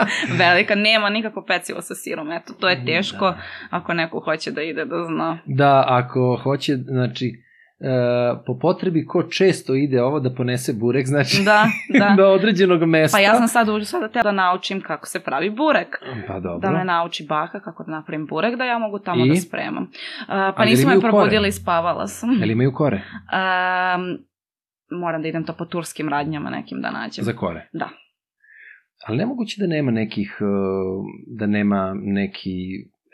velika, 0.46 0.76
nema 0.76 1.10
nikako 1.10 1.46
pecivo 1.48 1.82
sa 1.82 1.96
sirom, 1.96 2.32
eto, 2.32 2.54
to 2.54 2.70
je 2.70 2.86
teško 2.86 3.26
da. 3.26 3.38
ako 3.70 3.94
neko 3.94 4.20
hoće 4.20 4.52
da 4.52 4.62
ide 4.62 4.86
da 4.86 5.06
zna. 5.06 5.38
Da, 5.46 5.86
ako 5.88 6.40
hoće, 6.44 6.76
znači, 6.76 7.44
Uh, 7.80 7.90
po 8.46 8.60
potrebi 8.60 9.06
ko 9.06 9.24
često 9.24 9.76
ide 9.76 10.02
ovo 10.04 10.20
da 10.20 10.34
ponese 10.36 10.74
burek, 10.74 11.08
znači 11.08 11.44
da, 11.44 11.66
da. 12.00 12.14
do 12.18 12.28
određenog 12.28 12.84
mesta. 12.84 13.18
Pa 13.18 13.22
ja 13.22 13.36
sam 13.36 13.48
sad 13.48 13.70
uđu 13.70 13.86
sada 13.86 14.08
da 14.24 14.32
naučim 14.32 14.82
kako 14.82 15.08
se 15.08 15.20
pravi 15.20 15.50
burek. 15.50 16.00
Pa 16.28 16.40
dobro. 16.40 16.60
Da 16.60 16.72
me 16.78 16.86
nauči 16.86 17.26
baka 17.30 17.60
kako 17.60 17.84
da 17.84 17.92
napravim 17.92 18.26
burek, 18.26 18.56
da 18.56 18.66
ja 18.66 18.78
mogu 18.78 19.00
tamo 19.00 19.26
I? 19.26 19.30
da 19.30 19.36
spremam. 19.36 19.84
Uh, 19.84 20.56
pa 20.58 20.66
nisu 20.66 20.88
me 20.88 21.00
probudili, 21.00 21.52
spavala 21.52 22.08
sam. 22.08 22.30
Jel 22.40 22.52
imaju 22.52 22.74
kore? 22.74 22.96
Um, 22.96 24.18
moram 25.00 25.22
da 25.22 25.28
idem 25.28 25.46
to 25.46 25.54
po 25.54 25.66
turskim 25.66 26.10
radnjama 26.10 26.50
nekim 26.50 26.82
da 26.82 26.92
nađem. 26.92 27.26
Za 27.26 27.34
kore? 27.34 27.68
Da. 27.74 27.90
Ali 29.08 29.18
nemoguće 29.18 29.56
da 29.62 29.68
nema 29.68 29.92
nekih, 29.92 30.38
da 31.28 31.46
nema 31.46 31.94
neki 31.96 32.56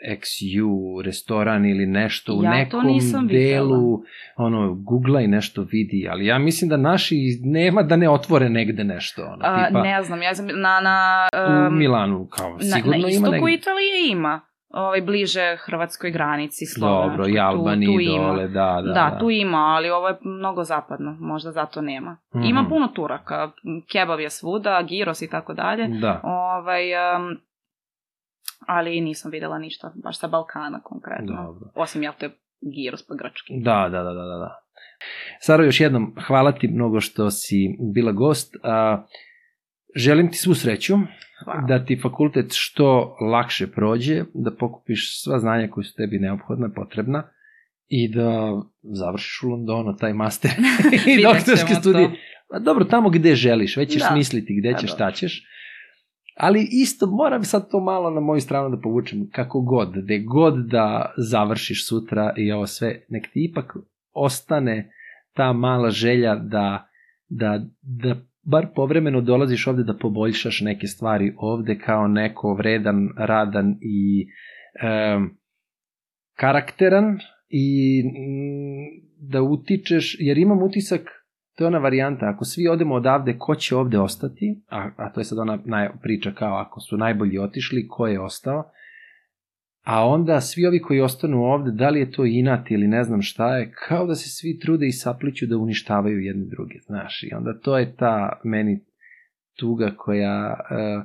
XU 0.08 1.02
restoran 1.04 1.66
ili 1.66 1.86
nešto 1.86 2.34
u 2.34 2.44
ja 2.44 2.50
nekom 2.50 2.86
delu, 3.28 4.02
ono, 4.36 4.74
googla 4.74 5.20
i 5.20 5.26
nešto 5.26 5.62
vidi, 5.62 6.08
ali 6.10 6.26
ja 6.26 6.38
mislim 6.38 6.68
da 6.68 6.76
naši 6.76 7.16
nema 7.44 7.82
da 7.82 7.96
ne 7.96 8.10
otvore 8.10 8.48
negde 8.48 8.84
nešto. 8.84 9.22
Ono, 9.22 9.36
tipa, 9.36 9.78
A, 9.78 9.82
ne 9.82 10.02
znam, 10.02 10.22
ja 10.22 10.34
znam, 10.34 10.60
na... 10.60 10.80
na 10.80 11.28
um, 11.48 11.74
u 11.74 11.78
Milanu, 11.78 12.26
kao, 12.26 12.58
sigurno 12.60 12.98
na, 12.98 13.02
na 13.02 13.08
ima 13.08 13.28
negde. 13.28 13.44
Na 13.44 13.52
Italije 13.52 14.10
ima 14.12 14.40
ovaj, 14.70 15.00
bliže 15.00 15.56
hrvatskoj 15.56 16.10
granici 16.10 16.66
Slovenačkoj. 16.66 17.10
Dobro, 17.10 17.28
i 17.28 17.38
Albaniji 17.38 17.86
tu, 17.86 18.12
tu 18.12 18.18
dole, 18.18 18.48
da, 18.48 18.82
da, 18.82 18.82
da. 18.82 18.92
Da, 18.92 19.18
tu 19.20 19.30
ima, 19.30 19.58
ali 19.58 19.90
ovo 19.90 20.08
je 20.08 20.18
mnogo 20.22 20.64
zapadno, 20.64 21.16
možda 21.20 21.52
zato 21.52 21.80
nema. 21.80 22.16
Mm. 22.34 22.42
Ima 22.42 22.66
puno 22.68 22.88
Turaka, 22.88 23.50
kebab 23.92 24.20
je 24.20 24.30
svuda, 24.30 24.82
giros 24.88 25.22
i 25.22 25.30
tako 25.30 25.54
dalje. 25.54 25.88
Da. 26.00 26.20
Ovaj, 26.24 27.16
um, 27.16 27.36
ali 28.66 29.00
nisam 29.00 29.30
videla 29.30 29.58
ništa 29.58 29.92
baš 30.04 30.18
sa 30.18 30.28
Balkana 30.28 30.80
konkretno. 30.82 31.44
Dobro. 31.46 31.70
Osim, 31.74 32.02
jel, 32.02 32.12
to 32.18 32.26
je 32.26 32.30
giros 32.76 33.06
pa 33.06 33.14
grčki. 33.14 33.54
Da, 33.62 33.88
da, 33.90 34.02
da, 34.02 34.12
da, 34.12 34.38
da. 34.38 34.60
Saro, 35.40 35.64
još 35.64 35.80
jednom, 35.80 36.14
hvala 36.26 36.52
ti 36.52 36.68
mnogo 36.68 37.00
što 37.00 37.30
si 37.30 37.76
bila 37.94 38.12
gost. 38.12 38.56
A, 38.62 39.02
želim 39.96 40.30
ti 40.30 40.36
svu 40.36 40.54
sreću. 40.54 40.94
Hvala. 41.44 41.60
da 41.60 41.84
ti 41.84 42.00
fakultet 42.02 42.46
što 42.50 43.16
lakše 43.20 43.66
prođe, 43.66 44.24
da 44.34 44.54
pokupiš 44.56 45.22
sva 45.22 45.38
znanja 45.38 45.68
koje 45.68 45.84
su 45.84 45.94
tebi 45.94 46.18
neophodna, 46.18 46.70
potrebna 46.74 47.22
i 47.88 48.14
da 48.14 48.62
završiš 48.82 49.42
u 49.42 49.48
Londonu 49.48 49.96
taj 49.96 50.12
master 50.12 50.50
i 51.18 51.22
doktorske 51.22 51.74
studije. 51.74 52.10
To. 52.48 52.58
Dobro, 52.58 52.84
tamo 52.84 53.10
gde 53.10 53.34
želiš, 53.34 53.76
već 53.76 53.92
ćeš 53.92 54.02
da. 54.02 54.08
smisliti 54.08 54.60
gde 54.60 54.74
ćeš, 54.80 54.92
šta 54.92 55.12
ćeš. 55.12 55.46
Ali 56.36 56.68
isto 56.70 57.06
moram 57.06 57.44
sad 57.44 57.70
to 57.70 57.80
malo 57.80 58.10
na 58.10 58.20
moju 58.20 58.40
stranu 58.40 58.76
da 58.76 58.82
povučem, 58.82 59.30
kako 59.32 59.60
god, 59.60 60.02
gde 60.02 60.18
god 60.18 60.54
da 60.66 61.14
završiš 61.16 61.88
sutra 61.88 62.34
i 62.36 62.52
ovo 62.52 62.66
sve, 62.66 63.04
nek 63.08 63.28
ti 63.32 63.44
ipak 63.50 63.76
ostane 64.12 64.92
ta 65.32 65.52
mala 65.52 65.90
želja 65.90 66.34
da, 66.34 66.88
da, 67.28 67.60
da 67.82 68.16
bar 68.42 68.66
povremeno 68.74 69.20
dolaziš 69.20 69.66
ovde 69.66 69.82
da 69.82 69.96
poboljšaš 69.96 70.60
neke 70.60 70.86
stvari 70.86 71.34
ovde 71.36 71.78
kao 71.78 72.08
neko 72.08 72.54
vredan, 72.54 73.08
radan 73.16 73.76
i 73.80 74.26
e, 74.82 75.18
karakteran 76.36 77.18
i 77.48 78.02
mm, 78.04 79.10
da 79.30 79.42
utičeš, 79.42 80.16
jer 80.18 80.38
imam 80.38 80.62
utisak, 80.62 81.00
to 81.56 81.64
je 81.64 81.68
ona 81.68 81.78
varijanta, 81.78 82.30
ako 82.34 82.44
svi 82.44 82.68
odemo 82.68 82.94
odavde, 82.94 83.36
ko 83.38 83.54
će 83.54 83.76
ovde 83.76 83.98
ostati, 83.98 84.62
a, 84.68 84.90
a 84.96 85.12
to 85.12 85.20
je 85.20 85.24
sad 85.24 85.38
ona 85.38 85.58
naj, 85.64 85.88
priča 86.02 86.30
kao 86.30 86.56
ako 86.56 86.80
su 86.80 86.96
najbolji 86.96 87.38
otišli, 87.38 87.88
ko 87.88 88.06
je 88.06 88.20
ostao, 88.20 88.64
A 89.82 90.06
onda 90.06 90.40
svi 90.40 90.66
ovi 90.66 90.82
koji 90.82 91.00
ostanu 91.00 91.44
ovde, 91.44 91.70
da 91.70 91.88
li 91.88 92.00
je 92.00 92.12
to 92.12 92.24
inat 92.24 92.70
ili 92.70 92.88
ne 92.88 93.04
znam 93.04 93.22
šta 93.22 93.56
je, 93.56 93.72
kao 93.88 94.06
da 94.06 94.14
se 94.14 94.28
svi 94.28 94.58
trude 94.58 94.86
i 94.86 94.92
sapliću 94.92 95.46
da 95.46 95.56
uništavaju 95.56 96.20
jedne 96.20 96.46
druge, 96.46 96.74
znaš. 96.80 97.22
I 97.22 97.34
onda 97.34 97.60
to 97.60 97.78
je 97.78 97.96
ta 97.96 98.40
meni 98.44 98.84
tuga 99.58 99.94
koja, 99.96 100.60
uh, 100.70 101.04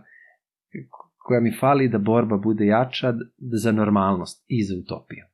koja 1.18 1.40
mi 1.40 1.58
fali 1.60 1.90
da 1.90 1.98
borba 1.98 2.38
bude 2.38 2.66
jača 2.66 3.14
za 3.38 3.72
normalnost 3.72 4.46
i 4.48 4.64
za 4.64 4.76
utopiju. 4.80 5.26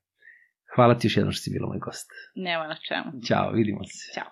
Hvala 0.76 0.98
ti 0.98 1.08
još 1.08 1.18
jednom 1.18 1.32
što 1.32 1.42
si 1.42 1.52
bila 1.52 1.68
moj 1.68 1.80
gost. 1.80 2.12
Nema 2.36 2.68
na 2.68 2.76
čemu. 2.88 3.22
Ćao, 3.28 3.52
vidimo 3.52 3.84
se. 3.84 4.14
Ćao. 4.14 4.32